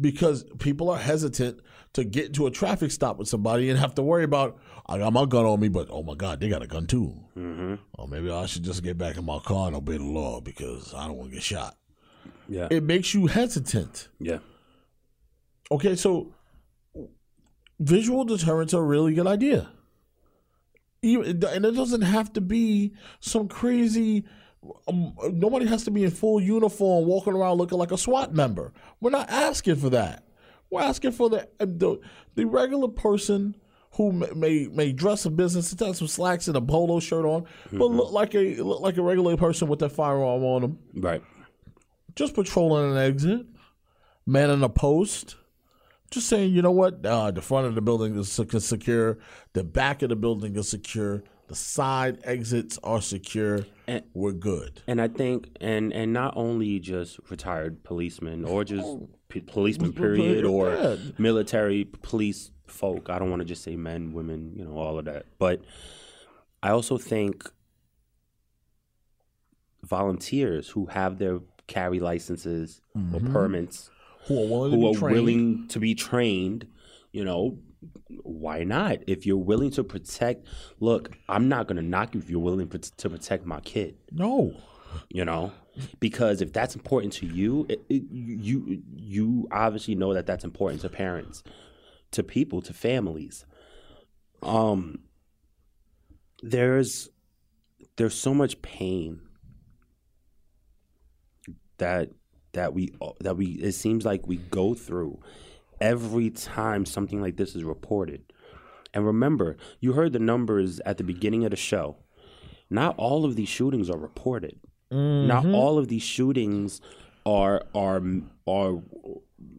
Because 0.00 0.44
people 0.58 0.88
are 0.88 0.98
hesitant 0.98 1.60
to 1.94 2.04
get 2.04 2.26
into 2.26 2.46
a 2.46 2.50
traffic 2.50 2.90
stop 2.90 3.18
with 3.18 3.28
somebody 3.28 3.68
and 3.68 3.78
have 3.78 3.94
to 3.96 4.02
worry 4.02 4.24
about, 4.24 4.58
I 4.86 4.98
got 4.98 5.12
my 5.12 5.24
gun 5.26 5.44
on 5.44 5.60
me, 5.60 5.68
but 5.68 5.88
oh 5.90 6.02
my 6.02 6.14
God, 6.14 6.40
they 6.40 6.48
got 6.48 6.62
a 6.62 6.66
gun 6.66 6.86
too. 6.86 7.14
Mm-hmm. 7.36 7.74
Or 7.94 8.08
maybe 8.08 8.30
I 8.30 8.46
should 8.46 8.62
just 8.62 8.82
get 8.82 8.96
back 8.96 9.16
in 9.16 9.24
my 9.24 9.38
car 9.40 9.66
and 9.66 9.76
obey 9.76 9.96
the 9.96 10.04
law 10.04 10.40
because 10.40 10.94
I 10.94 11.06
don't 11.06 11.16
want 11.16 11.30
to 11.30 11.34
get 11.34 11.42
shot. 11.42 11.76
Yeah. 12.48 12.68
It 12.70 12.82
makes 12.82 13.14
you 13.14 13.26
hesitant. 13.26 14.08
yeah. 14.18 14.38
Okay, 15.72 15.94
so 15.94 16.34
visual 17.78 18.24
deterrents 18.24 18.74
are 18.74 18.82
a 18.82 18.86
really 18.86 19.14
good 19.14 19.28
idea. 19.28 19.70
Even, 21.02 21.42
and 21.44 21.64
it 21.64 21.74
doesn't 21.76 22.02
have 22.02 22.32
to 22.32 22.40
be 22.40 22.92
some 23.20 23.46
crazy. 23.46 24.24
Um, 24.88 25.14
nobody 25.32 25.66
has 25.66 25.84
to 25.84 25.90
be 25.90 26.04
in 26.04 26.10
full 26.10 26.40
uniform, 26.40 27.06
walking 27.06 27.32
around 27.32 27.58
looking 27.58 27.78
like 27.78 27.92
a 27.92 27.96
SWAT 27.96 28.34
member. 28.34 28.72
We're 29.00 29.10
not 29.10 29.30
asking 29.30 29.76
for 29.76 29.90
that. 29.90 30.24
We're 30.70 30.82
asking 30.82 31.12
for 31.12 31.28
the 31.28 31.48
the, 31.58 32.00
the 32.34 32.44
regular 32.46 32.88
person 32.88 33.56
who 33.94 34.12
may- 34.12 34.68
may 34.68 34.92
dress 34.92 35.26
in 35.26 35.34
business, 35.34 35.72
and 35.72 35.80
have 35.80 35.96
some 35.96 36.06
slacks 36.06 36.46
and 36.46 36.56
a 36.56 36.60
polo 36.60 37.00
shirt 37.00 37.24
on, 37.24 37.44
but 37.72 37.90
look 37.90 38.12
like 38.12 38.34
a 38.34 38.54
look 38.62 38.80
like 38.80 38.96
a 38.96 39.02
regular 39.02 39.36
person 39.36 39.66
with 39.68 39.80
their 39.80 39.88
firearm 39.88 40.44
on 40.44 40.62
them 40.62 40.78
Right. 40.94 41.22
just 42.14 42.34
patrolling 42.34 42.92
an 42.92 42.96
exit, 42.98 43.46
man 44.26 44.48
manning 44.48 44.62
a 44.62 44.68
post, 44.68 45.36
just 46.12 46.28
saying, 46.28 46.52
you 46.52 46.62
know 46.62 46.70
what, 46.70 47.04
uh, 47.04 47.30
the 47.32 47.42
front 47.42 47.66
of 47.66 47.74
the 47.74 47.80
building 47.82 48.16
is 48.16 48.30
secure, 48.30 49.18
the 49.54 49.64
back 49.64 50.02
of 50.02 50.08
the 50.08 50.16
building 50.16 50.54
is 50.56 50.68
secure, 50.68 51.24
the 51.48 51.54
side 51.56 52.18
exits 52.22 52.78
are 52.84 53.00
secure, 53.02 53.66
And- 53.88 54.04
we're 54.14 54.30
good. 54.32 54.82
And 54.86 55.00
I 55.00 55.08
think, 55.08 55.48
and 55.60 55.92
and 55.92 56.12
not 56.12 56.34
only 56.36 56.78
just 56.78 57.18
retired 57.28 57.82
policemen 57.82 58.44
or 58.44 58.62
just 58.62 58.86
p- 59.30 59.40
policemen, 59.40 59.92
period, 59.92 60.44
or 60.44 60.70
Yeah. 60.74 60.96
military 61.18 61.84
police 61.84 62.50
folk. 62.66 63.08
I 63.08 63.18
don't 63.18 63.30
want 63.30 63.40
to 63.40 63.46
just 63.46 63.62
say 63.62 63.76
men, 63.76 64.12
women, 64.12 64.52
you 64.56 64.64
know, 64.64 64.76
all 64.76 64.98
of 64.98 65.06
that. 65.06 65.26
But 65.38 65.62
I 66.62 66.70
also 66.70 66.98
think 66.98 67.50
volunteers 69.84 70.68
who 70.68 70.86
have 70.86 71.18
their 71.18 71.40
carry 71.66 72.00
licenses 72.00 72.80
or 72.94 73.00
mm-hmm. 73.00 73.32
permits, 73.32 73.90
Who 74.26 74.42
are 74.42 74.46
willing 74.46 74.72
who 74.72 74.80
to 74.80 74.86
are 74.88 74.92
be 74.92 74.98
trained. 74.98 75.14
willing 75.14 75.68
to 75.68 75.78
be 75.80 75.94
trained, 75.94 76.66
you 77.12 77.24
know, 77.24 77.58
why 78.22 78.64
not? 78.64 78.98
If 79.06 79.24
you're 79.24 79.38
willing 79.38 79.70
to 79.72 79.84
protect, 79.84 80.46
look, 80.80 81.12
I'm 81.28 81.48
not 81.48 81.66
going 81.66 81.76
to 81.76 81.82
knock 81.82 82.14
you 82.14 82.20
if 82.20 82.28
you're 82.28 82.40
willing 82.40 82.68
to 82.68 83.08
protect 83.08 83.46
my 83.46 83.60
kid 83.60 83.96
No. 84.12 84.54
you 85.08 85.24
know 85.24 85.52
because 85.98 86.40
if 86.40 86.52
that's 86.52 86.74
important 86.74 87.12
to 87.12 87.26
you 87.26 87.66
it, 87.68 87.82
it, 87.88 88.02
you 88.10 88.82
you 88.94 89.48
obviously 89.50 89.94
know 89.94 90.14
that 90.14 90.26
that's 90.26 90.44
important 90.44 90.80
to 90.82 90.88
parents 90.88 91.42
to 92.12 92.22
people 92.22 92.60
to 92.62 92.72
families. 92.72 93.44
Um 94.42 95.00
there's 96.42 97.08
there's 97.96 98.14
so 98.14 98.34
much 98.34 98.60
pain 98.62 99.20
that 101.78 102.10
that 102.52 102.74
we 102.74 102.92
that 103.20 103.36
we 103.36 103.46
it 103.46 103.72
seems 103.72 104.04
like 104.04 104.26
we 104.26 104.36
go 104.36 104.74
through 104.74 105.20
every 105.80 106.30
time 106.30 106.84
something 106.84 107.20
like 107.20 107.36
this 107.36 107.54
is 107.54 107.64
reported. 107.64 108.32
And 108.92 109.06
remember 109.06 109.56
you 109.80 109.92
heard 109.92 110.12
the 110.12 110.18
numbers 110.18 110.80
at 110.80 110.98
the 110.98 111.04
beginning 111.04 111.44
of 111.44 111.50
the 111.50 111.56
show. 111.56 111.96
Not 112.72 112.94
all 112.98 113.24
of 113.24 113.34
these 113.34 113.48
shootings 113.48 113.90
are 113.90 113.98
reported 113.98 114.60
not 114.90 115.46
all 115.46 115.78
of 115.78 115.88
these 115.88 116.02
shootings 116.02 116.80
are 117.24 117.62
are 117.74 118.02
are 118.46 118.82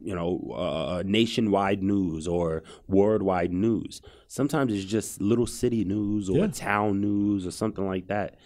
you 0.01 0.15
know 0.15 0.51
uh, 0.55 1.03
nationwide 1.05 1.81
news 1.83 2.27
or 2.27 2.63
worldwide 2.87 3.51
news. 3.53 4.01
Sometimes 4.27 4.73
it's 4.73 4.85
just 4.85 5.21
little 5.21 5.47
city 5.47 5.83
news 5.85 6.29
or 6.29 6.37
Yeah. 6.39 6.47
town 6.47 7.01
news 7.01 7.45
or 7.45 7.51
something 7.51 7.85
like 7.85 8.07
that. 8.07 8.37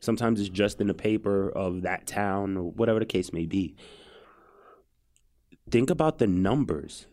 Sometimes 0.00 0.40
it's 0.40 0.48
just 0.48 0.80
in 0.80 0.86
the 0.86 0.94
paper 0.94 1.50
of 1.50 1.82
that 1.82 2.06
town 2.06 2.56
or 2.56 2.70
whatever 2.70 2.98
the 3.00 3.06
case 3.06 3.32
may 3.32 3.44
be. 3.44 3.74
Think 5.70 5.90
about 5.90 6.18
the 6.18 6.26
numbers. 6.26 7.06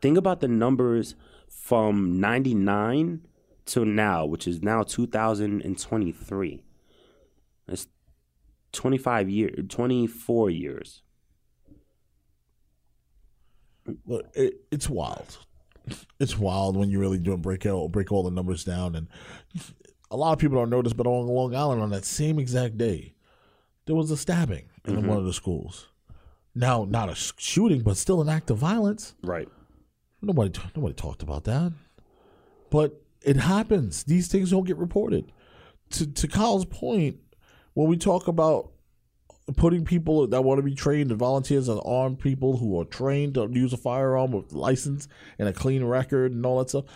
Think 0.00 0.16
about 0.18 0.40
the 0.40 0.48
numbers 0.48 1.14
from 1.48 2.18
99 2.20 3.20
to 3.66 3.84
now, 3.84 4.24
which 4.26 4.46
is 4.48 4.62
now 4.62 4.82
2023. 4.82 6.62
It's 7.68 7.86
25 8.74 9.30
years, 9.30 9.64
24 9.68 10.50
years. 10.50 11.02
Look, 14.06 14.26
it, 14.34 14.60
it's 14.70 14.88
wild. 14.88 15.38
It's 16.18 16.38
wild 16.38 16.76
when 16.76 16.90
you 16.90 16.98
really 16.98 17.18
do 17.18 17.36
break 17.36 17.66
out, 17.66 17.92
break 17.92 18.10
all 18.10 18.22
the 18.22 18.30
numbers 18.30 18.64
down, 18.64 18.94
and 18.94 19.06
a 20.10 20.16
lot 20.16 20.32
of 20.32 20.38
people 20.38 20.56
don't 20.56 20.70
notice, 20.70 20.92
but 20.92 21.06
on 21.06 21.26
Long 21.26 21.54
Island 21.54 21.82
on 21.82 21.90
that 21.90 22.04
same 22.04 22.38
exact 22.38 22.78
day, 22.78 23.14
there 23.86 23.94
was 23.94 24.10
a 24.10 24.16
stabbing 24.16 24.66
in 24.86 24.96
mm-hmm. 24.96 25.06
one 25.06 25.18
of 25.18 25.24
the 25.24 25.32
schools. 25.32 25.88
Now, 26.54 26.86
not 26.88 27.10
a 27.10 27.14
shooting, 27.14 27.82
but 27.82 27.96
still 27.96 28.22
an 28.22 28.28
act 28.28 28.50
of 28.50 28.58
violence. 28.58 29.14
Right. 29.22 29.48
Nobody, 30.22 30.58
nobody 30.74 30.94
talked 30.94 31.22
about 31.22 31.44
that. 31.44 31.72
But 32.70 33.02
it 33.22 33.36
happens. 33.36 34.04
These 34.04 34.28
things 34.28 34.50
don't 34.50 34.66
get 34.66 34.76
reported. 34.76 35.32
To 35.90 36.06
to 36.06 36.28
Kyle's 36.28 36.64
point, 36.64 37.18
when 37.74 37.88
we 37.88 37.96
talk 37.96 38.28
about 38.28 38.70
putting 39.56 39.84
people 39.84 40.26
that 40.26 40.42
want 40.42 40.58
to 40.58 40.62
be 40.62 40.74
trained 40.74 41.10
and 41.10 41.18
volunteers 41.18 41.68
and 41.68 41.80
armed 41.84 42.18
people 42.18 42.56
who 42.56 42.80
are 42.80 42.84
trained 42.84 43.34
to 43.34 43.48
use 43.52 43.72
a 43.72 43.76
firearm 43.76 44.32
with 44.32 44.52
license 44.52 45.06
and 45.38 45.48
a 45.48 45.52
clean 45.52 45.84
record 45.84 46.32
and 46.32 46.44
all 46.46 46.58
that 46.58 46.70
stuff, 46.70 46.86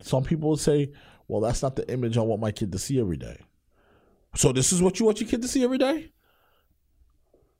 some 0.00 0.24
people 0.24 0.50
would 0.50 0.60
say, 0.60 0.92
"Well, 1.26 1.40
that's 1.40 1.62
not 1.62 1.76
the 1.76 1.90
image 1.92 2.16
I 2.16 2.22
want 2.22 2.40
my 2.40 2.52
kid 2.52 2.72
to 2.72 2.78
see 2.78 2.98
every 2.98 3.16
day." 3.16 3.38
So 4.34 4.52
this 4.52 4.72
is 4.72 4.82
what 4.82 4.98
you 4.98 5.06
want 5.06 5.20
your 5.20 5.28
kid 5.28 5.42
to 5.42 5.48
see 5.48 5.64
every 5.64 5.78
day? 5.78 6.12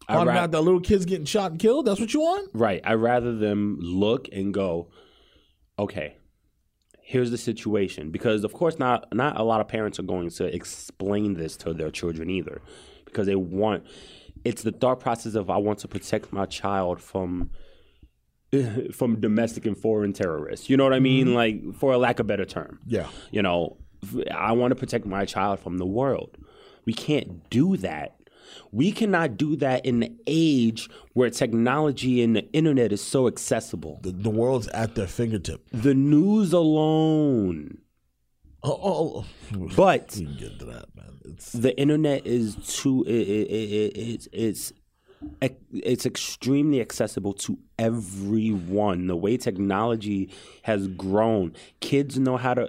I 0.08 0.14
Finding 0.14 0.34
ra- 0.34 0.42
out 0.42 0.52
that 0.52 0.60
little 0.62 0.80
kids 0.80 1.04
getting 1.04 1.26
shot 1.26 1.50
and 1.50 1.60
killed. 1.60 1.86
That's 1.86 2.00
what 2.00 2.14
you 2.14 2.20
want? 2.20 2.50
Right. 2.54 2.80
I 2.84 2.94
rather 2.94 3.36
them 3.36 3.78
look 3.80 4.28
and 4.32 4.54
go, 4.54 4.90
okay, 5.78 6.16
here's 7.08 7.30
the 7.30 7.38
situation. 7.38 8.10
Because 8.10 8.44
of 8.44 8.52
course 8.52 8.78
not 8.78 9.12
not 9.14 9.40
a 9.40 9.42
lot 9.42 9.62
of 9.62 9.68
parents 9.68 9.98
are 9.98 10.02
going 10.14 10.28
to 10.28 10.44
explain 10.54 11.34
this 11.34 11.56
to 11.56 11.72
their 11.72 11.90
children 11.90 12.28
either. 12.28 12.60
Because 13.06 13.26
they 13.26 13.34
want 13.34 13.84
it's 14.44 14.62
the 14.62 14.72
thought 14.72 15.00
process 15.00 15.34
of 15.34 15.48
I 15.48 15.56
want 15.56 15.78
to 15.80 15.88
protect 15.88 16.32
my 16.34 16.44
child 16.44 17.00
from 17.00 17.50
from 18.92 19.20
domestic 19.20 19.64
and 19.64 19.76
foreign 19.76 20.12
terrorists. 20.12 20.68
You 20.68 20.76
know 20.76 20.84
what 20.84 20.92
I 20.92 21.00
mean? 21.00 21.28
Mm-hmm. 21.28 21.34
Like 21.34 21.74
for 21.76 21.94
a 21.94 21.98
lack 21.98 22.20
of 22.20 22.26
better 22.26 22.44
term. 22.44 22.78
Yeah. 22.86 23.08
You 23.30 23.40
know, 23.40 23.78
I 24.30 24.52
want 24.52 24.72
to 24.72 24.76
protect 24.76 25.06
my 25.06 25.24
child 25.24 25.60
from 25.60 25.78
the 25.78 25.86
world. 25.86 26.36
We 26.84 26.92
can't 26.92 27.48
do 27.48 27.78
that. 27.78 28.16
We 28.72 28.92
cannot 28.92 29.36
do 29.36 29.56
that 29.56 29.84
in 29.84 30.00
the 30.00 30.12
age 30.26 30.88
where 31.14 31.30
technology 31.30 32.22
and 32.22 32.36
the 32.36 32.50
internet 32.52 32.92
is 32.92 33.02
so 33.02 33.26
accessible. 33.26 34.00
The, 34.02 34.12
the 34.12 34.30
world's 34.30 34.68
at 34.68 34.94
their 34.94 35.06
fingertip. 35.06 35.66
The 35.72 35.94
news 35.94 36.52
alone. 36.52 37.78
Oh, 38.62 38.80
oh, 38.82 39.24
oh. 39.54 39.68
But 39.76 40.16
we 40.16 40.26
can 40.26 40.36
get 40.36 40.52
into 40.52 40.64
that, 40.66 40.88
the 41.54 41.78
internet 41.78 42.26
is 42.26 42.56
too 42.66 43.04
it, 43.06 43.10
it, 43.10 43.50
it, 43.50 43.92
it's 43.96 44.28
it's 44.32 44.72
it's 45.72 46.06
extremely 46.06 46.80
accessible 46.80 47.32
to 47.32 47.58
everyone 47.78 49.08
the 49.08 49.16
way 49.16 49.36
technology 49.36 50.30
has 50.62 50.86
grown 50.88 51.52
kids 51.80 52.18
know 52.18 52.36
how 52.36 52.54
to 52.54 52.68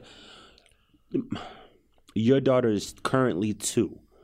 your 2.15 2.39
daughter 2.39 2.69
is 2.69 2.95
currently 3.03 3.53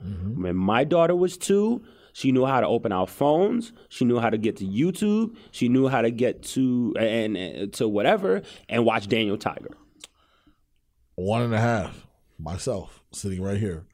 2 0.04 0.42
when 0.42 0.56
my 0.56 0.84
daughter 0.84 1.16
was 1.16 1.38
two 1.38 1.84
she 2.14 2.32
knew 2.32 2.46
how 2.46 2.60
to 2.62 2.68
open 2.68 2.92
our 2.92 3.08
phones 3.08 3.72
she 3.90 4.06
knew 4.06 4.20
how 4.20 4.30
to 4.30 4.38
get 4.38 4.58
to 4.58 4.66
youtube 4.66 5.36
she 5.52 5.68
knew 5.70 5.88
how 5.88 6.02
to 6.02 6.12
get 6.12 6.44
to 6.44 6.94
and, 7.00 7.36
and 7.38 7.74
to 7.74 7.88
whatever 7.88 8.42
and 8.70 8.86
watch 8.86 9.08
daniel 9.08 9.38
tiger 9.38 9.72
one 11.16 11.42
and 11.42 11.54
a 11.54 11.60
half. 11.60 12.06
Myself 12.38 13.02
sitting 13.14 13.42
right 13.42 13.58
here. 13.58 13.86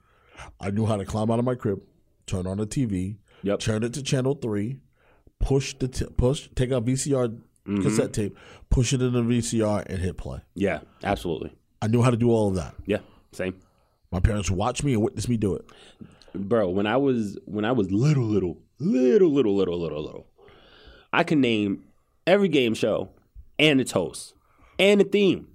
I 0.59 0.71
knew 0.71 0.87
how 0.87 0.97
to 0.97 1.05
climb 1.05 1.29
out 1.29 1.37
of 1.37 1.45
my 1.45 1.53
crib, 1.53 1.79
turn 2.25 2.47
on 2.47 2.57
the 2.57 2.65
TV, 2.65 3.17
Yep. 3.43 3.59
turn 3.59 3.83
it 3.83 3.93
to 3.93 4.01
channel 4.03 4.33
three, 4.33 4.79
push 5.39 5.75
the 5.75 5.87
t- 5.87 6.05
push, 6.17 6.49
take 6.55 6.71
out 6.71 6.85
VCR 6.85 7.27
mm-hmm. 7.29 7.81
cassette 7.83 8.13
tape, 8.13 8.35
push 8.71 8.93
it 8.93 9.01
in 9.03 9.13
the 9.13 9.21
VCR, 9.21 9.85
and 9.87 9.99
hit 9.99 10.17
play. 10.17 10.39
yeah 10.55 10.79
absolutely 11.03 11.55
I 11.81 11.87
knew 11.87 12.01
how 12.01 12.09
to 12.09 12.17
do 12.17 12.31
all 12.31 12.47
of 12.49 12.55
that. 12.55 12.73
yeah 12.87 12.99
same 13.31 13.53
My 14.11 14.19
parents 14.19 14.51
watched 14.51 14.83
me 14.83 14.93
and 14.93 15.01
witnessed 15.01 15.29
me 15.29 15.37
do 15.37 15.55
it. 15.55 15.65
bro 16.33 16.69
when 16.69 16.87
i 16.87 16.95
was 16.97 17.37
when 17.45 17.65
i 17.65 17.71
was 17.71 17.91
little 17.91 18.23
little 18.23 18.57
little 18.79 19.29
little 19.29 19.53
little 19.53 19.79
little 19.79 20.01
little 20.03 20.27
i 21.11 21.23
can 21.23 21.41
name 21.41 21.83
every 22.25 22.47
game 22.47 22.73
show 22.73 23.09
and 23.59 23.81
its 23.81 23.91
host 23.91 24.33
and 24.79 24.99
the 25.01 25.05
theme. 25.05 25.47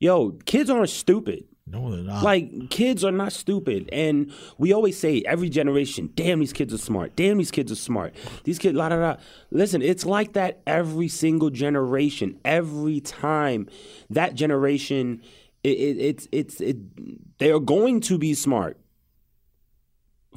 Yo 0.00 0.32
kids 0.44 0.68
aren't 0.70 0.90
stupid. 0.90 1.44
No, 1.66 1.90
they're 1.90 2.04
not. 2.04 2.22
like 2.22 2.68
kids 2.68 3.04
are 3.04 3.12
not 3.12 3.32
stupid. 3.32 3.88
And 3.90 4.30
we 4.58 4.72
always 4.72 4.98
say 4.98 5.22
every 5.26 5.48
generation 5.48 6.10
damn 6.14 6.40
these 6.40 6.52
kids 6.52 6.74
are 6.74 6.78
smart. 6.78 7.16
Damn 7.16 7.38
these 7.38 7.50
kids 7.50 7.72
are 7.72 7.76
smart. 7.76 8.14
These 8.44 8.58
kids 8.58 8.76
la 8.76 8.88
da 8.90 8.96
da 8.96 9.16
listen 9.50 9.80
it's 9.80 10.04
like 10.04 10.34
that 10.34 10.60
every 10.66 11.08
single 11.08 11.48
generation. 11.50 12.38
Every 12.44 13.00
time 13.00 13.68
that 14.10 14.34
generation 14.34 15.22
it, 15.64 15.68
it, 15.68 15.98
it's 15.98 16.28
it's 16.30 16.60
it 16.60 17.38
they 17.38 17.50
are 17.50 17.60
going 17.60 18.00
to 18.02 18.18
be 18.18 18.34
smart 18.34 18.78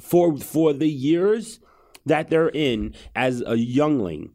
for 0.00 0.36
for 0.36 0.72
the 0.72 0.88
years 0.88 1.60
that 2.06 2.30
they're 2.30 2.50
in 2.50 2.94
as 3.14 3.42
a 3.46 3.56
youngling 3.56 4.30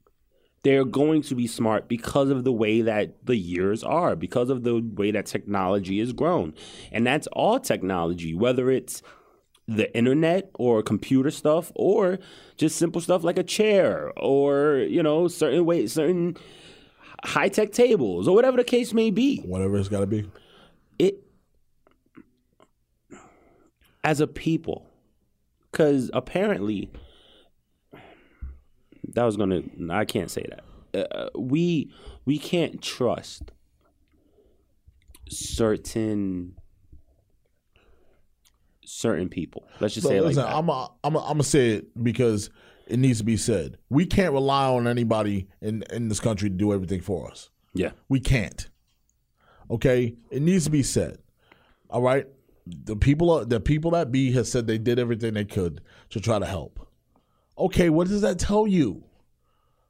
they're 0.64 0.86
going 0.86 1.22
to 1.24 1.36
be 1.36 1.46
smart 1.46 1.90
because 1.90 2.30
of 2.30 2.46
the 2.46 2.52
way 2.52 2.82
that 2.82 3.26
the 3.26 3.36
years 3.36 3.84
are, 3.84 4.16
because 4.16 4.50
of 4.50 4.64
the 4.64 4.80
way 4.96 5.12
that 5.12 5.26
technology 5.26 6.00
has 6.00 6.14
grown. 6.14 6.54
And 6.92 7.06
that's 7.06 7.28
all 7.34 7.60
technology, 7.60 8.34
whether 8.34 8.72
it's 8.72 9.02
the 9.68 9.94
internet 9.96 10.50
or 10.56 10.82
computer 10.82 11.32
stuff 11.32 11.72
or 11.76 12.18
just 12.58 12.78
simple 12.78 13.02
stuff 13.02 13.24
like 13.24 13.38
a 13.38 13.44
chair 13.44 14.12
or, 14.18 14.78
you 14.90 15.04
know, 15.04 15.28
certain 15.28 15.66
way 15.66 15.86
certain 15.88 16.38
high-tech 17.24 17.72
tables 17.72 18.28
or 18.28 18.36
whatever 18.36 18.58
the 18.58 18.64
case 18.64 18.94
may 18.94 19.12
be. 19.12 19.40
Whatever 19.40 19.78
it's 19.78 19.90
got 19.90 20.02
to 20.02 20.08
be. 20.08 20.30
As 24.04 24.20
a 24.20 24.28
people 24.28 24.90
cuz 25.72 26.10
apparently 26.14 26.92
that 29.14 29.24
was 29.24 29.38
gonna 29.38 29.62
i 29.92 30.06
can't 30.06 30.32
say 30.32 30.46
that 30.50 31.16
uh, 31.16 31.30
we 31.38 31.92
we 32.26 32.38
can't 32.38 32.82
trust 32.82 33.52
certain 35.30 36.56
certain 38.86 39.30
people 39.30 39.64
let's 39.80 39.94
just 39.96 40.06
So 40.06 40.10
say 40.12 40.18
it 40.18 40.22
like 40.22 40.30
listen, 40.36 40.44
that. 40.44 40.56
I'm 40.56 40.70
a, 40.70 40.92
I'm 41.04 41.16
a, 41.16 41.20
I'm 41.20 41.34
gonna 41.34 41.44
say 41.44 41.70
it 41.72 42.04
because 42.04 42.50
it 42.86 43.00
needs 43.00 43.20
to 43.20 43.24
be 43.24 43.38
said. 43.38 43.78
We 43.90 44.06
can't 44.06 44.34
rely 44.34 44.66
on 44.68 44.88
anybody 44.88 45.48
in 45.62 45.84
in 45.90 46.10
this 46.10 46.20
country 46.20 46.50
to 46.50 46.56
do 46.56 46.74
everything 46.74 47.00
for 47.02 47.32
us. 47.32 47.50
yeah 47.74 47.92
We 48.10 48.20
can't. 48.20 48.70
Okay, 49.72 50.16
it 50.30 50.42
needs 50.42 50.66
to 50.66 50.70
be 50.70 50.84
said. 50.84 51.18
All 51.90 52.02
right, 52.02 52.28
the 52.66 52.96
people 52.96 53.46
the 53.46 53.60
people 53.60 53.92
that 53.92 54.12
be 54.12 54.32
has 54.32 54.50
said 54.50 54.68
they 54.68 54.78
did 54.78 55.00
everything 55.00 55.34
they 55.34 55.46
could 55.46 55.82
to 56.10 56.20
try 56.20 56.40
to 56.40 56.46
help. 56.46 56.88
Okay, 57.58 57.90
what 57.90 58.08
does 58.08 58.22
that 58.22 58.40
tell 58.40 58.66
you? 58.66 59.04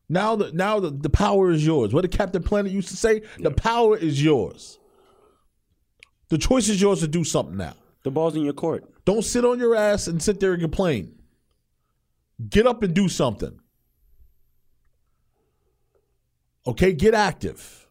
Now 0.09 0.36
that 0.36 0.53
now 0.53 0.80
the, 0.80 0.89
the 0.89 1.09
power 1.09 1.51
is 1.51 1.65
yours. 1.65 1.93
What 1.93 2.01
did 2.01 2.11
Captain 2.11 2.43
Planet 2.43 2.71
used 2.71 2.89
to 2.89 2.97
say? 2.97 3.21
The 3.39 3.51
power 3.51 3.97
is 3.97 4.24
yours. 4.24 4.80
The 6.30 6.38
choice 6.38 6.67
is 6.67 6.82
yours 6.82 6.99
to 7.01 7.07
do 7.07 7.24
something 7.24 7.57
now. 7.57 7.76
the 8.03 8.11
ball's 8.11 8.36
in 8.36 8.43
your 8.43 8.53
court 8.53 8.84
Don't 9.05 9.24
sit 9.24 9.45
on 9.45 9.59
your 9.59 9.76
ass 9.76 10.07
and 10.07 10.21
sit 10.21 10.39
there 10.39 10.53
and 10.53 10.61
complain. 10.61 11.15
Get 12.49 12.65
up 12.65 12.82
and 12.84 12.93
do 12.93 13.07
something. 13.07 13.59
Okay, 16.65 16.93
get 16.93 17.13
active. 17.13 17.83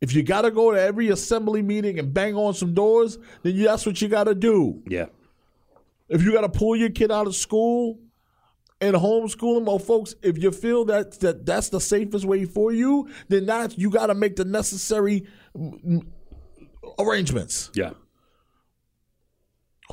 If 0.00 0.14
you 0.14 0.22
got 0.22 0.42
to 0.42 0.50
go 0.50 0.70
to 0.72 0.80
every 0.80 1.08
assembly 1.08 1.62
meeting 1.62 1.98
and 1.98 2.14
bang 2.14 2.36
on 2.36 2.54
some 2.54 2.72
doors, 2.72 3.18
then 3.42 3.60
that's 3.62 3.84
what 3.84 4.00
you 4.00 4.08
got 4.08 4.24
to 4.24 4.34
do. 4.34 4.82
yeah 4.86 5.06
If 6.08 6.22
you 6.22 6.32
got 6.32 6.42
to 6.42 6.48
pull 6.48 6.76
your 6.76 6.90
kid 6.90 7.10
out 7.10 7.26
of 7.26 7.34
school 7.34 7.98
and 8.80 8.94
homeschool 8.94 9.56
them, 9.56 9.64
well, 9.64 9.80
folks, 9.80 10.14
if 10.22 10.38
you 10.38 10.52
feel 10.52 10.84
that, 10.84 11.18
that 11.20 11.44
that's 11.44 11.68
the 11.68 11.80
safest 11.80 12.24
way 12.24 12.44
for 12.44 12.72
you, 12.72 13.10
then 13.28 13.46
that's 13.46 13.76
you 13.76 13.90
got 13.90 14.06
to 14.06 14.14
make 14.14 14.36
the 14.36 14.44
necessary 14.44 15.26
arrangements. 16.98 17.70
yeah 17.74 17.90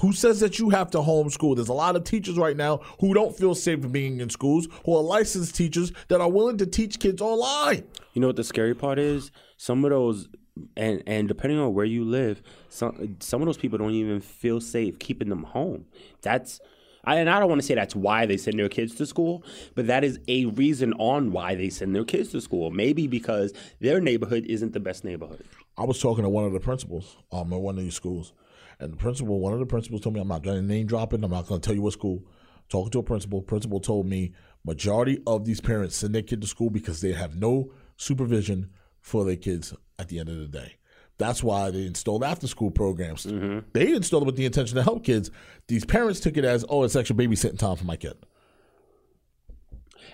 Who 0.01 0.14
says 0.14 0.39
that 0.41 0.60
you 0.60 0.70
have 0.70 0.91
to 0.91 0.99
homeschool? 0.99 1.56
There's 1.56 1.70
a 1.70 1.74
lot 1.74 1.95
of 1.95 2.03
teachers 2.03 2.38
right 2.38 2.56
now 2.56 2.82
who 2.99 3.16
don't 3.16 3.36
feel 3.36 3.56
safe 3.56 3.91
being 3.91 4.20
in 4.20 4.30
schools, 4.30 4.68
who 4.86 4.95
are 4.95 5.01
licensed 5.01 5.56
teachers 5.56 5.91
that 6.10 6.22
are 6.22 6.30
willing 6.30 6.58
to 6.58 6.68
teach 6.68 6.99
kids 6.99 7.24
online. 7.24 7.86
You 8.14 8.22
know 8.22 8.28
what 8.28 8.36
the 8.36 8.43
scary 8.43 8.76
part 8.76 8.99
is? 8.99 9.32
Some 9.58 9.84
of 9.86 9.91
those, 9.91 10.28
and 10.76 11.03
and 11.08 11.28
depending 11.28 11.60
on 11.60 11.74
where 11.74 11.86
you 11.86 12.03
live, 12.03 12.41
some 12.70 13.18
some 13.20 13.41
of 13.41 13.45
those 13.45 13.58
people 13.58 13.78
don't 13.78 13.91
even 13.91 14.20
feel 14.20 14.60
safe 14.60 14.99
keeping 14.99 15.30
them 15.30 15.43
home. 15.43 15.86
That's, 16.22 16.60
I, 17.03 17.18
and 17.18 17.30
I 17.30 17.39
don't 17.39 17.49
want 17.49 17.62
to 17.62 17.68
say 17.68 17.76
that's 17.76 17.95
why 17.95 18.26
they 18.26 18.38
send 18.38 18.60
their 18.60 18.70
kids 18.70 18.95
to 18.95 19.06
school, 19.06 19.43
but 19.76 19.88
that 19.88 20.03
is 20.03 20.20
a 20.28 20.45
reason 20.45 20.93
on 20.93 21.32
why 21.32 21.56
they 21.56 21.70
send 21.70 21.95
their 21.95 22.03
kids 22.03 22.32
to 22.32 22.41
school. 22.41 22.72
Maybe 22.72 23.08
because 23.08 23.53
their 23.80 24.01
neighborhood 24.01 24.45
isn't 24.45 24.74
the 24.74 24.80
best 24.80 25.03
neighborhood. 25.03 25.45
I 25.78 25.84
was 25.84 26.01
talking 26.01 26.24
to 26.24 26.30
one 26.30 26.45
of 26.45 26.53
the 26.53 26.60
principals 26.60 27.18
um, 27.32 27.51
at 27.51 27.60
one 27.60 27.78
of 27.78 27.84
these 27.84 27.95
schools, 27.95 28.34
and 28.80 28.93
the 28.93 28.97
principal, 28.97 29.39
one 29.39 29.53
of 29.53 29.60
the 29.60 29.66
principals 29.66 30.01
told 30.01 30.16
me, 30.16 30.22
I'm 30.22 30.28
not 30.28 30.43
going 30.43 30.58
to 30.58 30.64
name 30.64 30.88
dropping, 30.88 31.24
I'm 31.24 31.32
not 31.32 31.47
going 31.47 31.62
to 31.62 31.66
tell 31.66 31.76
you 31.76 31.82
what 31.82 31.93
school. 31.93 32.24
Talking 32.68 32.91
to 32.91 32.99
a 32.99 33.03
principal, 33.03 33.41
principal 33.43 33.80
told 33.80 34.08
me 34.08 34.34
majority 34.66 35.22
of 35.28 35.45
these 35.45 35.62
parents 35.62 35.95
send 35.95 36.16
their 36.16 36.24
kid 36.24 36.41
to 36.41 36.47
school 36.47 36.72
because 36.72 36.99
they 36.99 37.14
have 37.14 37.36
no 37.36 37.72
supervision 37.95 38.72
for 39.06 39.24
their 39.24 39.36
kids 39.36 39.72
at 39.99 40.08
the 40.08 40.18
end 40.18 40.30
of 40.30 40.38
the 40.39 40.47
day. 40.47 40.78
That's 41.20 41.43
why 41.43 41.70
they 41.70 41.86
installed 41.86 42.24
after 42.24 42.47
school 42.47 42.72
programs. 42.72 43.28
Mm-hmm. 43.28 43.60
They 43.72 43.93
installed 43.93 44.24
it 44.24 44.26
with 44.26 44.36
the 44.36 44.47
intention 44.47 44.78
to 44.78 44.84
help 44.84 45.03
kids. 45.03 45.30
These 45.68 45.86
parents 45.86 46.20
took 46.20 46.38
it 46.38 46.43
as, 46.43 46.66
oh, 46.70 46.82
it's 46.82 46.95
extra 46.95 47.16
babysitting 47.16 47.60
time 47.60 47.76
for 47.76 47.86
my 47.86 47.97
kid. 47.97 48.18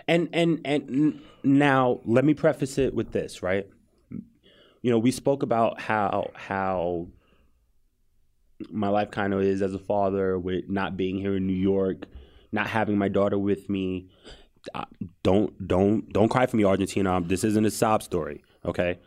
And 0.10 0.28
and 0.34 0.60
and 0.66 1.22
now 1.42 2.02
let 2.04 2.26
me 2.26 2.34
preface 2.34 2.78
it 2.78 2.94
with 2.94 3.14
this, 3.14 3.42
right? 3.42 3.66
You 4.82 4.92
know, 4.92 5.00
we 5.00 5.12
spoke 5.12 5.42
about 5.42 5.80
how 5.80 6.32
how 6.36 7.08
my 8.70 8.90
life 8.90 9.10
kind 9.10 9.34
of 9.34 9.42
is 9.42 9.62
as 9.62 9.74
a 9.74 9.80
father 9.80 10.38
with 10.38 10.68
not 10.68 10.98
being 10.98 11.18
here 11.18 11.38
in 11.38 11.48
New 11.48 11.54
York, 11.54 12.08
not 12.52 12.68
having 12.68 12.98
my 12.98 13.08
daughter 13.08 13.40
with 13.40 13.70
me. 13.70 14.10
Don't 15.24 15.66
don't 15.66 16.12
don't 16.12 16.30
cry 16.30 16.46
for 16.46 16.58
me, 16.58 16.66
Argentina. 16.66 17.22
This 17.22 17.46
isn't 17.46 17.66
a 17.66 17.72
sob 17.72 18.04
story, 18.04 18.44
okay? 18.66 19.00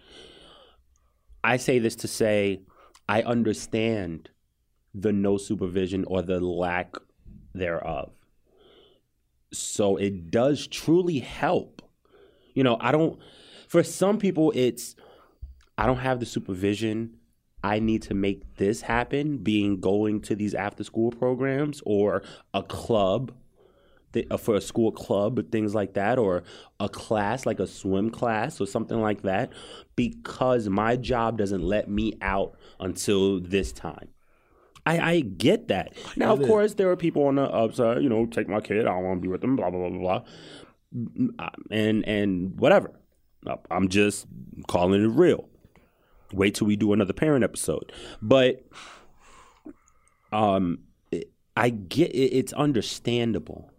I 1.43 1.57
say 1.57 1.79
this 1.79 1.97
to 1.97 2.09
say 2.09 2.63
I 3.09 3.23
understand 3.23 4.31
the 4.95 5.13
no 5.13 5.37
supervision 5.37 6.05
or 6.07 6.23
the 6.23 6.41
lack 6.41 6.95
thereof. 7.55 8.13
So 9.53 9.97
it 9.97 10.31
does 10.31 10.67
truly 10.67 11.19
help. 11.19 11.83
You 12.55 12.65
know, 12.65 12.77
I 12.81 12.93
don't, 12.93 13.19
for 13.69 13.83
some 13.83 14.19
people, 14.19 14.53
it's, 14.55 14.97
I 15.77 15.87
don't 15.87 15.99
have 15.99 16.21
the 16.21 16.27
supervision. 16.27 17.17
I 17.63 17.79
need 17.79 18.03
to 18.03 18.15
make 18.15 18.57
this 18.57 18.83
happen, 18.83 19.39
being 19.39 19.81
going 19.81 20.21
to 20.23 20.37
these 20.37 20.55
after 20.55 20.85
school 20.85 21.11
programs 21.11 21.83
or 21.85 22.23
a 22.53 22.63
club 22.63 23.33
th- 24.15 24.27
uh, 24.31 24.39
for 24.39 24.55
a 24.55 24.61
school 24.63 24.91
club 24.91 25.39
or 25.39 25.43
things 25.43 25.75
like 25.75 25.93
that, 25.93 26.19
or 26.19 26.43
a 26.81 26.89
class 26.89 27.45
like 27.45 27.61
a 27.61 27.67
swim 27.67 28.09
class 28.11 28.61
or 28.63 28.67
something 28.67 29.01
like 29.03 29.21
that, 29.23 29.53
because 29.95 30.71
my 30.71 30.97
job 30.97 31.37
doesn't 31.37 31.63
let 31.63 31.91
me 31.91 32.15
out 32.23 32.57
until 32.81 33.41
this 33.41 33.73
time. 33.73 34.09
I, 34.87 34.99
I 34.99 35.21
get 35.21 35.69
that. 35.69 35.95
Now, 36.17 36.33
of 36.35 36.43
course, 36.47 36.75
there 36.75 36.91
are 36.91 36.97
people 36.97 37.25
on 37.25 37.37
the 37.37 37.43
upside, 37.43 38.03
you 38.03 38.09
know, 38.09 38.27
take 38.27 38.49
my 38.49 38.61
kid, 38.61 38.87
I 38.87 38.91
don't 38.91 39.05
want 39.05 39.19
to 39.19 39.23
be 39.23 39.29
with 39.29 39.41
them, 39.41 39.57
blah, 39.57 39.71
blah, 39.71 39.89
blah, 39.89 39.99
blah, 39.99 40.21
blah. 40.95 41.51
And, 41.71 42.07
and 42.07 42.59
whatever. 42.59 42.91
I'm 43.71 43.89
just 43.89 44.27
calling 44.69 45.03
it 45.03 45.09
real. 45.09 45.49
Wait 46.33 46.55
till 46.55 46.67
we 46.67 46.77
do 46.77 46.93
another 46.93 47.13
parent 47.13 47.45
episode. 47.45 47.93
But 48.21 48.65
um, 50.33 50.81
I 51.57 51.71
get 51.71 52.11
it, 52.11 52.37
it's 52.37 52.53
understandable. 52.53 53.71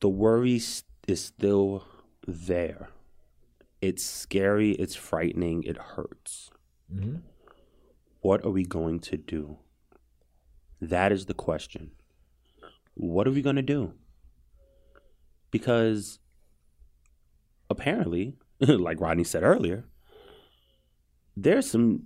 The 0.00 0.08
worry 0.08 0.56
is 0.56 1.24
still 1.24 1.84
there. 2.26 2.90
It's 3.80 4.04
scary, 4.04 4.72
it's 4.72 4.94
frightening, 4.94 5.62
it 5.64 5.76
hurts. 5.76 6.50
Mm-hmm. 6.92 7.16
What 8.20 8.44
are 8.44 8.50
we 8.50 8.64
going 8.64 9.00
to 9.00 9.16
do? 9.16 9.58
That 10.80 11.12
is 11.12 11.26
the 11.26 11.34
question. 11.34 11.92
What 12.94 13.26
are 13.26 13.30
we 13.30 13.42
going 13.42 13.56
to 13.56 13.62
do? 13.62 13.92
Because 15.50 16.18
apparently, 17.70 18.36
like 18.60 19.00
Rodney 19.00 19.24
said 19.24 19.42
earlier, 19.42 19.84
there's 21.36 21.70
some, 21.70 22.04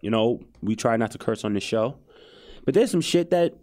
you 0.00 0.10
know, 0.10 0.40
we 0.62 0.74
try 0.74 0.96
not 0.96 1.10
to 1.12 1.18
curse 1.18 1.44
on 1.44 1.52
the 1.52 1.60
show, 1.60 1.98
but 2.64 2.74
there's 2.74 2.90
some 2.90 3.02
shit 3.02 3.30
that 3.30 3.54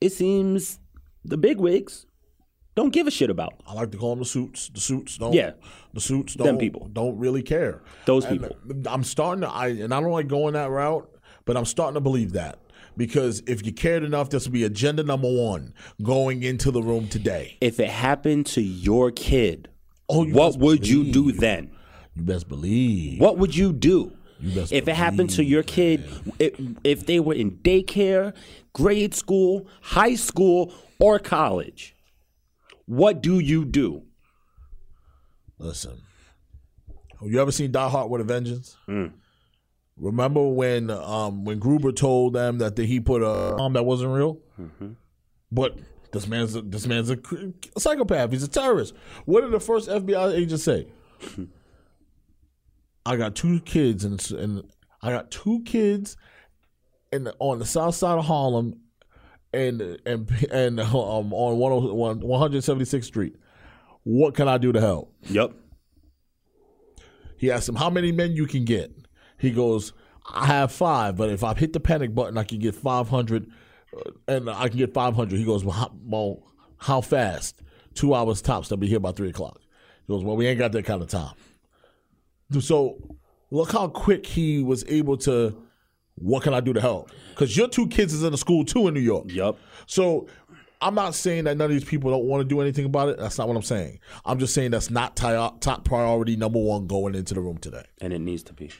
it 0.00 0.10
seems 0.10 0.78
the 1.24 1.38
big 1.38 1.58
wigs 1.58 2.06
don't 2.74 2.92
give 2.92 3.06
a 3.06 3.10
shit 3.10 3.30
about. 3.30 3.54
I 3.66 3.74
like 3.74 3.90
to 3.92 3.98
call 3.98 4.10
them 4.10 4.20
the 4.20 4.24
suits. 4.24 4.68
The 4.68 4.80
suits 4.80 5.18
don't. 5.18 5.32
Yeah. 5.32 5.52
The 5.92 6.00
suits 6.00 6.34
don't. 6.34 6.46
Them 6.46 6.58
people. 6.58 6.88
don't 6.92 7.18
really 7.18 7.42
care. 7.42 7.82
Those 8.04 8.24
And 8.24 8.40
people. 8.40 8.56
I'm 8.86 9.04
starting 9.04 9.42
to. 9.42 9.48
I 9.48 9.68
and 9.68 9.94
I 9.94 10.00
don't 10.00 10.10
like 10.12 10.28
going 10.28 10.54
that 10.54 10.70
route, 10.70 11.08
but 11.44 11.56
I'm 11.56 11.64
starting 11.64 11.94
to 11.94 12.00
believe 12.00 12.32
that 12.32 12.58
because 12.96 13.42
if 13.46 13.64
you 13.64 13.72
cared 13.72 14.02
enough, 14.02 14.30
this 14.30 14.44
would 14.44 14.52
be 14.52 14.64
agenda 14.64 15.02
number 15.02 15.28
one 15.30 15.74
going 16.02 16.42
into 16.42 16.70
the 16.70 16.82
room 16.82 17.08
today. 17.08 17.56
If 17.60 17.80
it 17.80 17.90
happened 17.90 18.46
to 18.46 18.60
your 18.60 19.10
kid, 19.10 19.68
Oh, 20.08 20.24
you 20.24 20.34
what 20.34 20.56
would 20.58 20.86
you 20.86 21.12
do 21.12 21.32
then? 21.32 21.70
You 22.14 22.22
best 22.22 22.48
believe. 22.48 23.20
What 23.20 23.38
would 23.38 23.56
you 23.56 23.72
do? 23.72 24.12
best 24.40 24.72
if 24.72 24.88
it 24.88 24.94
happened 24.94 25.30
to 25.30 25.44
your 25.44 25.62
kid, 25.62 26.04
if, 26.38 26.60
if 26.82 27.06
they 27.06 27.20
were 27.20 27.34
in 27.34 27.52
daycare, 27.58 28.34
grade 28.72 29.14
school, 29.14 29.66
high 29.80 30.14
school, 30.14 30.72
or 30.98 31.18
college, 31.18 31.93
what 32.86 33.22
do 33.22 33.38
you 33.38 33.64
do? 33.64 34.02
Listen, 35.58 36.00
have 37.20 37.30
you 37.30 37.40
ever 37.40 37.52
seen 37.52 37.72
Die 37.72 37.88
Hard 37.88 38.10
with 38.10 38.20
a 38.20 38.24
Vengeance? 38.24 38.76
Mm. 38.88 39.12
Remember 39.96 40.46
when 40.48 40.90
um, 40.90 41.44
when 41.44 41.58
Gruber 41.58 41.92
told 41.92 42.32
them 42.34 42.58
that 42.58 42.76
he 42.76 43.00
put 43.00 43.22
a 43.22 43.54
bomb 43.56 43.74
that 43.74 43.84
wasn't 43.84 44.12
real? 44.12 44.38
Mm-hmm. 44.60 44.92
But 45.52 45.78
this 46.12 46.26
man's 46.26 46.56
a, 46.56 46.62
this 46.62 46.86
man's 46.86 47.10
a, 47.10 47.18
a 47.76 47.80
psychopath. 47.80 48.32
He's 48.32 48.42
a 48.42 48.48
terrorist. 48.48 48.94
What 49.24 49.42
did 49.42 49.52
the 49.52 49.60
first 49.60 49.88
FBI 49.88 50.34
agent 50.34 50.60
say? 50.60 50.88
I 53.06 53.16
got 53.16 53.36
two 53.36 53.60
kids 53.60 54.04
and 54.04 54.30
and 54.32 54.64
I 55.00 55.10
got 55.10 55.30
two 55.30 55.62
kids 55.64 56.16
in 57.12 57.24
the, 57.24 57.34
on 57.38 57.58
the 57.60 57.66
south 57.66 57.94
side 57.94 58.18
of 58.18 58.24
Harlem 58.24 58.80
and 59.54 59.98
and 60.04 60.30
and 60.50 60.80
um, 60.80 61.32
on 61.32 61.58
101 61.58 62.20
176th 62.20 63.04
Street. 63.04 63.36
What 64.02 64.34
can 64.34 64.48
I 64.48 64.58
do 64.58 64.72
to 64.72 64.80
help? 64.80 65.14
Yep. 65.22 65.52
He 67.36 67.50
asked 67.50 67.68
him 67.68 67.76
how 67.76 67.90
many 67.90 68.12
men 68.12 68.32
you 68.32 68.46
can 68.46 68.64
get. 68.64 68.92
He 69.38 69.50
goes, 69.50 69.92
I 70.32 70.46
have 70.46 70.72
five, 70.72 71.16
but 71.16 71.30
if 71.30 71.42
I 71.42 71.54
hit 71.54 71.72
the 71.72 71.80
panic 71.80 72.14
button, 72.14 72.38
I 72.38 72.44
can 72.44 72.58
get 72.58 72.74
five 72.74 73.08
hundred, 73.08 73.50
uh, 73.96 74.10
and 74.28 74.48
I 74.50 74.68
can 74.68 74.78
get 74.78 74.94
five 74.94 75.14
hundred. 75.14 75.38
He 75.38 75.44
goes, 75.44 75.64
well 75.64 75.74
how, 75.74 75.92
well, 76.04 76.42
how 76.78 77.00
fast? 77.00 77.62
Two 77.94 78.14
hours 78.14 78.42
tops. 78.42 78.68
They'll 78.68 78.76
be 78.76 78.88
here 78.88 79.00
by 79.00 79.12
three 79.12 79.30
o'clock. 79.30 79.60
He 80.06 80.12
goes, 80.12 80.24
well, 80.24 80.36
we 80.36 80.46
ain't 80.46 80.58
got 80.58 80.72
that 80.72 80.84
kind 80.84 81.00
of 81.00 81.08
time. 81.08 81.34
So 82.60 83.16
look 83.50 83.72
how 83.72 83.88
quick 83.88 84.26
he 84.26 84.62
was 84.62 84.84
able 84.88 85.16
to. 85.18 85.63
What 86.16 86.42
can 86.42 86.54
I 86.54 86.60
do 86.60 86.72
to 86.72 86.80
help? 86.80 87.10
Because 87.30 87.56
your 87.56 87.68
two 87.68 87.88
kids 87.88 88.14
is 88.14 88.22
in 88.22 88.32
a 88.32 88.36
school 88.36 88.64
too 88.64 88.86
in 88.88 88.94
New 88.94 89.00
York. 89.00 89.26
Yep. 89.28 89.56
So 89.86 90.28
I'm 90.80 90.94
not 90.94 91.14
saying 91.14 91.44
that 91.44 91.56
none 91.56 91.66
of 91.66 91.70
these 91.72 91.84
people 91.84 92.10
don't 92.10 92.24
want 92.24 92.42
to 92.42 92.48
do 92.48 92.60
anything 92.60 92.84
about 92.84 93.08
it. 93.08 93.18
That's 93.18 93.38
not 93.38 93.48
what 93.48 93.56
I'm 93.56 93.62
saying. 93.62 93.98
I'm 94.24 94.38
just 94.38 94.54
saying 94.54 94.70
that's 94.70 94.90
not 94.90 95.16
top 95.16 95.84
priority 95.84 96.36
number 96.36 96.60
one 96.60 96.86
going 96.86 97.14
into 97.14 97.34
the 97.34 97.40
room 97.40 97.58
today. 97.58 97.84
And 98.00 98.12
it 98.12 98.20
needs 98.20 98.42
to 98.44 98.52
be. 98.52 98.70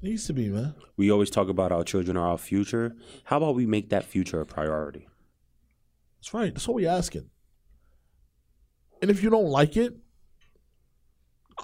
Needs 0.00 0.26
to 0.26 0.32
be, 0.32 0.48
man. 0.48 0.74
We 0.96 1.12
always 1.12 1.30
talk 1.30 1.48
about 1.48 1.70
our 1.70 1.84
children 1.84 2.16
are 2.16 2.26
our 2.26 2.38
future. 2.38 2.96
How 3.24 3.36
about 3.36 3.54
we 3.54 3.66
make 3.66 3.90
that 3.90 4.04
future 4.04 4.40
a 4.40 4.46
priority? 4.46 5.06
That's 6.18 6.34
right. 6.34 6.52
That's 6.52 6.66
what 6.66 6.74
we're 6.74 6.90
asking. 6.90 7.30
And 9.00 9.10
if 9.10 9.22
you 9.22 9.30
don't 9.30 9.46
like 9.46 9.76
it, 9.76 9.94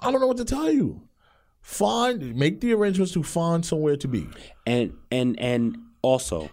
I 0.01 0.11
don't 0.11 0.21
know 0.21 0.27
what 0.27 0.37
to 0.37 0.45
tell 0.45 0.71
you. 0.71 1.08
Find, 1.61 2.35
make 2.35 2.61
the 2.61 2.73
arrangements 2.73 3.13
to 3.13 3.23
find 3.23 3.65
somewhere 3.65 3.97
to 3.97 4.07
be. 4.07 4.27
And 4.65 4.93
and 5.11 5.39
and 5.39 5.77
also, 6.01 6.49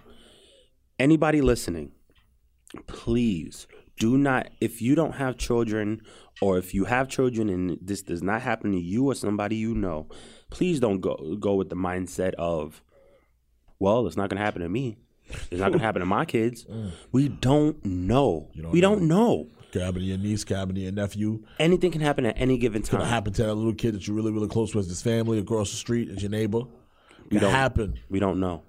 anybody 0.98 1.40
listening, 1.40 1.92
please 2.86 3.66
do 3.98 4.18
not 4.18 4.50
if 4.60 4.82
you 4.82 4.94
don't 4.94 5.14
have 5.14 5.38
children 5.38 6.02
or 6.42 6.58
if 6.58 6.74
you 6.74 6.84
have 6.84 7.08
children 7.08 7.48
and 7.48 7.78
this 7.80 8.02
does 8.02 8.22
not 8.22 8.42
happen 8.42 8.72
to 8.72 8.78
you 8.78 9.06
or 9.06 9.14
somebody 9.14 9.56
you 9.56 9.74
know, 9.74 10.08
please 10.50 10.80
don't 10.80 11.00
go 11.00 11.36
go 11.40 11.54
with 11.54 11.70
the 11.70 11.76
mindset 11.76 12.34
of 12.34 12.82
well, 13.78 14.06
it's 14.06 14.16
not 14.16 14.30
going 14.30 14.38
to 14.38 14.44
happen 14.44 14.62
to 14.62 14.68
me. 14.68 14.96
It's 15.50 15.60
not 15.60 15.68
going 15.68 15.80
to 15.80 15.84
happen 15.84 16.00
to 16.00 16.06
my 16.06 16.24
kids. 16.24 16.66
Mm. 16.76 16.90
We 17.12 17.28
don't 17.28 17.84
know. 17.84 18.50
don't 18.54 18.70
we 18.72 18.80
don't 18.80 19.02
know. 19.02 19.48
Cabin 19.78 20.00
to 20.02 20.06
your 20.06 20.18
niece, 20.18 20.44
cabin 20.44 20.74
to 20.74 20.80
your 20.80 20.92
nephew. 20.92 21.44
Anything 21.58 21.90
can 21.92 22.00
happen 22.00 22.24
at 22.26 22.34
any 22.38 22.56
given 22.56 22.82
time. 22.82 23.00
happen 23.02 23.32
to 23.34 23.42
that 23.44 23.54
little 23.54 23.74
kid 23.74 23.94
that 23.94 24.06
you're 24.06 24.16
really, 24.16 24.32
really 24.32 24.48
close 24.48 24.74
with, 24.74 24.88
his 24.88 25.02
family 25.02 25.38
across 25.38 25.70
the 25.70 25.76
street, 25.76 26.08
is 26.08 26.22
your 26.22 26.30
neighbor? 26.30 26.62
It 27.30 27.40
don't- 27.40 27.50
happen. 27.50 27.98
We 28.08 28.18
don't 28.18 28.40
know. 28.40 28.62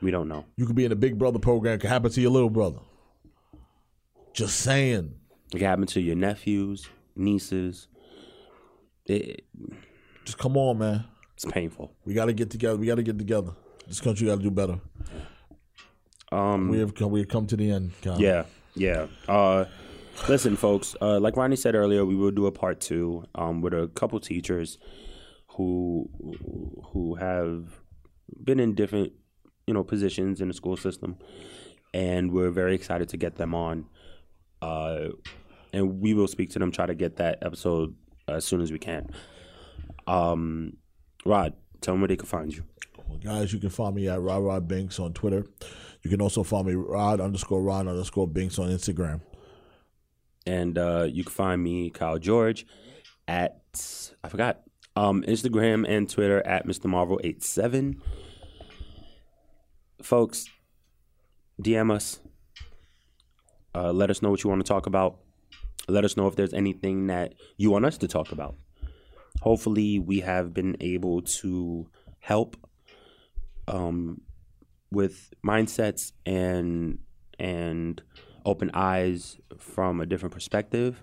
We 0.00 0.10
don't 0.10 0.28
know. 0.28 0.44
You 0.56 0.66
could 0.66 0.76
be 0.76 0.84
in 0.84 0.92
a 0.92 0.96
big 0.96 1.18
brother 1.18 1.38
program. 1.38 1.74
It 1.74 1.80
could 1.80 1.90
happen 1.90 2.10
to 2.10 2.20
your 2.20 2.30
little 2.30 2.50
brother. 2.50 2.78
Just 4.34 4.60
saying. 4.60 5.14
It 5.52 5.58
can 5.58 5.66
happen 5.66 5.86
to 5.86 6.00
your 6.00 6.16
nephews, 6.16 6.88
nieces. 7.16 7.88
It, 9.06 9.44
Just 10.24 10.38
come 10.38 10.56
on, 10.56 10.78
man. 10.78 11.04
it's 11.34 11.44
painful. 11.46 11.92
We 12.04 12.12
got 12.14 12.26
to 12.26 12.32
get 12.32 12.50
together. 12.50 12.76
We 12.76 12.86
got 12.86 12.96
to 12.96 13.02
get 13.02 13.18
together. 13.18 13.52
This 13.86 14.00
country 14.00 14.26
got 14.26 14.36
to 14.36 14.42
do 14.42 14.50
better. 14.50 14.80
Um, 16.32 16.68
We 16.68 16.78
have 16.80 16.94
come, 16.94 17.10
we 17.10 17.20
have 17.20 17.28
come 17.28 17.46
to 17.46 17.56
the 17.56 17.70
end. 17.70 17.92
Kyle. 18.02 18.20
Yeah, 18.20 18.44
yeah. 18.74 19.06
Uh, 19.28 19.64
listen, 20.28 20.56
folks. 20.56 20.96
Uh, 21.00 21.20
like 21.20 21.36
Ronnie 21.36 21.56
said 21.56 21.74
earlier, 21.74 22.04
we 22.04 22.14
will 22.14 22.30
do 22.30 22.46
a 22.46 22.52
part 22.52 22.80
two 22.80 23.24
um, 23.34 23.60
with 23.60 23.74
a 23.74 23.88
couple 23.88 24.20
teachers 24.20 24.78
who 25.48 26.08
who 26.92 27.14
have 27.16 27.80
been 28.42 28.60
in 28.60 28.74
different 28.74 29.12
you 29.66 29.74
know 29.74 29.84
positions 29.84 30.40
in 30.40 30.48
the 30.48 30.54
school 30.54 30.76
system, 30.76 31.16
and 31.92 32.32
we're 32.32 32.50
very 32.50 32.74
excited 32.74 33.08
to 33.10 33.16
get 33.16 33.36
them 33.36 33.54
on. 33.54 33.86
Uh, 34.62 35.08
and 35.72 36.00
we 36.00 36.14
will 36.14 36.28
speak 36.28 36.50
to 36.50 36.58
them, 36.58 36.70
try 36.70 36.86
to 36.86 36.94
get 36.94 37.16
that 37.16 37.38
episode 37.42 37.94
as 38.28 38.44
soon 38.44 38.60
as 38.60 38.72
we 38.72 38.78
can. 38.78 39.10
Um, 40.06 40.76
Rod, 41.26 41.54
tell 41.80 41.94
them 41.94 42.00
where 42.00 42.08
they 42.08 42.16
can 42.16 42.26
find 42.26 42.54
you. 42.54 42.64
Well, 43.08 43.18
guys, 43.18 43.52
you 43.52 43.58
can 43.58 43.70
find 43.70 43.94
me 43.94 44.08
at 44.08 44.20
Rod 44.20 44.42
Rod 44.42 44.68
Binks 44.68 44.98
on 44.98 45.12
Twitter. 45.12 45.44
You 46.02 46.10
can 46.10 46.20
also 46.20 46.42
find 46.42 46.66
me 46.66 46.74
Rod 46.74 47.20
underscore 47.20 47.62
Rod 47.62 47.88
underscore 47.88 48.28
Binks 48.28 48.58
on 48.58 48.70
Instagram. 48.70 49.20
And 50.46 50.76
uh, 50.76 51.08
you 51.10 51.24
can 51.24 51.32
find 51.32 51.62
me, 51.62 51.90
Kyle 51.90 52.18
George, 52.18 52.66
at 53.26 53.60
I 54.22 54.28
forgot 54.28 54.60
um, 54.96 55.22
Instagram 55.22 55.88
and 55.88 56.08
Twitter 56.08 56.46
at 56.46 56.66
Mr. 56.66 56.84
Marvel 56.86 57.20
87 57.24 58.00
Folks, 60.04 60.44
DM 61.62 61.90
us. 61.90 62.20
Uh, 63.74 63.90
let 63.90 64.10
us 64.10 64.20
know 64.20 64.30
what 64.30 64.44
you 64.44 64.50
want 64.50 64.64
to 64.64 64.68
talk 64.68 64.86
about. 64.86 65.16
Let 65.88 66.04
us 66.04 66.14
know 66.14 66.26
if 66.26 66.36
there's 66.36 66.52
anything 66.52 67.06
that 67.06 67.32
you 67.56 67.70
want 67.70 67.86
us 67.86 67.96
to 67.98 68.08
talk 68.08 68.30
about. 68.30 68.56
Hopefully, 69.40 69.98
we 69.98 70.20
have 70.20 70.52
been 70.52 70.76
able 70.80 71.22
to 71.22 71.88
help 72.18 72.56
um, 73.66 74.20
with 74.90 75.32
mindsets 75.42 76.12
and 76.26 76.98
and 77.38 78.02
open 78.44 78.70
eyes 78.74 79.38
from 79.58 80.00
a 80.00 80.06
different 80.06 80.34
perspective. 80.34 81.02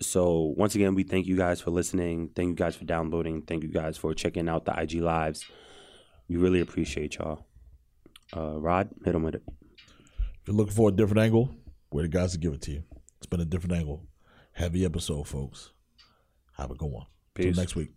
So 0.00 0.54
once 0.56 0.74
again, 0.74 0.94
we 0.94 1.02
thank 1.02 1.26
you 1.26 1.36
guys 1.36 1.60
for 1.60 1.70
listening. 1.70 2.30
Thank 2.34 2.48
you 2.48 2.54
guys 2.54 2.74
for 2.74 2.84
downloading. 2.84 3.42
Thank 3.42 3.62
you 3.62 3.68
guys 3.68 3.96
for 3.98 4.14
checking 4.14 4.48
out 4.48 4.64
the 4.64 4.78
IG 4.80 4.94
lives. 4.94 5.44
We 6.28 6.36
really 6.36 6.60
appreciate 6.60 7.16
y'all. 7.16 7.46
Uh, 8.34 8.58
Rod, 8.58 8.88
hit 9.04 9.14
him 9.14 9.24
with 9.24 9.34
it. 9.34 9.42
If 9.48 10.48
you're 10.48 10.56
looking 10.56 10.74
for 10.74 10.88
a 10.88 10.92
different 10.92 11.20
angle, 11.20 11.54
we're 11.92 12.02
the 12.02 12.08
guys 12.08 12.32
to 12.32 12.38
give 12.38 12.54
it 12.54 12.62
to 12.62 12.70
you. 12.70 12.82
It's 13.18 13.26
been 13.26 13.40
a 13.40 13.44
different 13.44 13.74
angle. 13.74 14.06
Heavy 14.52 14.84
episode, 14.84 15.26
folks. 15.26 15.72
Have 16.56 16.70
a 16.70 16.74
good 16.74 16.90
one. 16.90 17.06
Till 17.34 17.46
Peace. 17.46 17.56
next 17.56 17.76
week. 17.76 17.90